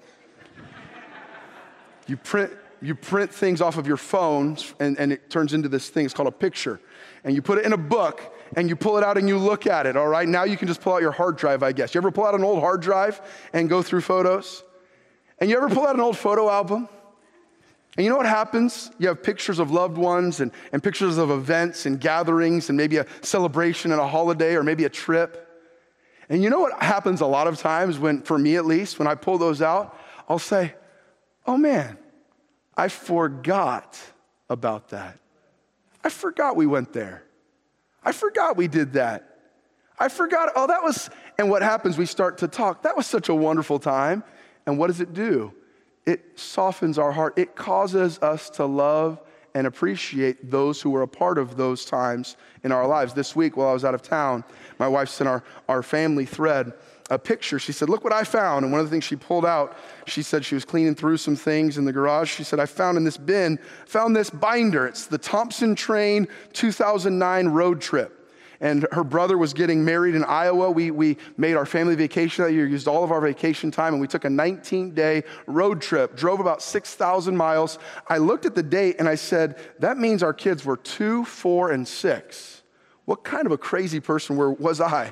You 2.12 2.18
print 2.18 2.52
you 2.84 2.96
print 2.96 3.32
things 3.32 3.62
off 3.62 3.78
of 3.78 3.86
your 3.86 3.98
phone 3.98 4.58
and, 4.80 4.98
and 5.00 5.14
it 5.14 5.30
turns 5.30 5.54
into 5.54 5.70
this 5.70 5.90
thing. 5.90 6.04
It's 6.04 6.16
called 6.16 6.28
a 6.28 6.32
picture. 6.32 6.80
And 7.24 7.36
you 7.36 7.42
put 7.44 7.60
it 7.60 7.66
in 7.66 7.74
a 7.74 7.78
book 7.78 8.36
and 8.58 8.68
you 8.68 8.76
pull 8.76 8.98
it 8.98 9.04
out 9.04 9.20
and 9.20 9.28
you 9.28 9.38
look 9.38 9.68
at 9.68 9.86
it, 9.86 9.96
all 9.96 10.08
right? 10.08 10.28
Now 10.28 10.46
you 10.46 10.58
can 10.58 10.68
just 10.68 10.82
pull 10.82 10.94
out 10.94 11.02
your 11.02 11.12
hard 11.12 11.38
drive, 11.38 11.62
I 11.62 11.74
guess. 11.74 11.94
You 11.94 12.00
ever 12.00 12.10
pull 12.10 12.26
out 12.26 12.34
an 12.34 12.44
old 12.44 12.60
hard 12.60 12.82
drive 12.82 13.22
and 13.54 13.70
go 13.70 13.84
through 13.84 14.02
photos? 14.02 14.64
And 15.38 15.48
you 15.48 15.58
ever 15.58 15.70
pull 15.70 15.86
out 15.86 15.94
an 15.94 16.02
old 16.02 16.18
photo 16.18 16.50
album 16.50 16.90
and 17.98 18.06
you 18.06 18.10
know 18.10 18.18
what 18.18 18.26
happens? 18.26 18.90
You 19.00 19.10
have 19.10 19.22
pictures 19.22 19.60
of 19.60 19.70
loved 19.70 19.98
ones 19.98 20.40
and, 20.40 20.52
and 20.72 20.82
pictures 20.82 21.18
of 21.18 21.30
events 21.30 21.86
and 21.86 22.00
gatherings 22.00 22.70
and 22.70 22.78
maybe 22.78 22.98
a 22.98 23.06
celebration 23.22 23.92
and 23.92 24.00
a 24.00 24.08
holiday 24.08 24.56
or 24.56 24.64
maybe 24.64 24.86
a 24.86 24.90
trip. 24.90 25.48
And 26.30 26.42
you 26.42 26.50
know 26.50 26.62
what 26.62 26.82
happens 26.82 27.20
a 27.20 27.26
lot 27.26 27.48
of 27.48 27.60
times 27.60 28.00
when, 28.00 28.22
for 28.22 28.38
me 28.38 28.56
at 28.56 28.66
least, 28.66 28.98
when 28.98 29.08
I 29.08 29.16
pull 29.16 29.38
those 29.38 29.62
out, 29.62 29.98
I'll 30.30 30.40
say, 30.40 30.74
oh 31.46 31.58
man, 31.58 31.98
I 32.82 32.88
forgot 32.88 34.00
about 34.50 34.90
that. 34.90 35.20
I 36.04 36.10
forgot 36.10 36.56
we 36.56 36.66
went 36.66 36.94
there. 36.94 37.24
I 38.04 38.12
forgot 38.12 38.58
we 38.58 38.68
did 38.68 38.94
that. 38.94 39.38
I 40.00 40.10
forgot, 40.10 40.50
oh, 40.56 40.66
that 40.66 40.82
was, 40.82 41.12
and 41.38 41.48
what 41.48 41.62
happens? 41.62 42.00
We 42.00 42.08
start 42.08 42.40
to 42.40 42.48
talk. 42.48 42.82
That 42.82 42.98
was 42.98 43.06
such 43.06 43.30
a 43.30 43.36
wonderful 43.36 43.78
time. 43.78 44.24
And 44.66 44.80
what 44.80 44.88
does 44.88 45.00
it 45.00 45.14
do? 45.14 45.54
it 46.06 46.40
softens 46.40 46.98
our 46.98 47.12
heart. 47.12 47.38
It 47.38 47.56
causes 47.56 48.18
us 48.20 48.50
to 48.52 48.66
love 48.66 49.22
and 49.54 49.68
appreciate 49.68 50.50
those 50.50 50.82
who 50.82 50.90
were 50.90 51.02
a 51.02 51.08
part 51.08 51.38
of 51.38 51.58
those 51.58 51.86
times 51.86 52.38
in 52.64 52.72
our 52.72 52.88
lives. 52.88 53.14
This 53.14 53.36
week, 53.36 53.58
while 53.58 53.68
I 53.68 53.74
was 53.74 53.86
out 53.86 53.94
of 53.94 54.02
town, 54.02 54.44
my 54.80 54.88
wife 54.88 55.10
sent 55.10 55.28
our, 55.28 55.44
our 55.68 55.84
family 55.84 56.26
thread 56.26 56.74
a 57.12 57.20
picture. 57.20 57.60
She 57.60 57.74
said, 57.74 57.90
Look 57.90 58.04
what 58.04 58.14
I 58.14 58.24
found. 58.24 58.64
And 58.64 58.72
one 58.72 58.80
of 58.80 58.88
the 58.88 58.90
things 58.90 59.04
she 59.04 59.16
pulled 59.16 59.46
out, 59.46 59.78
she 60.08 60.24
said 60.24 60.44
she 60.44 60.56
was 60.56 60.66
cleaning 60.66 60.96
through 60.96 61.18
some 61.18 61.36
things 61.36 61.78
in 61.78 61.86
the 61.86 61.92
garage. 61.92 62.32
She 62.32 62.44
said, 62.44 62.60
I 62.60 62.66
found 62.66 62.98
in 62.98 63.04
this 63.04 63.18
bin, 63.18 63.60
found 63.86 64.16
this 64.16 64.30
binder. 64.30 64.88
It's 64.88 65.06
the 65.06 65.18
Thompson 65.18 65.76
Train 65.76 66.28
2009 66.54 67.50
road 67.50 67.82
trip 67.82 68.18
and 68.62 68.86
her 68.92 69.04
brother 69.04 69.40
was 69.40 69.54
getting 69.54 69.84
married 69.84 70.14
in 70.14 70.24
Iowa. 70.24 70.70
We, 70.70 70.92
we 70.92 71.18
made 71.36 71.56
our 71.56 71.66
family 71.66 71.96
vacation 71.96 72.46
that 72.46 72.54
year, 72.54 72.68
used 72.68 72.88
all 72.88 73.04
of 73.04 73.12
our 73.12 73.20
vacation 73.20 73.72
time, 73.72 73.94
and 73.94 74.00
we 74.00 74.08
took 74.08 74.24
a 74.24 74.30
19 74.30 74.94
day 74.94 75.24
road 75.48 75.82
trip, 75.82 76.16
drove 76.16 76.40
about 76.40 76.62
6,000 76.62 77.36
miles. 77.36 77.80
I 78.08 78.20
looked 78.20 78.46
at 78.46 78.54
the 78.54 78.64
date 78.64 78.98
and 79.00 79.10
I 79.10 79.16
said, 79.16 79.58
that 79.80 79.98
means 79.98 80.22
our 80.22 80.34
kids 80.34 80.64
were 80.64 80.78
two, 80.78 81.26
four, 81.26 81.72
and 81.72 81.88
six. 81.88 82.62
What 83.06 83.24
kind 83.24 83.48
of 83.48 83.52
a 83.52 83.58
crazy 83.58 84.00
person 84.00 84.38
were, 84.38 84.54
was 84.54 84.80
I? 84.80 85.12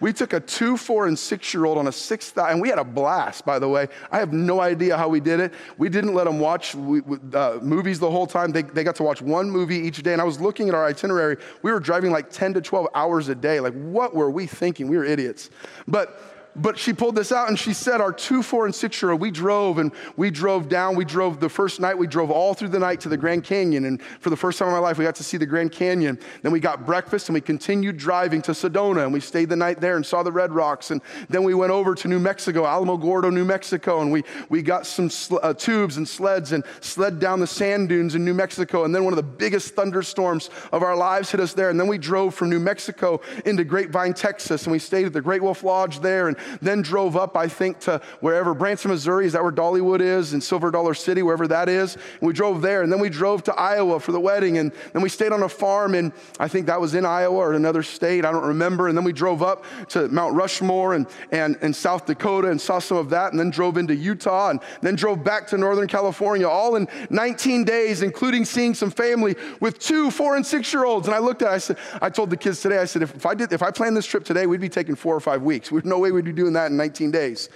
We 0.00 0.12
took 0.12 0.32
a 0.32 0.40
two, 0.40 0.76
four, 0.76 1.06
and 1.06 1.18
six 1.18 1.52
year 1.52 1.64
old 1.64 1.78
on 1.78 1.88
a 1.88 1.92
six, 1.92 2.32
and 2.36 2.60
we 2.60 2.68
had 2.68 2.78
a 2.78 2.84
blast, 2.84 3.44
by 3.44 3.58
the 3.58 3.68
way. 3.68 3.88
I 4.10 4.18
have 4.18 4.32
no 4.32 4.60
idea 4.60 4.96
how 4.96 5.08
we 5.08 5.20
did 5.20 5.40
it. 5.40 5.52
We 5.76 5.88
didn't 5.88 6.14
let 6.14 6.24
them 6.24 6.38
watch 6.38 6.74
uh, 6.74 7.58
movies 7.62 7.98
the 7.98 8.10
whole 8.10 8.26
time. 8.26 8.52
They, 8.52 8.62
they 8.62 8.84
got 8.84 8.96
to 8.96 9.02
watch 9.02 9.20
one 9.20 9.50
movie 9.50 9.76
each 9.76 10.02
day. 10.02 10.12
And 10.12 10.22
I 10.22 10.24
was 10.24 10.40
looking 10.40 10.68
at 10.68 10.74
our 10.74 10.86
itinerary. 10.86 11.36
We 11.62 11.72
were 11.72 11.80
driving 11.80 12.12
like 12.12 12.30
10 12.30 12.54
to 12.54 12.60
12 12.60 12.88
hours 12.94 13.28
a 13.28 13.34
day. 13.34 13.60
Like, 13.60 13.74
what 13.74 14.14
were 14.14 14.30
we 14.30 14.46
thinking? 14.46 14.88
We 14.88 14.96
were 14.96 15.04
idiots. 15.04 15.50
But 15.86 16.37
but 16.58 16.78
she 16.78 16.92
pulled 16.92 17.14
this 17.14 17.30
out 17.30 17.48
and 17.48 17.58
she 17.58 17.72
said, 17.72 18.00
Our 18.00 18.12
two, 18.12 18.42
four, 18.42 18.66
and 18.66 18.74
six 18.74 19.00
year 19.00 19.12
old, 19.12 19.20
we 19.20 19.30
drove 19.30 19.78
and 19.78 19.92
we 20.16 20.30
drove 20.30 20.68
down. 20.68 20.96
We 20.96 21.04
drove 21.04 21.40
the 21.40 21.48
first 21.48 21.80
night, 21.80 21.96
we 21.96 22.06
drove 22.06 22.30
all 22.30 22.54
through 22.54 22.68
the 22.68 22.78
night 22.78 23.00
to 23.00 23.08
the 23.08 23.16
Grand 23.16 23.44
Canyon. 23.44 23.84
And 23.84 24.02
for 24.02 24.30
the 24.30 24.36
first 24.36 24.58
time 24.58 24.68
in 24.68 24.74
my 24.74 24.80
life, 24.80 24.98
we 24.98 25.04
got 25.04 25.14
to 25.16 25.24
see 25.24 25.36
the 25.36 25.46
Grand 25.46 25.72
Canyon. 25.72 26.18
Then 26.42 26.52
we 26.52 26.60
got 26.60 26.84
breakfast 26.84 27.28
and 27.28 27.34
we 27.34 27.40
continued 27.40 27.96
driving 27.96 28.42
to 28.42 28.52
Sedona 28.52 29.04
and 29.04 29.12
we 29.12 29.20
stayed 29.20 29.48
the 29.48 29.56
night 29.56 29.80
there 29.80 29.96
and 29.96 30.04
saw 30.04 30.22
the 30.22 30.32
Red 30.32 30.52
Rocks. 30.52 30.90
And 30.90 31.00
then 31.28 31.44
we 31.44 31.54
went 31.54 31.70
over 31.70 31.94
to 31.94 32.08
New 32.08 32.18
Mexico, 32.18 32.64
Alamogordo, 32.64 33.32
New 33.32 33.44
Mexico, 33.44 34.00
and 34.00 34.10
we, 34.10 34.24
we 34.48 34.62
got 34.62 34.86
some 34.86 35.10
sl- 35.10 35.38
uh, 35.42 35.54
tubes 35.54 35.96
and 35.96 36.08
sleds 36.08 36.52
and 36.52 36.64
sled 36.80 37.20
down 37.20 37.40
the 37.40 37.46
sand 37.46 37.88
dunes 37.88 38.14
in 38.14 38.24
New 38.24 38.34
Mexico. 38.34 38.84
And 38.84 38.94
then 38.94 39.04
one 39.04 39.12
of 39.12 39.16
the 39.16 39.22
biggest 39.22 39.74
thunderstorms 39.74 40.50
of 40.72 40.82
our 40.82 40.96
lives 40.96 41.30
hit 41.30 41.40
us 41.40 41.52
there. 41.52 41.70
And 41.70 41.78
then 41.78 41.86
we 41.86 41.98
drove 41.98 42.34
from 42.34 42.50
New 42.50 42.60
Mexico 42.60 43.20
into 43.44 43.64
Grapevine, 43.64 44.14
Texas, 44.14 44.64
and 44.64 44.72
we 44.72 44.78
stayed 44.78 45.06
at 45.06 45.12
the 45.12 45.20
Great 45.20 45.42
Wolf 45.42 45.62
Lodge 45.62 46.00
there. 46.00 46.28
And 46.28 46.36
then 46.60 46.82
drove 46.82 47.16
up, 47.16 47.36
I 47.36 47.48
think, 47.48 47.80
to 47.80 48.00
wherever 48.20 48.54
Branson, 48.54 48.90
Missouri, 48.90 49.26
is 49.26 49.32
that 49.32 49.42
where 49.42 49.52
Dollywood 49.52 50.00
is, 50.00 50.32
and 50.32 50.42
Silver 50.42 50.70
Dollar 50.70 50.94
City, 50.94 51.22
wherever 51.22 51.46
that 51.48 51.68
is. 51.68 51.94
And 51.94 52.26
we 52.26 52.32
drove 52.32 52.62
there, 52.62 52.82
and 52.82 52.92
then 52.92 53.00
we 53.00 53.08
drove 53.08 53.42
to 53.44 53.54
Iowa 53.54 54.00
for 54.00 54.12
the 54.12 54.20
wedding, 54.20 54.58
and 54.58 54.72
then 54.92 55.02
we 55.02 55.08
stayed 55.08 55.32
on 55.32 55.42
a 55.42 55.48
farm, 55.48 55.94
and 55.94 56.12
I 56.38 56.48
think 56.48 56.66
that 56.66 56.80
was 56.80 56.94
in 56.94 57.04
Iowa 57.04 57.36
or 57.36 57.52
another 57.52 57.82
state, 57.82 58.24
I 58.24 58.32
don't 58.32 58.46
remember. 58.46 58.88
And 58.88 58.96
then 58.96 59.04
we 59.04 59.12
drove 59.12 59.42
up 59.42 59.64
to 59.90 60.08
Mount 60.08 60.34
Rushmore 60.34 60.94
and, 60.94 61.06
and, 61.32 61.56
and 61.62 61.74
South 61.74 62.06
Dakota 62.06 62.50
and 62.50 62.60
saw 62.60 62.78
some 62.78 62.98
of 62.98 63.10
that, 63.10 63.32
and 63.32 63.40
then 63.40 63.50
drove 63.50 63.76
into 63.76 63.94
Utah, 63.94 64.50
and 64.50 64.60
then 64.82 64.94
drove 64.94 65.24
back 65.24 65.46
to 65.48 65.58
Northern 65.58 65.88
California, 65.88 66.48
all 66.48 66.76
in 66.76 66.88
19 67.10 67.64
days, 67.64 68.02
including 68.02 68.44
seeing 68.44 68.74
some 68.74 68.90
family 68.90 69.36
with 69.60 69.78
two, 69.78 70.10
four, 70.10 70.36
and 70.36 70.44
six 70.44 70.72
year 70.72 70.84
olds. 70.84 71.06
And 71.06 71.14
I 71.14 71.18
looked 71.18 71.42
at 71.42 71.48
it, 71.48 71.54
I 71.54 71.58
said, 71.58 71.78
I 72.00 72.10
told 72.10 72.30
the 72.30 72.36
kids 72.36 72.60
today, 72.60 72.78
I 72.78 72.84
said, 72.84 73.02
if, 73.02 73.14
if 73.14 73.26
I 73.26 73.34
did, 73.34 73.52
if 73.52 73.62
I 73.62 73.70
planned 73.70 73.96
this 73.96 74.06
trip 74.06 74.24
today, 74.24 74.46
we'd 74.46 74.60
be 74.60 74.68
taking 74.68 74.94
four 74.94 75.14
or 75.14 75.20
five 75.20 75.42
weeks. 75.42 75.70
There's 75.70 75.84
no 75.84 75.98
way 75.98 76.12
we'd 76.12 76.24
doing 76.32 76.52
that 76.54 76.70
in 76.70 76.76
19 76.76 77.10
days. 77.10 77.48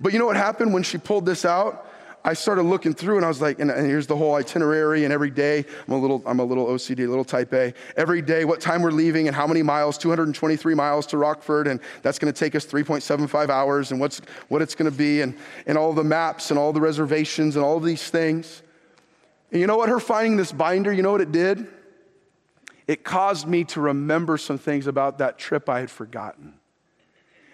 But 0.00 0.12
you 0.12 0.18
know 0.18 0.26
what 0.26 0.36
happened 0.36 0.72
when 0.72 0.82
she 0.82 0.98
pulled 0.98 1.26
this 1.26 1.44
out? 1.44 1.86
I 2.24 2.34
started 2.34 2.62
looking 2.62 2.94
through 2.94 3.16
and 3.16 3.24
I 3.24 3.28
was 3.28 3.40
like, 3.40 3.58
and, 3.58 3.70
and, 3.70 3.86
here's 3.86 4.06
the 4.06 4.16
whole 4.16 4.34
itinerary. 4.34 5.04
And 5.04 5.12
every 5.12 5.30
day, 5.30 5.64
I'm 5.86 5.94
a 5.94 5.98
little, 5.98 6.22
I'm 6.26 6.40
a 6.40 6.44
little 6.44 6.66
OCD, 6.66 7.06
a 7.06 7.08
little 7.08 7.24
type 7.24 7.52
A. 7.54 7.72
Every 7.96 8.20
day, 8.20 8.44
what 8.44 8.60
time 8.60 8.82
we're 8.82 8.90
leaving 8.90 9.28
and 9.28 9.36
how 9.36 9.46
many 9.46 9.62
miles, 9.62 9.96
223 9.96 10.74
miles 10.74 11.06
to 11.06 11.16
Rockford. 11.16 11.68
And 11.68 11.80
that's 12.02 12.18
going 12.18 12.32
to 12.32 12.38
take 12.38 12.54
us 12.54 12.66
3.75 12.66 13.48
hours 13.48 13.92
and 13.92 14.00
what's, 14.00 14.20
what 14.48 14.60
it's 14.62 14.74
going 14.74 14.90
to 14.90 14.96
be 14.96 15.22
and, 15.22 15.36
and 15.66 15.78
all 15.78 15.92
the 15.92 16.04
maps 16.04 16.50
and 16.50 16.58
all 16.58 16.72
the 16.72 16.80
reservations 16.80 17.56
and 17.56 17.64
all 17.64 17.76
of 17.76 17.84
these 17.84 18.10
things. 18.10 18.62
And 19.50 19.60
you 19.60 19.66
know 19.66 19.76
what? 19.76 19.88
Her 19.88 20.00
finding 20.00 20.36
this 20.36 20.52
binder, 20.52 20.92
you 20.92 21.02
know 21.02 21.12
what 21.12 21.22
it 21.22 21.32
did? 21.32 21.66
It 22.86 23.04
caused 23.04 23.46
me 23.46 23.64
to 23.64 23.80
remember 23.80 24.36
some 24.38 24.58
things 24.58 24.86
about 24.86 25.18
that 25.18 25.38
trip 25.38 25.68
I 25.68 25.80
had 25.80 25.90
forgotten. 25.90 26.57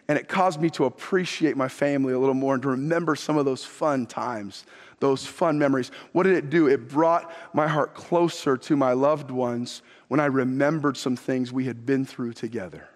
And 0.06 0.18
it 0.18 0.28
caused 0.28 0.60
me 0.60 0.68
to 0.70 0.84
appreciate 0.84 1.56
my 1.56 1.68
family 1.68 2.12
a 2.12 2.18
little 2.18 2.34
more 2.34 2.54
and 2.54 2.62
to 2.62 2.68
remember 2.68 3.16
some 3.16 3.38
of 3.38 3.46
those 3.46 3.64
fun 3.64 4.06
times, 4.06 4.66
those 5.00 5.26
fun 5.26 5.58
memories. 5.58 5.90
What 6.12 6.24
did 6.24 6.34
it 6.36 6.50
do? 6.50 6.68
It 6.68 6.88
brought 6.88 7.32
my 7.54 7.66
heart 7.66 7.94
closer 7.94 8.56
to 8.58 8.76
my 8.76 8.92
loved 8.92 9.30
ones 9.30 9.82
when 10.08 10.20
I 10.20 10.26
remembered 10.26 10.96
some 10.96 11.16
things 11.16 11.52
we 11.52 11.64
had 11.64 11.86
been 11.86 12.04
through 12.04 12.34
together. 12.34 12.88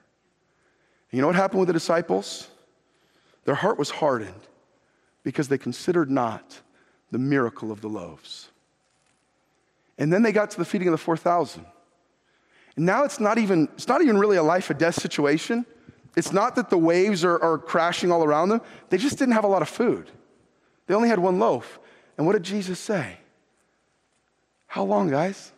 And 1.11 1.16
you 1.16 1.22
know 1.22 1.28
what 1.28 1.36
happened 1.36 1.61
with 1.61 1.68
the 1.68 1.72
disciples? 1.72 2.48
Their 3.44 3.54
heart 3.54 3.78
was 3.78 3.88
hardened 3.88 4.42
because 5.22 5.48
they 5.48 5.56
considered 5.56 6.11
not 6.11 6.61
the 7.11 7.18
miracle 7.18 7.72
of 7.72 7.80
the 7.80 7.88
loaves. 7.88 8.50
And 9.96 10.12
then 10.12 10.22
they 10.22 10.32
got 10.32 10.50
to 10.50 10.59
the 10.59 10.66
feeding 10.66 10.88
of 10.88 10.92
the 10.92 10.98
4,000. 10.98 11.64
And 12.76 12.84
now 12.86 13.04
it's 13.04 13.18
not 13.18 13.38
even, 13.38 13.68
it's 13.74 13.88
not 13.88 14.02
even 14.02 14.18
really 14.18 14.36
a 14.36 14.42
life 14.42 14.68
or 14.68 14.74
death 14.74 15.00
situation. 15.00 15.64
It's 16.19 16.33
not 16.33 16.57
that 16.57 16.69
the 16.69 16.77
waves 16.77 17.25
are, 17.25 17.41
are 17.41 17.59
crashing 17.59 18.11
all 18.11 18.25
around 18.25 18.49
them, 18.49 18.61
they 18.91 18.99
just 18.99 19.19
didn't 19.19 19.35
have 19.35 19.45
a 19.45 19.49
lot 19.49 19.62
of 19.62 19.69
food. 19.69 20.11
They 20.89 20.95
only 20.95 21.09
had 21.09 21.21
one 21.21 21.39
loaf. 21.39 21.79
And 22.16 22.27
what 22.27 22.33
did 22.33 22.43
Jesus 22.43 22.81
say? 22.81 23.19
How 24.66 24.83
long, 24.83 25.11
guys? 25.11 25.53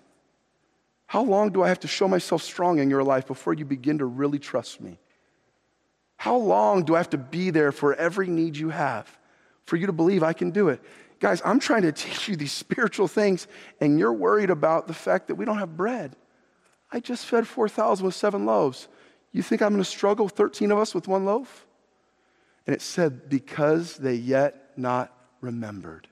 How 1.06 1.22
long 1.22 1.48
do 1.50 1.62
I 1.62 1.68
have 1.68 1.80
to 1.80 1.88
show 1.88 2.06
myself 2.06 2.42
strong 2.42 2.78
in 2.78 2.90
your 2.90 3.02
life 3.02 3.26
before 3.26 3.54
you 3.54 3.64
begin 3.64 3.96
to 3.98 4.04
really 4.04 4.38
trust 4.38 4.82
me? 4.82 4.98
How 6.18 6.36
long 6.36 6.84
do 6.84 6.94
I 6.94 6.98
have 6.98 7.10
to 7.10 7.16
be 7.18 7.48
there 7.48 7.72
for 7.72 7.94
every 7.94 8.28
need 8.28 8.58
you 8.58 8.68
have 8.68 9.18
for 9.64 9.76
you 9.76 9.86
to 9.86 9.94
believe 9.94 10.22
I 10.22 10.34
can 10.34 10.50
do 10.50 10.68
it? 10.68 10.82
Guys, 11.20 11.40
I'm 11.42 11.58
trying 11.58 11.82
to 11.82 11.92
teach 12.04 12.28
you 12.28 12.36
these 12.36 12.52
spiritual 12.52 13.08
things, 13.08 13.48
and 13.80 13.98
you're 13.98 14.12
worried 14.12 14.50
about 14.50 14.88
the 14.88 14.94
fact 14.94 15.28
that 15.28 15.36
we 15.36 15.46
don't 15.46 15.56
have 15.56 15.74
bread. 15.74 16.16
I 16.92 17.00
just 17.00 17.24
fed 17.24 17.48
4,000 17.48 18.04
with 18.04 18.14
seven 18.14 18.44
loaves. 18.44 18.88
You 19.32 19.42
think 19.42 19.62
I'm 19.62 19.70
going 19.70 19.82
to 19.82 19.88
struggle, 19.88 20.28
13 20.28 20.70
of 20.72 20.78
us, 20.78 20.94
with 20.94 21.06
one 21.06 21.24
loaf? 21.24 21.66
And 22.66 22.74
it 22.74 22.82
said, 22.82 23.28
because 23.28 23.96
they 23.96 24.14
yet 24.14 24.72
not 24.76 25.12
remembered. 25.40 26.08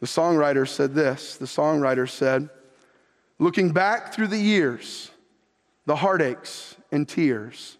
The 0.00 0.06
songwriter 0.06 0.66
said 0.66 0.94
this 0.94 1.36
the 1.36 1.46
songwriter 1.46 2.08
said, 2.08 2.48
looking 3.38 3.70
back 3.72 4.12
through 4.12 4.28
the 4.28 4.38
years, 4.38 5.10
the 5.86 5.96
heartaches 5.96 6.76
and 6.92 7.08
tears, 7.08 7.78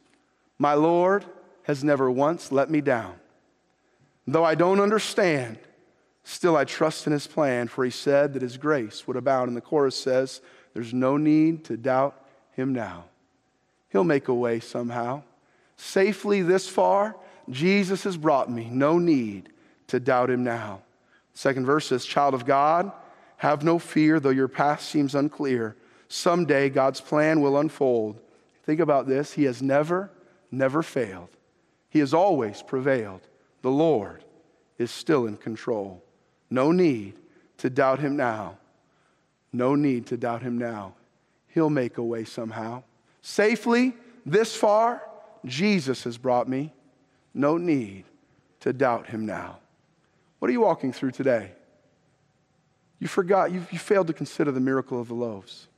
my 0.59 0.74
Lord 0.74 1.24
has 1.64 1.84
never 1.84 2.11
once 2.11 2.51
let 2.51 2.70
me 2.70 2.80
down. 2.80 3.14
Though 4.26 4.44
I 4.44 4.55
don't 4.55 4.80
understand, 4.80 5.59
still 6.24 6.57
I 6.57 6.64
trust 6.64 7.07
in 7.07 7.12
his 7.12 7.26
plan, 7.26 7.68
for 7.68 7.84
he 7.84 7.90
said 7.90 8.34
that 8.34 8.42
his 8.42 8.57
grace 8.57 9.07
would 9.07 9.16
abound. 9.16 9.49
And 9.49 9.57
the 9.57 9.62
chorus 9.62 9.96
says, 9.96 10.40
There's 10.74 10.92
no 10.92 11.16
need 11.16 11.64
to 11.66 11.76
doubt 11.76 12.20
him 12.53 12.72
now. 12.72 13.05
He'll 13.91 14.05
make 14.05 14.28
a 14.28 14.34
way 14.34 14.61
somehow. 14.61 15.22
Safely 15.76 16.43
this 16.43 16.68
far, 16.68 17.16
Jesus 17.49 18.05
has 18.05 18.16
brought 18.16 18.51
me. 18.51 18.68
No 18.70 18.99
need 18.99 19.49
to 19.89 20.01
doubt 20.01 20.30
him 20.30 20.45
now. 20.45 20.82
Second 21.34 21.66
verse 21.66 21.86
says, 21.86 22.05
Child 22.05 22.34
of 22.34 22.45
God, 22.45 22.93
have 23.39 23.62
no 23.62 23.78
fear, 23.78 24.18
though 24.18 24.30
your 24.30 24.49
path 24.49 24.82
seems 24.82 25.14
unclear. 25.14 25.76
Someday 26.09 26.68
God's 26.68 27.01
plan 27.01 27.41
will 27.41 27.59
unfold. 27.59 28.18
Think 28.64 28.80
about 28.80 29.07
this. 29.07 29.32
He 29.32 29.45
has 29.45 29.62
never, 29.62 30.11
never 30.51 30.82
failed. 30.82 31.28
He 31.89 32.01
has 32.01 32.12
always 32.12 32.62
prevailed. 32.62 33.20
The 33.62 33.70
Lord 33.70 34.24
is 34.78 34.91
still 34.91 35.26
in 35.26 35.36
control. 35.36 36.03
No 36.51 36.72
need 36.72 37.14
to 37.59 37.70
doubt 37.70 38.01
him 38.01 38.16
now. 38.16 38.59
No 39.53 39.74
need 39.74 40.07
to 40.09 40.16
doubt 40.16 40.43
him 40.43 40.59
now. 40.59 40.95
He'll 41.49 41.70
make 41.70 41.99
a 41.99 42.03
way 42.03 42.24
somehow. 42.24 42.82
Safely 43.29 43.93
this 44.24 44.57
far, 44.57 45.03
Jesus 45.45 46.05
has 46.05 46.16
brought 46.16 46.49
me. 46.49 46.72
No 47.35 47.59
need 47.59 48.07
to 48.61 48.72
doubt 48.72 49.07
him 49.07 49.26
now. 49.26 49.59
What 50.39 50.49
are 50.49 50.53
you 50.53 50.62
walking 50.62 50.95
through 50.95 51.11
today? 51.11 51.53
You 52.99 53.07
forgot, 53.07 53.53
you, 53.53 53.66
you 53.70 53.79
failed 53.79 54.07
to 54.07 54.14
consider 54.14 54.51
the 54.51 54.61
miracle 54.61 54.99
of 54.99 55.09
the 55.09 55.14
loaves. 55.14 55.68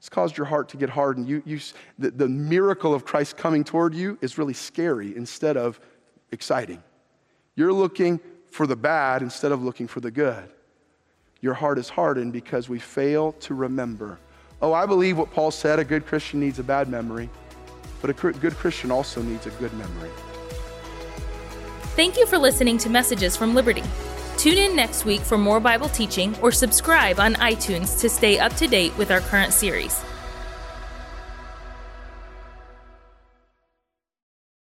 It's 0.00 0.08
caused 0.08 0.36
your 0.36 0.46
heart 0.46 0.70
to 0.70 0.76
get 0.76 0.90
hardened. 0.90 1.28
You, 1.28 1.40
you, 1.46 1.60
the, 2.00 2.10
the 2.10 2.28
miracle 2.28 2.92
of 2.92 3.04
Christ 3.04 3.36
coming 3.36 3.62
toward 3.62 3.94
you 3.94 4.18
is 4.20 4.36
really 4.36 4.54
scary 4.54 5.16
instead 5.16 5.56
of 5.56 5.78
exciting. 6.32 6.82
You're 7.54 7.72
looking 7.72 8.18
for 8.50 8.66
the 8.66 8.76
bad 8.76 9.22
instead 9.22 9.52
of 9.52 9.62
looking 9.62 9.86
for 9.86 10.00
the 10.00 10.10
good. 10.10 10.50
Your 11.40 11.54
heart 11.54 11.78
is 11.78 11.88
hardened 11.88 12.32
because 12.32 12.68
we 12.68 12.80
fail 12.80 13.34
to 13.34 13.54
remember 13.54 14.18
Oh, 14.64 14.72
I 14.72 14.86
believe 14.86 15.18
what 15.18 15.30
Paul 15.30 15.50
said 15.50 15.78
a 15.78 15.84
good 15.84 16.06
Christian 16.06 16.40
needs 16.40 16.58
a 16.58 16.62
bad 16.62 16.88
memory, 16.88 17.28
but 18.00 18.08
a 18.08 18.14
good 18.14 18.54
Christian 18.54 18.90
also 18.90 19.20
needs 19.20 19.44
a 19.44 19.50
good 19.50 19.74
memory. 19.74 20.08
Thank 21.96 22.16
you 22.16 22.24
for 22.24 22.38
listening 22.38 22.78
to 22.78 22.88
Messages 22.88 23.36
from 23.36 23.54
Liberty. 23.54 23.82
Tune 24.38 24.56
in 24.56 24.74
next 24.74 25.04
week 25.04 25.20
for 25.20 25.36
more 25.36 25.60
Bible 25.60 25.90
teaching 25.90 26.34
or 26.40 26.50
subscribe 26.50 27.20
on 27.20 27.34
iTunes 27.34 28.00
to 28.00 28.08
stay 28.08 28.38
up 28.38 28.54
to 28.54 28.66
date 28.66 28.96
with 28.96 29.10
our 29.10 29.20
current 29.20 29.52
series. 29.52 30.02